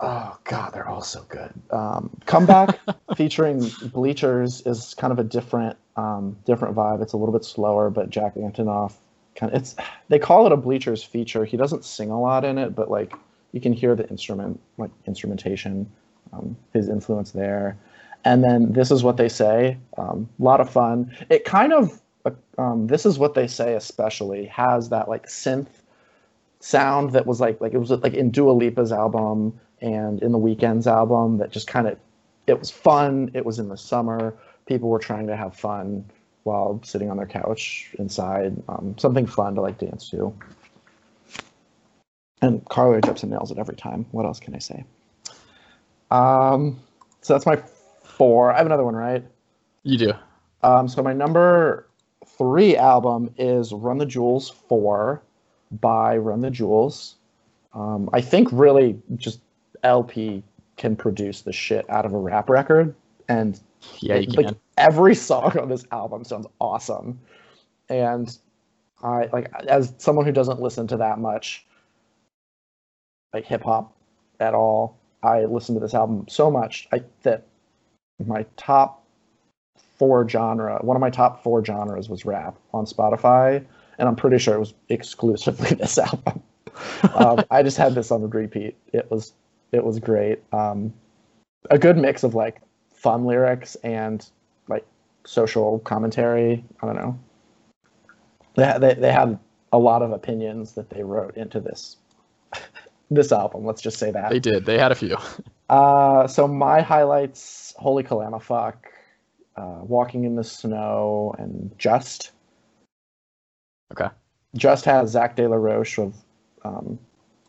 [0.00, 1.52] Oh God, they're all so good.
[1.70, 2.78] Um, Comeback
[3.16, 7.00] featuring Bleachers is kind of a different, um, different vibe.
[7.00, 8.94] It's a little bit slower, but Jack Antonoff
[9.36, 9.76] kind of it's.
[10.08, 11.44] They call it a Bleachers feature.
[11.44, 13.14] He doesn't sing a lot in it, but like
[13.52, 15.90] you can hear the instrument, like instrumentation,
[16.32, 17.78] um, his influence there.
[18.24, 19.78] And then this is what they say.
[19.96, 21.16] A um, lot of fun.
[21.30, 22.00] It kind of
[22.58, 25.68] um, this is what they say especially has that like synth
[26.60, 30.38] sound that was like like it was like in Dua Lipa's album and in the
[30.38, 31.98] Weeknd's album that just kind of
[32.46, 33.30] it was fun.
[33.34, 34.34] It was in the summer.
[34.66, 36.04] People were trying to have fun
[36.44, 38.62] while sitting on their couch inside.
[38.68, 40.34] Um, something fun to like dance to.
[42.42, 44.06] And Carly Jepsen nails it every time.
[44.12, 44.84] What else can I say?
[46.10, 46.78] Um,
[47.22, 47.62] so that's my
[48.02, 48.52] four.
[48.52, 49.24] I have another one, right?
[49.82, 50.12] You do.
[50.62, 51.86] Um, so my number
[52.36, 55.22] three album is Run the Jewels 4
[55.80, 57.16] by Run the Jewels.
[57.72, 59.40] Um, I think really just
[59.82, 60.42] El-P
[60.76, 62.94] can produce the shit out of a rap record.
[63.28, 63.60] And
[64.00, 64.56] yeah, you like, can.
[64.78, 67.20] every song on this album sounds awesome.
[67.88, 68.36] And
[69.02, 71.66] I like as someone who doesn't listen to that much
[73.32, 73.94] like hip hop
[74.40, 77.46] at all, I listen to this album so much I, that
[78.24, 79.03] my top
[80.04, 83.64] four genre, one of my top four genres was rap on Spotify,
[83.96, 86.42] and I'm pretty sure it was exclusively this album.
[87.14, 88.76] um, I just had this on repeat.
[88.92, 89.32] It was
[89.72, 90.42] it was great.
[90.52, 90.92] Um,
[91.70, 92.60] a good mix of like
[92.92, 94.28] fun lyrics and
[94.68, 94.84] like
[95.24, 96.62] social commentary.
[96.82, 97.18] I don't know.
[98.56, 99.38] They they they had
[99.72, 101.96] a lot of opinions that they wrote into this
[103.10, 103.64] this album.
[103.64, 104.66] Let's just say that they did.
[104.66, 105.16] They had a few.
[105.70, 108.74] Uh, so my highlights: Holy Calamafuck,
[109.56, 112.32] uh, Walking in the Snow, and Just.
[113.92, 114.08] Okay.
[114.56, 116.14] Just has Zack De La Rocha of
[116.64, 116.98] um,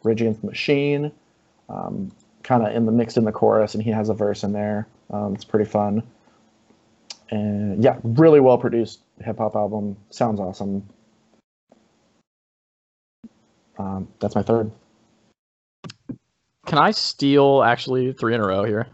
[0.03, 1.11] Rage Against the Machine,
[1.69, 2.11] um,
[2.43, 4.87] kind of in the mixed in the chorus, and he has a verse in there.
[5.11, 6.03] Um, it's pretty fun.
[7.29, 9.97] And yeah, really well produced hip hop album.
[10.09, 10.87] Sounds awesome.
[13.77, 14.71] Um, that's my third.
[16.65, 18.87] Can I steal actually three in a row here?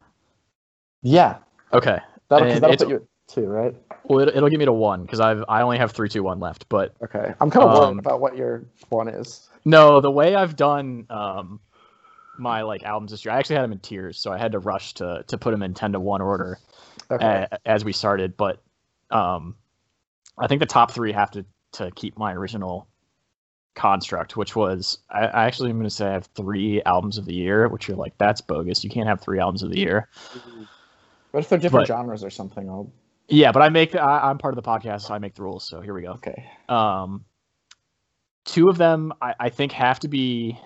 [1.04, 1.38] Yeah,
[1.74, 2.00] Okay.
[2.32, 3.76] That'll, that'll put you at two, right?
[4.04, 6.40] Well, it, it'll get me to one because I've I only have three, two, one
[6.40, 6.68] left.
[6.70, 7.34] But Okay.
[7.40, 9.50] I'm kind of worried Um, about what your one is.
[9.66, 11.60] no, the way I've done um
[12.38, 14.60] my like albums this year, I actually had them in tiers, so I had to
[14.60, 16.58] rush to to put them in ten to one order
[17.12, 17.46] Okay.
[17.52, 18.38] a- as we started.
[18.38, 18.62] But
[19.12, 19.56] um,
[20.38, 22.88] I think the top three have to to keep my original
[23.76, 27.26] construct, which was I, I actually am going to say I have three albums of
[27.26, 28.84] the year, which you're like that's bogus.
[28.84, 30.10] You can't have three albums of the year.
[31.32, 32.70] What if they're different but- genres or something?
[32.70, 32.92] I'll...
[33.28, 35.68] Yeah, but I make I, I'm part of the podcast, so I make the rules.
[35.68, 36.12] So here we go.
[36.14, 36.50] Okay.
[36.68, 37.24] Um,
[38.44, 40.60] two of them I, I think have to be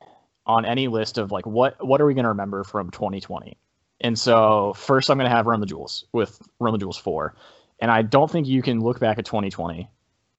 [0.47, 3.57] on any list of like what what are we going to remember from 2020.
[4.01, 7.35] And so first I'm going to have Run the Jewels with Run the Jewels 4.
[7.79, 9.89] And I don't think you can look back at 2020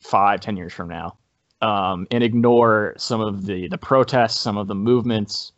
[0.01, 1.17] five, ten years from now
[1.63, 5.53] um, and ignore some of the the protests, some of the movements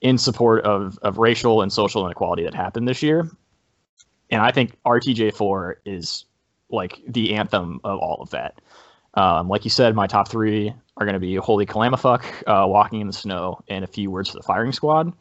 [0.00, 3.30] in support of of racial and social inequality that happened this year.
[4.30, 6.24] And I think RTJ4 is
[6.70, 8.60] like the anthem of all of that.
[9.14, 13.00] Um, like you said, my top three are going to be Holy Calamafuck, uh, Walking
[13.00, 15.12] in the Snow, and a few words for the firing squad.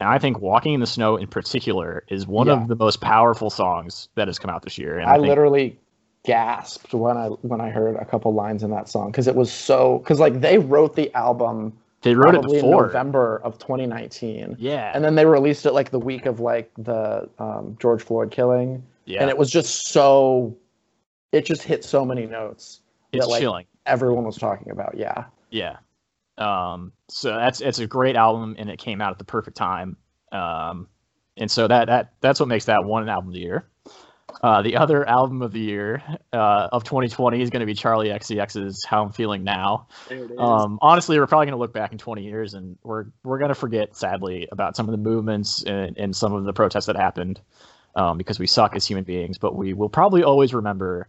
[0.00, 2.62] And I think Walking in the Snow in particular is one Yeah.
[2.62, 4.98] of the most powerful songs that has come out this year.
[4.98, 5.78] And I, I, think, literally
[6.24, 9.52] gasped when I when I heard a couple lines in that song because it was
[9.52, 11.72] so because like they wrote the album
[12.02, 12.86] they wrote it before.
[12.86, 14.92] November of 2019, Yeah.
[14.94, 18.82] and then they released it like the week of like the um, George Floyd killing,
[19.04, 19.20] yeah.
[19.20, 20.56] and it was just so
[21.32, 22.80] it just hit so many notes
[23.12, 23.66] it's that, like, chilling.
[23.86, 24.96] everyone was talking about.
[24.96, 25.24] Yeah.
[25.50, 25.76] Yeah.
[26.38, 29.96] Um, so that's it's a great album and it came out at the perfect time.
[30.30, 30.88] Um,
[31.36, 33.68] and so that that that's what makes that one album of the year.
[34.42, 36.02] Uh, the other album of the year
[36.32, 40.30] uh, of 2020 is going to be Charli XCX's "How I'm Feeling Now." There it
[40.30, 40.38] is.
[40.38, 43.48] Um, honestly, we're probably going to look back in 20 years and we're we're going
[43.48, 46.96] to forget, sadly, about some of the movements and, and some of the protests that
[46.96, 47.40] happened
[47.96, 49.38] um, because we suck as human beings.
[49.38, 51.08] But we will probably always remember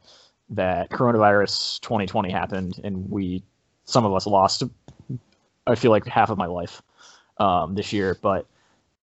[0.49, 3.43] that coronavirus 2020 happened and we,
[3.85, 4.63] some of us lost,
[5.67, 6.81] I feel like half of my life
[7.37, 8.17] um, this year.
[8.19, 8.47] But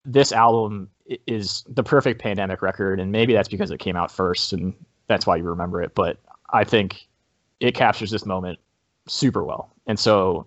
[0.05, 0.91] this album
[1.27, 4.75] is the perfect pandemic record, and maybe that's because it came out first and
[5.07, 5.95] that's why you remember it.
[5.95, 6.19] But
[6.51, 7.07] I think
[7.61, 8.59] it captures this moment
[9.07, 9.75] super well.
[9.87, 10.47] And so,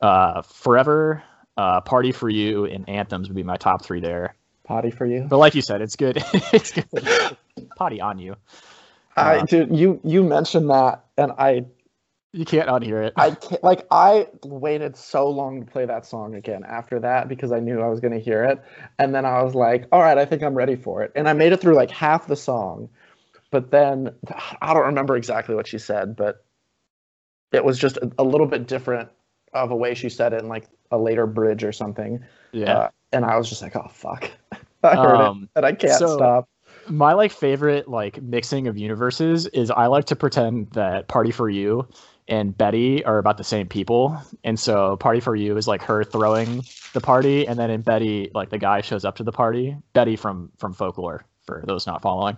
[0.00, 1.22] uh, Forever,
[1.56, 4.36] uh, Party for You, and Anthems would be my top three there.
[4.64, 5.26] Potty for you.
[5.28, 6.16] But like you said, it's good.
[6.52, 7.36] it's good.
[7.76, 8.36] Potty on you.
[9.16, 11.64] I Uh, dude, you you mentioned that, and I
[12.32, 13.14] You can't unhear it.
[13.16, 17.50] I can't, like I waited so long to play that song again after that because
[17.50, 18.62] I knew I was gonna hear it,
[18.98, 21.32] and then I was like, all right, I think I'm ready for it, and I
[21.32, 22.90] made it through like half the song,
[23.50, 24.10] but then
[24.60, 26.44] I don't remember exactly what she said, but
[27.52, 29.08] it was just a, a little bit different
[29.54, 32.22] of a way she said it in like a later bridge or something,
[32.52, 32.72] yeah.
[32.76, 34.30] uh, and I was just like, oh fuck,
[34.82, 36.48] I heard Um, it, and I can't so- stop.
[36.88, 41.48] my like favorite like mixing of universes is I like to pretend that Party for
[41.48, 41.88] You
[42.28, 44.20] and Betty are about the same people.
[44.42, 48.30] And so Party for You is like her throwing the party and then in Betty
[48.34, 49.76] like the guy shows up to the party.
[49.92, 52.36] Betty from from folklore for those not following.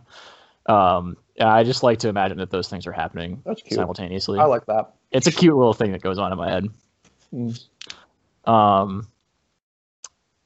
[0.66, 4.38] Um I just like to imagine that those things are happening simultaneously.
[4.38, 4.94] I like that.
[5.10, 6.66] it's a cute little thing that goes on in my head.
[7.32, 7.64] Mm.
[8.44, 9.08] Um,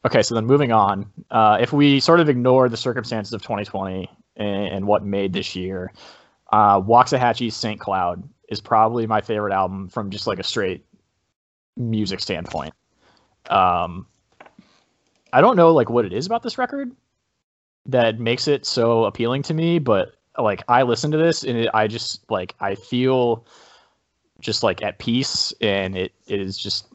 [0.04, 1.10] okay, so then moving on.
[1.30, 5.56] Uh, if we sort of ignore the circumstances of 2020 and, and what made this
[5.56, 5.92] year,
[6.52, 7.80] uh, Waxahatchee's St.
[7.80, 10.84] Cloud is probably my favorite album from just like a straight
[11.76, 12.74] music standpoint.
[13.48, 14.06] Um,
[15.32, 16.92] I don't know like what it is about this record
[17.86, 21.70] that makes it so appealing to me, but like I listen to this and it,
[21.72, 23.46] I just like I feel
[24.38, 26.86] just like at peace and it, it is just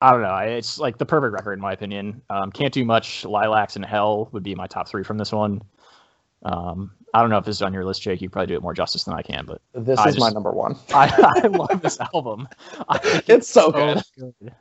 [0.00, 0.36] I don't know.
[0.36, 2.20] It's like the perfect record in my opinion.
[2.30, 3.24] Um, can't do much.
[3.24, 5.62] Lilacs and Hell would be my top three from this one.
[6.42, 8.20] Um, I don't know if this is on your list, Jake.
[8.20, 10.52] You probably do it more justice than I can, but This I is my number
[10.52, 10.76] one.
[10.94, 12.48] I, I love this album.
[12.88, 14.02] I think It's so good.
[14.18, 14.52] good.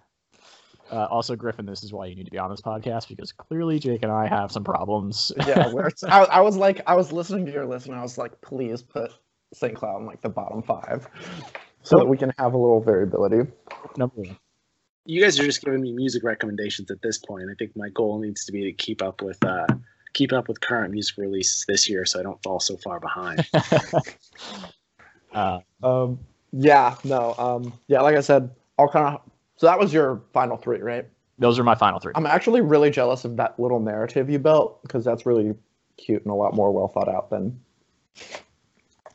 [0.89, 3.77] Uh, also, Griffin, this is why you need to be on this podcast because clearly
[3.77, 5.33] Jake and I have some problems.
[5.45, 8.01] yeah, where it's, I, I was like, I was listening to your list, and I
[8.01, 9.11] was like, please put
[9.53, 9.75] St.
[9.75, 11.07] Cloud in like the bottom five,
[11.83, 13.49] so that we can have a little variability.
[13.97, 14.37] Number one.
[15.05, 17.49] You guys are just giving me music recommendations at this point.
[17.51, 19.65] I think my goal needs to be to keep up with uh,
[20.17, 23.47] keep up with current music releases this year, so I don't fall so far behind.
[25.33, 26.17] Uh, Um,
[26.51, 28.49] yeah, no, um, yeah, like I said,
[28.79, 29.21] all kind of.
[29.57, 31.05] So that was your final three, right?
[31.37, 32.13] those are my final three.
[32.15, 35.53] I'm actually really jealous of that little narrative you built because that's really
[35.97, 37.59] cute and a lot more well thought out than.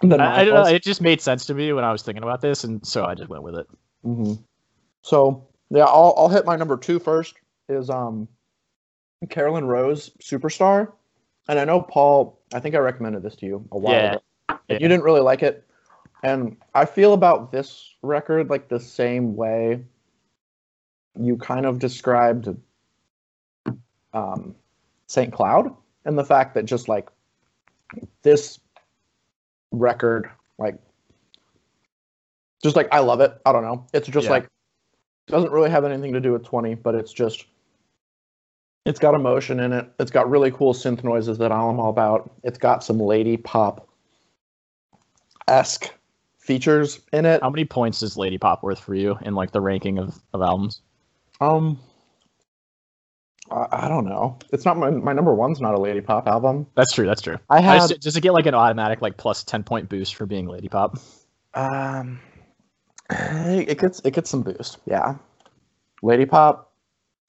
[0.02, 0.66] than I, I don't know.
[0.70, 3.14] It just made sense to me when I was thinking about this, and so I
[3.14, 3.66] just went with it.
[4.04, 4.34] hmm
[5.02, 7.34] So yeah, I'll I'll hit my number two first.
[7.68, 8.28] Is um,
[9.30, 10.92] Caroline Rose, Superstar,
[11.48, 12.38] and I know Paul.
[12.52, 14.10] I think I recommended this to you a while Yeah.
[14.12, 14.22] ago.
[14.48, 14.74] and Yeah.
[14.80, 15.66] You didn't really like it,
[16.22, 19.84] and I feel about this record like the same way.
[21.18, 22.48] You kind of described
[24.14, 24.54] um,
[25.06, 25.32] St.
[25.32, 25.74] Cloud
[26.04, 27.10] and the fact that just like
[28.22, 28.58] this
[29.70, 30.76] record, like
[32.62, 33.38] just like I love it.
[33.46, 33.86] I don't know.
[33.92, 34.30] It's just Yeah.
[34.32, 34.48] like
[35.28, 37.46] doesn't really have anything to do with 20, but it's just
[38.84, 39.90] it's got emotion in it.
[39.98, 42.32] It's got really cool synth noises that I'm all about.
[42.42, 43.88] It's got some lady pop
[45.48, 45.92] esque
[46.38, 47.42] features in it.
[47.42, 50.42] How many points is Lady Pop worth for you in like the ranking of, of
[50.42, 50.80] albums?
[51.40, 51.78] Um,
[53.50, 54.38] I, I don't know.
[54.52, 56.66] It's not my my number one's not a lady pop album.
[56.74, 57.06] That's true.
[57.06, 57.38] That's true.
[57.50, 60.26] I I just, does it get like an automatic like plus ten point boost for
[60.26, 60.98] being Lady Pop?
[61.54, 62.18] um,
[63.10, 64.78] it gets it gets some boost.
[64.86, 65.16] Yeah,
[66.02, 66.71] lady pop.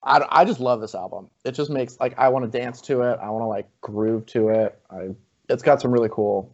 [0.04, 1.30] I, I just love this album.
[1.46, 3.20] It just makes like I want to dance to it.
[3.22, 4.78] I want to like groove to it.
[4.92, 5.10] I
[5.50, 6.54] it's got some really cool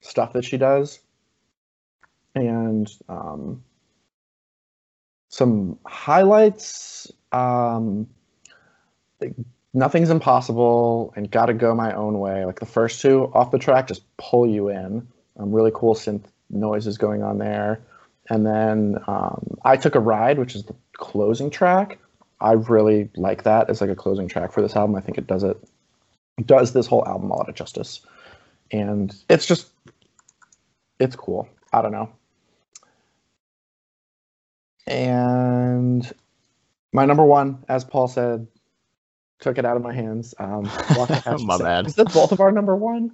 [0.00, 1.00] stuff that she does,
[2.34, 3.62] and um,
[5.28, 7.10] some highlights.
[7.32, 8.08] Um,
[9.20, 9.34] like,
[9.72, 12.44] nothing's impossible and gotta go my own way.
[12.44, 15.06] Like the first two off the track just pull you in.
[15.38, 17.80] Um, really cool synth noises going on there.
[18.28, 21.98] And then um, I took a ride, which is the closing track.
[22.40, 24.96] I really like that as like a closing track for this album.
[24.96, 25.58] I think it does it
[26.46, 28.00] does this whole album a lot of justice,
[28.72, 29.68] and it's just
[30.98, 31.48] it's cool.
[31.72, 32.10] I don't know.
[34.86, 36.10] And
[36.92, 38.46] my number one, as Paul said,
[39.38, 40.34] took it out of my hands.
[40.38, 40.64] Um,
[41.44, 41.86] My bad.
[41.86, 43.12] Is that both of our number one?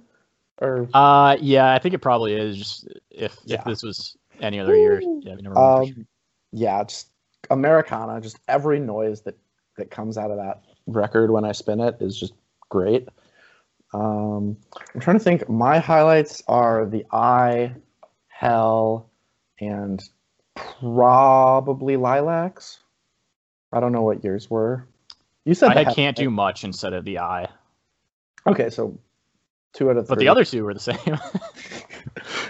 [0.59, 2.57] Or Uh, yeah, I think it probably is.
[2.57, 3.59] Just if Yeah.
[3.59, 5.83] if this was any other year, yeah, we never remember.
[5.83, 6.07] um,
[6.51, 7.09] yeah, just
[7.49, 8.19] Americana.
[8.21, 9.37] Just every noise that
[9.77, 12.33] that comes out of that record when I spin it is just
[12.69, 13.07] great.
[13.93, 14.57] Um,
[14.93, 15.47] I'm trying to think.
[15.47, 17.73] My highlights are the Eye,
[18.27, 19.09] Hell,
[19.59, 20.03] and
[20.55, 22.79] probably Lilacs.
[23.71, 24.87] I don't know what yours were.
[25.45, 27.47] You said I the had Head, can't do much instead of the eye,
[28.45, 28.97] Okay, so
[29.73, 30.13] two out of three.
[30.15, 30.97] but the other two were the same.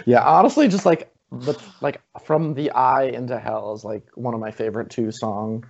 [0.06, 4.40] Yeah, honestly, just like the like from the eye into hell is like one of
[4.40, 5.64] my favorite two song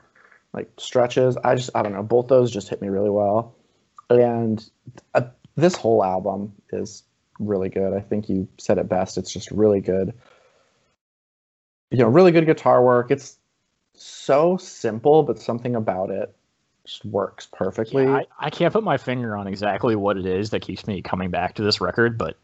[0.53, 1.37] like stretches.
[1.37, 3.55] I just I don't know, both those just hit me really well,
[4.11, 4.65] and
[5.15, 5.23] uh,
[5.57, 7.03] this whole album is
[7.39, 7.93] really good.
[7.93, 9.19] I think you said it best.
[9.19, 10.15] It's just really good.
[11.91, 13.11] You know, really good guitar work.
[13.11, 13.39] It's
[13.95, 16.35] so simple, but something about it
[16.85, 18.05] just works perfectly.
[18.05, 21.03] Yeah, I, I can't put my finger on exactly what it is that keeps me
[21.03, 22.37] coming back to this record, but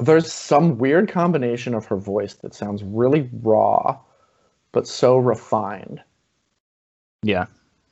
[0.00, 3.98] there's some weird combination of her voice that sounds really raw
[4.72, 6.00] but so refined.
[7.22, 7.46] Yeah.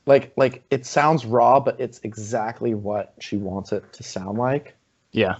[0.07, 4.75] Like like it sounds raw but it's exactly what she wants it to sound like.
[5.13, 5.37] Yeah.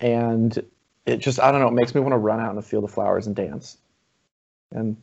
[0.00, 0.64] And
[1.06, 2.84] it just i don't know it makes me want to run out in the field
[2.84, 3.78] of flowers and dance.
[4.70, 4.96] And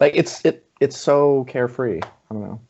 [0.00, 2.00] like it's it it's so carefree.
[2.02, 2.60] I don't know.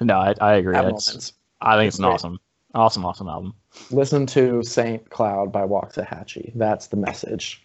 [0.00, 0.76] No i, I agree.
[0.76, 2.38] I think It's it's awesome
[2.74, 3.54] awesome awesome album
[3.90, 7.62] listen to saint cloud by waxahatchee that's the message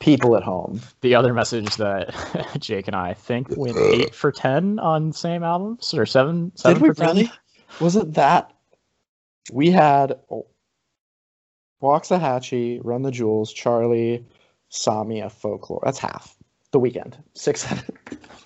[0.00, 2.14] people at home the other message that
[2.58, 6.82] jake and i think went eight for ten on same albums or seven seven Did
[6.82, 7.32] we for 10 really?
[7.80, 8.52] Was it that?
[9.52, 10.46] We had oh,
[11.82, 14.24] Waxahatchee, Run the Jewels, Charli,
[14.70, 15.82] Samia, Folklore.
[15.84, 16.36] That's half.
[16.72, 17.14] The Weeknd.
[17.34, 17.66] Six.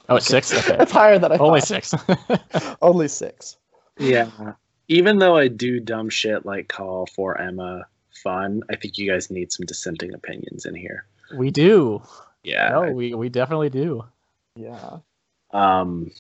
[0.09, 1.85] oh it's six okay That's higher than I only thought.
[1.85, 1.95] six
[2.83, 3.57] Only six.
[4.01, 4.55] Yeah.
[4.89, 9.31] Even though I do dumb shit like call for Emma fun, I think you guys
[9.31, 11.05] need some dissenting opinions in here.
[11.37, 12.03] we do
[12.43, 12.71] Yeah.
[12.71, 14.05] no we, we definitely do
[14.57, 14.99] Yeah.
[15.53, 16.11] Um.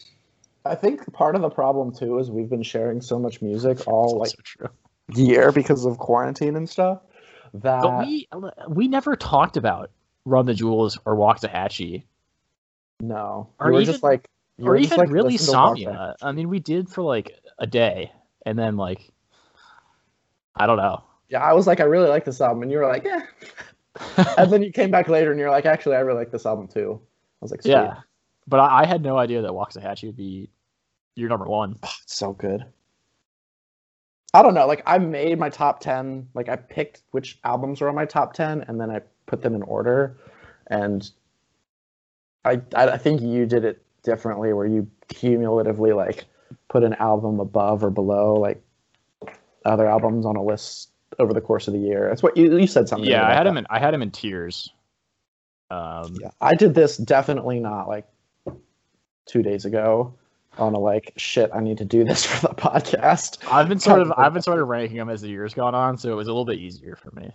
[0.64, 4.18] I think part of the problem too is we've been sharing so much music all
[4.18, 4.68] like That's true
[5.14, 7.00] year because of quarantine and stuff.
[7.54, 8.28] That but we
[8.68, 9.90] we never talked about
[10.26, 12.04] run the jewels or waxahatchee
[13.02, 14.28] no, Or you were even- just like
[14.58, 16.14] you or were just, even like, really listen to Samia.
[16.20, 18.12] I mean, we did for like a day,
[18.44, 19.12] and then like,
[20.56, 21.04] I don't know.
[21.28, 23.22] Yeah, I was like, I really like this album, and you were like, yeah.
[24.38, 26.66] and then you came back later, and you're like, actually, I really like this album
[26.66, 27.00] too.
[27.00, 27.72] I was like, Sweet.
[27.72, 28.00] yeah,
[28.48, 30.50] but I, I had no idea that Waxahatchee would be
[31.14, 31.78] your number one.
[32.06, 32.66] So good.
[34.34, 34.66] I don't know.
[34.66, 36.28] Like I made my top ten.
[36.34, 39.54] Like I picked which albums were on my top ten, and then I put them
[39.54, 40.18] in order.
[40.66, 41.08] And
[42.44, 46.26] I I think you did it differently, where you cumulatively like
[46.70, 48.62] put an album above or below like
[49.66, 52.08] other albums on a list over the course of the year.
[52.08, 53.10] That's what you you said something.
[53.10, 53.50] Yeah, I had that.
[53.50, 53.66] him in.
[53.68, 54.72] I had him in tears.
[55.70, 58.06] Um, Yeah, I did this definitely not like
[59.26, 60.14] two days ago
[60.58, 61.50] on a like shit.
[61.52, 63.38] I need to do this for the podcast.
[63.50, 65.98] I've been sort of I've been sort of ranking them as the years gone on,
[65.98, 67.30] so it was a little bit easier for me.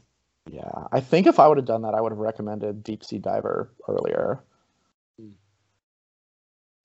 [0.49, 3.17] Yeah, I think if I would have done that, I would have recommended Deep Sea
[3.17, 4.43] Diver earlier.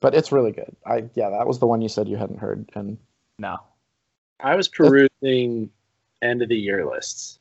[0.00, 0.74] But it's really good.
[0.86, 2.98] I yeah, that was the one you said you hadn't heard, and
[3.38, 3.58] No,
[4.40, 5.70] I was perusing
[6.22, 7.38] end of the year lists,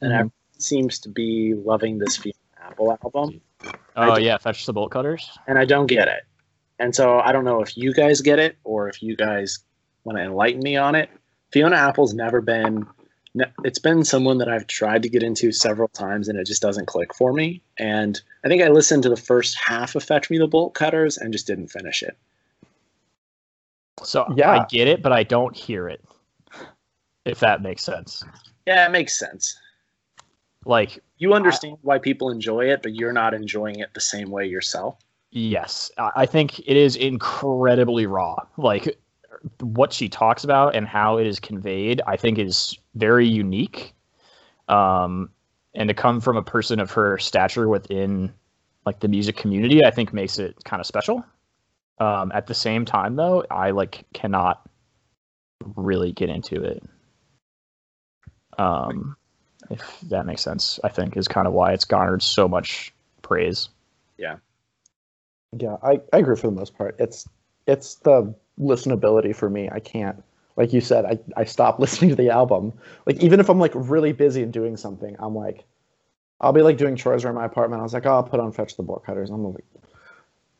[0.00, 0.14] and Mhm.
[0.14, 3.40] everyone seems to be loving this Fiona Apple album,
[3.96, 5.28] oh yeah, fetch the bolt cutters.
[5.46, 6.22] and I don't get it.
[6.78, 9.60] And so I don't know if you guys get it or if you guys
[10.04, 11.10] want to enlighten me on it.
[11.52, 12.86] Fiona Apple's never been.
[13.34, 16.62] Ne- It's been someone that I've tried to get into several times, and it just
[16.62, 17.62] doesn't click for me.
[17.78, 21.18] And I think I listened to the first half of "Fetch Me the Bolt Cutters"
[21.18, 22.16] and just didn't finish it.
[24.02, 24.50] So Yeah.
[24.50, 26.04] I get it, but I don't hear it.
[27.24, 28.24] If that makes sense.
[28.66, 29.58] Yeah, it makes sense.
[30.64, 34.46] Like You understand why people enjoy it, but you're not enjoying it the same way
[34.46, 34.98] yourself.
[35.30, 38.36] Yes, I I think it is incredibly raw.
[38.56, 38.98] Like
[39.60, 43.94] what she talks about and how it is conveyed, I think is very unique.
[44.68, 45.30] Um,
[45.74, 48.32] and to come from a person of her stature within
[48.84, 51.24] like the music community, I think makes it kind of special.
[51.98, 54.68] Um, at the same time, though, I like cannot
[55.76, 56.82] really get into it.
[58.58, 59.16] Um,
[59.70, 62.92] if that makes sense, I think is kind of why it's garnered so much
[63.22, 63.68] praise.
[64.18, 64.36] yeah,
[65.56, 66.96] Yeah, I, I agree for the most part.
[66.98, 67.28] It's
[67.66, 69.70] it's the listenability for me.
[69.70, 70.22] I can't
[70.56, 72.72] like you said, I, I stopped listening to the album.
[73.06, 75.64] Like even if I'm like really busy and doing something, I'm like
[76.40, 77.80] I'll be like doing chores around my apartment.
[77.80, 79.30] I was like, oh, I'll put on Fetch the Bolt Cutters.
[79.30, 79.64] I'm like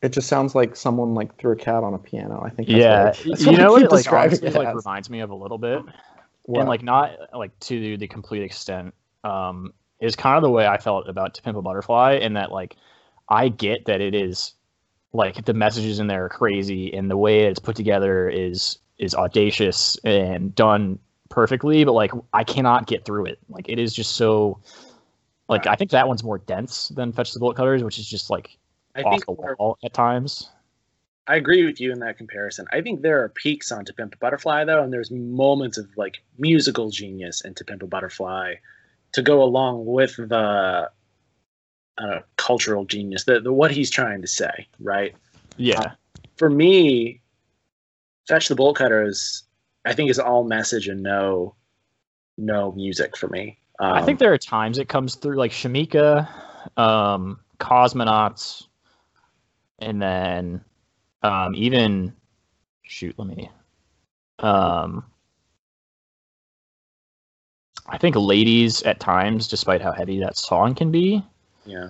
[0.03, 2.43] it just sounds like someone like threw a cat on a piano.
[2.45, 4.75] I think that's yeah, what I, you what know what it like honestly it like
[4.75, 5.81] reminds me of a little bit,
[6.43, 6.61] What?
[6.61, 8.95] and like not like to the complete extent.
[9.25, 12.51] Um, is kind of the way I felt about To Pimp a Butterfly, in that
[12.51, 12.77] like
[13.29, 14.55] I get that it is
[15.13, 19.15] like the messages in there are crazy, and the way it's put together is is
[19.15, 20.99] audacious and done
[21.29, 23.39] perfectly, but like I cannot get through it.
[23.49, 24.61] Like it is just so.
[25.49, 28.31] Like I think that one's more dense than Fetch the Bullet Cutters, which is just
[28.31, 28.57] like
[28.95, 30.49] I off think the wall at times.
[31.27, 32.67] I agree with you in that comparison.
[32.73, 35.89] I think there are peaks on To Pimp a Butterfly though, and there's moments of
[35.97, 38.55] like musical genius in To Pimp a Butterfly,
[39.13, 40.91] to go along with the
[41.99, 45.15] uh, cultural genius, the, the what he's trying to say, right?
[45.57, 45.93] Yeah.
[46.37, 47.22] For me,
[48.29, 49.45] Fetch the Bolt Cutter is,
[49.85, 51.55] I think, is all message and no,
[52.39, 53.59] no music for me.
[53.79, 56.29] Um, I think there are times it comes through like Shameika,
[56.77, 58.65] um, Cosmonauts,
[59.79, 60.65] and then
[61.23, 62.15] um, even
[62.83, 63.51] shoot, let me.
[64.39, 65.05] Um,
[67.87, 71.25] I think ladies at times, despite how heavy that song can be,
[71.65, 71.89] yeah.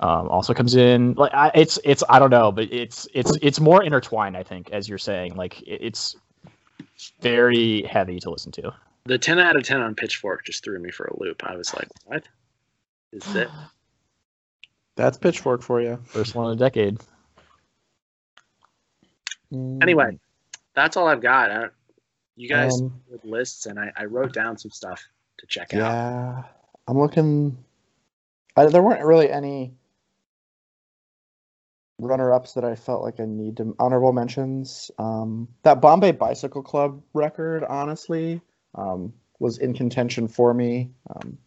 [0.00, 1.14] Um, also comes in.
[1.14, 4.36] Like I, it's it's I don't know, but it's it's it's more intertwined.
[4.36, 6.16] I think, as you're saying, like it, it's
[7.20, 8.74] very heavy to listen to.
[9.04, 11.42] The 10 out of 10 on Pitchfork just threw me for a loop.
[11.44, 12.22] I was like, what
[13.12, 13.48] is that?
[14.96, 15.98] That's Pitchfork for you.
[16.04, 16.98] First one in a decade.
[19.52, 20.18] Anyway,
[20.74, 21.50] that's all I've got.
[21.50, 21.66] I,
[22.36, 25.02] you guys Um, with lists, and I, I wrote down some stuff
[25.38, 25.78] to check out.
[25.78, 26.42] Yeah,
[26.86, 27.56] I'm looking.
[28.56, 29.72] I, there weren't really any
[32.00, 34.90] runner-ups that I felt like I need to honorable mentions.
[34.98, 38.40] Um, that Bombay Bicycle Club record, honestly,
[38.74, 40.90] um, was in contention for me.
[41.14, 41.38] Um,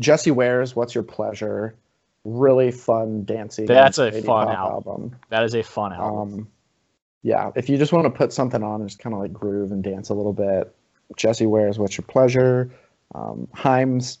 [0.00, 1.76] Jessie Ware's "What's Your Pleasure,"
[2.24, 3.66] really fun dancing.
[3.66, 5.16] That's a fun pop album.
[5.28, 6.32] That is a fun album.
[6.32, 6.48] Um,
[7.22, 9.72] yeah, if you just want to put something on and just kind of like groove
[9.72, 10.74] and dance a little bit,
[11.16, 12.70] Jessie Ware's "What's Your Pleasure."
[13.14, 14.18] Um, Haim's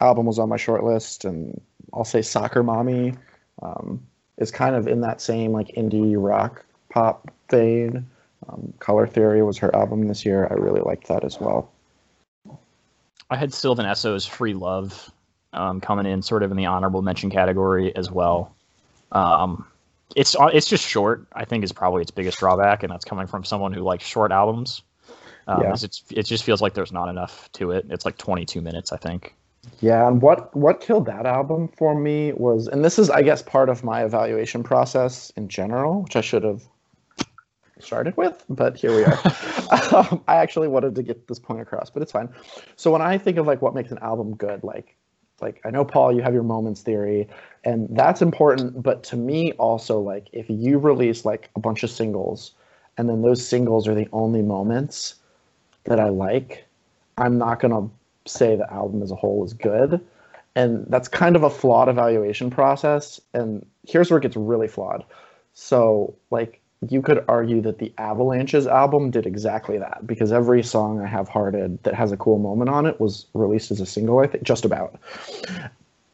[0.00, 1.60] album was on my short list, and
[1.94, 3.14] I'll say "Soccer Mommy"
[3.62, 4.04] um,
[4.38, 8.06] is kind of in that same like indie rock pop vein.
[8.48, 10.48] Um, Color Theory was her album this year.
[10.50, 11.70] I really liked that as well.
[13.28, 15.10] I had Sylvan Esso's "Free Love"
[15.52, 18.54] um, coming in sort of in the honorable mention category as well.
[19.12, 19.66] Um,
[20.16, 21.26] it's it's just short.
[21.32, 24.32] I think is probably its biggest drawback, and that's coming from someone who likes short
[24.32, 24.82] albums.
[25.46, 25.72] Um, Yeah.
[25.72, 27.86] It's it just feels like there's not enough to it.
[27.90, 29.34] It's like 22 minutes, I think.
[29.80, 33.42] Yeah, and what what killed that album for me was, and this is, I guess,
[33.42, 36.62] part of my evaluation process in general, which I should have
[37.78, 39.18] started with, but here we are.
[39.94, 42.28] um, I actually wanted to get this point across, but it's fine.
[42.76, 44.96] So when I think of like what makes an album good, like
[45.40, 47.28] like I know Paul, you have your moments theory,
[47.64, 51.90] and that's important, but to me also like if you release like a bunch of
[51.90, 52.52] singles,
[52.98, 55.16] and then those singles are the only moments
[55.84, 56.66] that I like,
[57.16, 57.88] I'm not gonna
[58.30, 60.00] say the album as a whole is good.
[60.56, 63.20] And that's kind of a flawed evaluation process.
[63.34, 65.04] And here's where it gets really flawed.
[65.54, 71.00] So, like, you could argue that the Avalanches album did exactly that because every song
[71.00, 74.18] I have hearted that has a cool moment on it was released as a single,
[74.18, 74.98] I think, just about.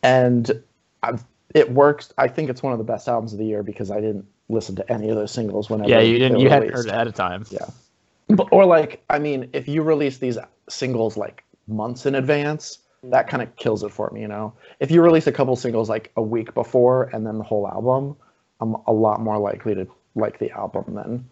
[0.03, 0.63] And
[1.03, 1.25] I've,
[1.55, 2.13] it works.
[2.19, 4.75] I think it's one of the best albums of the year because I didn't listen
[4.77, 5.89] to any of those singles whenever.
[5.89, 6.41] yeah, you didn't.
[6.41, 7.47] You hadn't heard it at a time.
[7.51, 7.67] Yeah.
[8.29, 10.37] But, or like, I mean, if you release these
[10.69, 14.53] singles like months in advance, that kind of kills it for me, you know.
[14.81, 18.17] If you release a couple singles like a week before and then the whole album,
[18.61, 21.29] I'm a lot more likely to like the album then.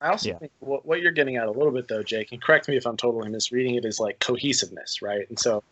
[0.00, 0.38] I also Yeah.
[0.38, 2.86] think what, what you're getting at a little bit though, Jake, and correct me if
[2.86, 5.26] I'm totally misreading it, is like cohesiveness, right?
[5.28, 5.62] And so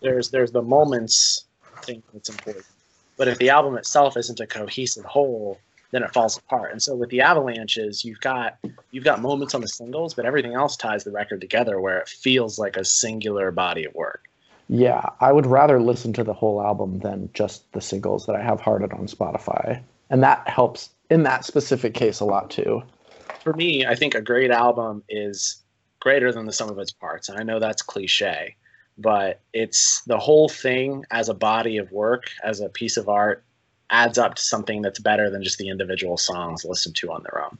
[0.00, 1.46] there's there's the moments
[1.82, 2.64] thing that's important,
[3.18, 5.60] but if the album itself isn't a cohesive whole,
[5.94, 6.72] then it falls apart.
[6.72, 8.58] And so with the Avalanches, you've got
[8.90, 12.08] you've got moments on the singles, but everything else ties the record together where it
[12.08, 14.24] feels like a singular body of work.
[14.68, 18.42] Yeah, I would rather listen to the whole album than just the singles that I
[18.42, 19.80] have hearted on Spotify.
[20.10, 22.82] And that helps in that specific case a lot too.
[23.40, 25.62] for me, I think a great album is
[26.00, 27.28] greater than the sum of its parts.
[27.28, 28.56] And I know that's cliche,
[28.98, 33.44] but it's the whole thing as a body of work, as a piece of art,
[33.90, 37.42] adds up to something that's better than just the individual songs listened to on their
[37.44, 37.58] own.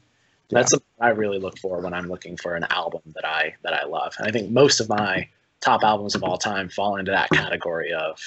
[0.51, 3.73] That's something I really look for when I'm looking for an album that I that
[3.73, 4.15] I love.
[4.19, 5.29] And I think most of my
[5.61, 8.21] top albums of all time fall into that category of,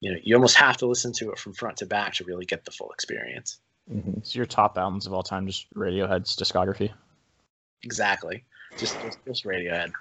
[0.00, 2.44] you know, you almost have to listen to it from front to back to really
[2.44, 3.58] get the full experience.
[3.92, 4.24] Mhm.
[4.24, 6.92] So your top albums of all time, just Radiohead's discography.
[7.82, 8.44] Exactly.
[8.76, 9.92] Just just, just Radiohead.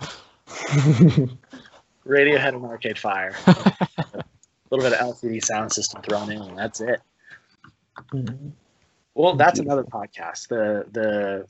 [2.06, 3.34] Radiohead and Arcade Fire.
[4.74, 7.00] a little bit of LCD Soundsystem thrown in, and that's it.
[9.14, 10.48] Well, that's another podcast.
[10.48, 11.46] The the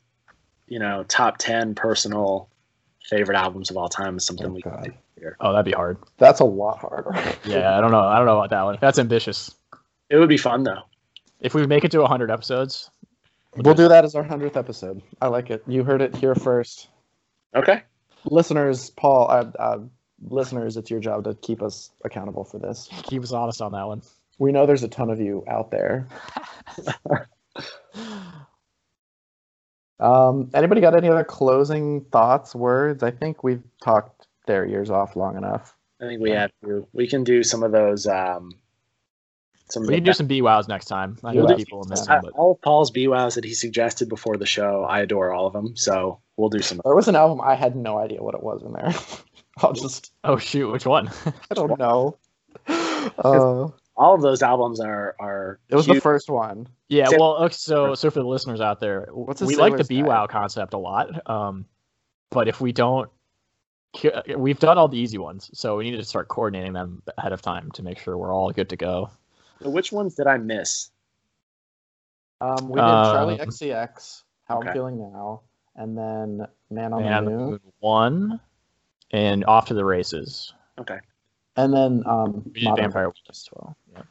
[0.67, 2.49] you know top ten personal
[3.09, 4.85] favorite albums of all time is something Oh, we can God.
[4.85, 5.37] do here.
[5.41, 5.99] Oh, that'd be hard.
[6.19, 7.13] That's a lot harder.
[7.45, 8.01] Yeah, I don't know.
[8.01, 8.79] I don't know about that one.
[8.81, 9.55] That's ambitious.
[10.11, 10.83] It would be fun though.
[11.41, 12.91] If we make it to 100 episodes,
[13.57, 15.01] We'll do that as our 100th episode.
[15.23, 15.63] I like it.
[15.69, 16.89] You heard it here first.
[17.55, 17.83] Okay.
[18.25, 19.79] listeners, Paul, uh, uh,
[20.29, 22.89] listeners, it's your job to keep us accountable for this.
[23.05, 24.03] keep us honest on that one.
[24.39, 26.09] We know there's a ton of you out there.
[30.01, 33.03] Um, anybody got any other closing thoughts, words?
[33.03, 35.75] I think we've talked their ears off long enough.
[36.01, 36.87] I think we have to.
[36.93, 38.07] We can do some of those.
[38.07, 38.51] Um,
[39.71, 41.17] some We can do some BWOWs next time.
[41.25, 44.37] I know We'll people miss them, but all of Paul's BWOWs that he suggested before
[44.37, 45.77] the show, I adore all of them.
[45.77, 46.81] So we'll do some.
[46.85, 48.93] There was an album I had no idea what it was in there.
[49.59, 51.11] I'll just oh shoot, which one?
[51.51, 52.17] I don't know.
[53.19, 55.61] Uh, All of those albums are are.
[55.69, 56.67] it was the first one.
[56.89, 59.77] yeah, Sa- well, okay, so so for the listeners out there, What's a we like
[59.77, 60.27] the sailor's guide?
[60.27, 61.29] BWOW concept a lot.
[61.29, 61.67] Um,
[62.31, 63.11] but if we don't,
[64.37, 67.43] we've done all the easy ones, so we need to start coordinating them ahead of
[67.43, 69.11] time to make sure we're all good to go.
[69.63, 70.91] So which ones did I miss?
[72.41, 74.69] Um, we did Charli Um, XCX, How okay.
[74.69, 75.43] I'm Feeling Now,
[75.77, 78.41] and then Man on Man the on the Moon, Moon one,
[79.15, 80.53] and off to the races.
[80.79, 80.99] Okay.
[81.57, 83.09] and then um, Modern Vampire Vampire.
[83.09, 83.77] Witch as well.
[83.93, 84.03] Yeah.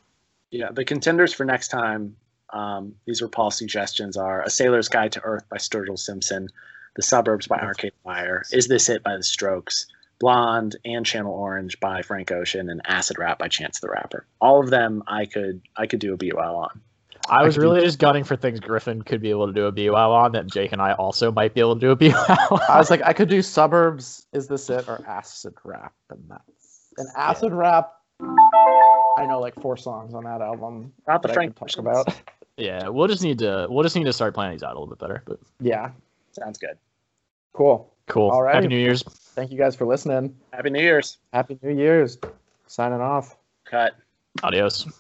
[0.52, 2.16] Yeah, the contenders for next time.
[2.52, 6.48] Um, these were Paul's suggestions: are "A Sailor's Guide to Earth" by Sturgill Simpson,
[6.96, 9.88] "The Suburbs" by Arcade Fire, "Is This It" by The Strokes,
[10.20, 14.26] "Blonde" and "Channel Orange" by Frank Ocean, and "Acid Rap" by Chance the Rapper.
[14.40, 16.82] All of them, I could I could do a BOL on.
[17.30, 19.66] I was could do- really just gunning for things Griffin could be able to do
[19.66, 22.60] a BWOW on that Jake and I also might be able to do a BWOW.
[22.70, 26.90] I was like, I could do Suburbs, Is This It, or Acid Rap, and that's
[26.98, 27.92] an Acid Rap.
[28.22, 30.94] I know like four songs on that album.
[31.08, 32.16] Not the Frank could talk about.
[32.58, 34.88] yeah, we'll just need to we'll just need to start planning these out a little
[34.88, 35.24] bit better.
[35.26, 35.90] But Yeah,
[36.32, 36.78] Sounds good.
[37.54, 37.94] cool.
[38.08, 38.32] cool.
[38.32, 38.54] Alrighty.
[38.54, 39.04] Happy New Year's.
[39.04, 40.36] Thank you guys for listening.
[40.52, 41.18] Happy New Year's.
[41.34, 42.18] Happy New Year's.
[42.68, 43.36] Signing off.
[43.66, 43.94] Cut.
[44.44, 44.88] Adios.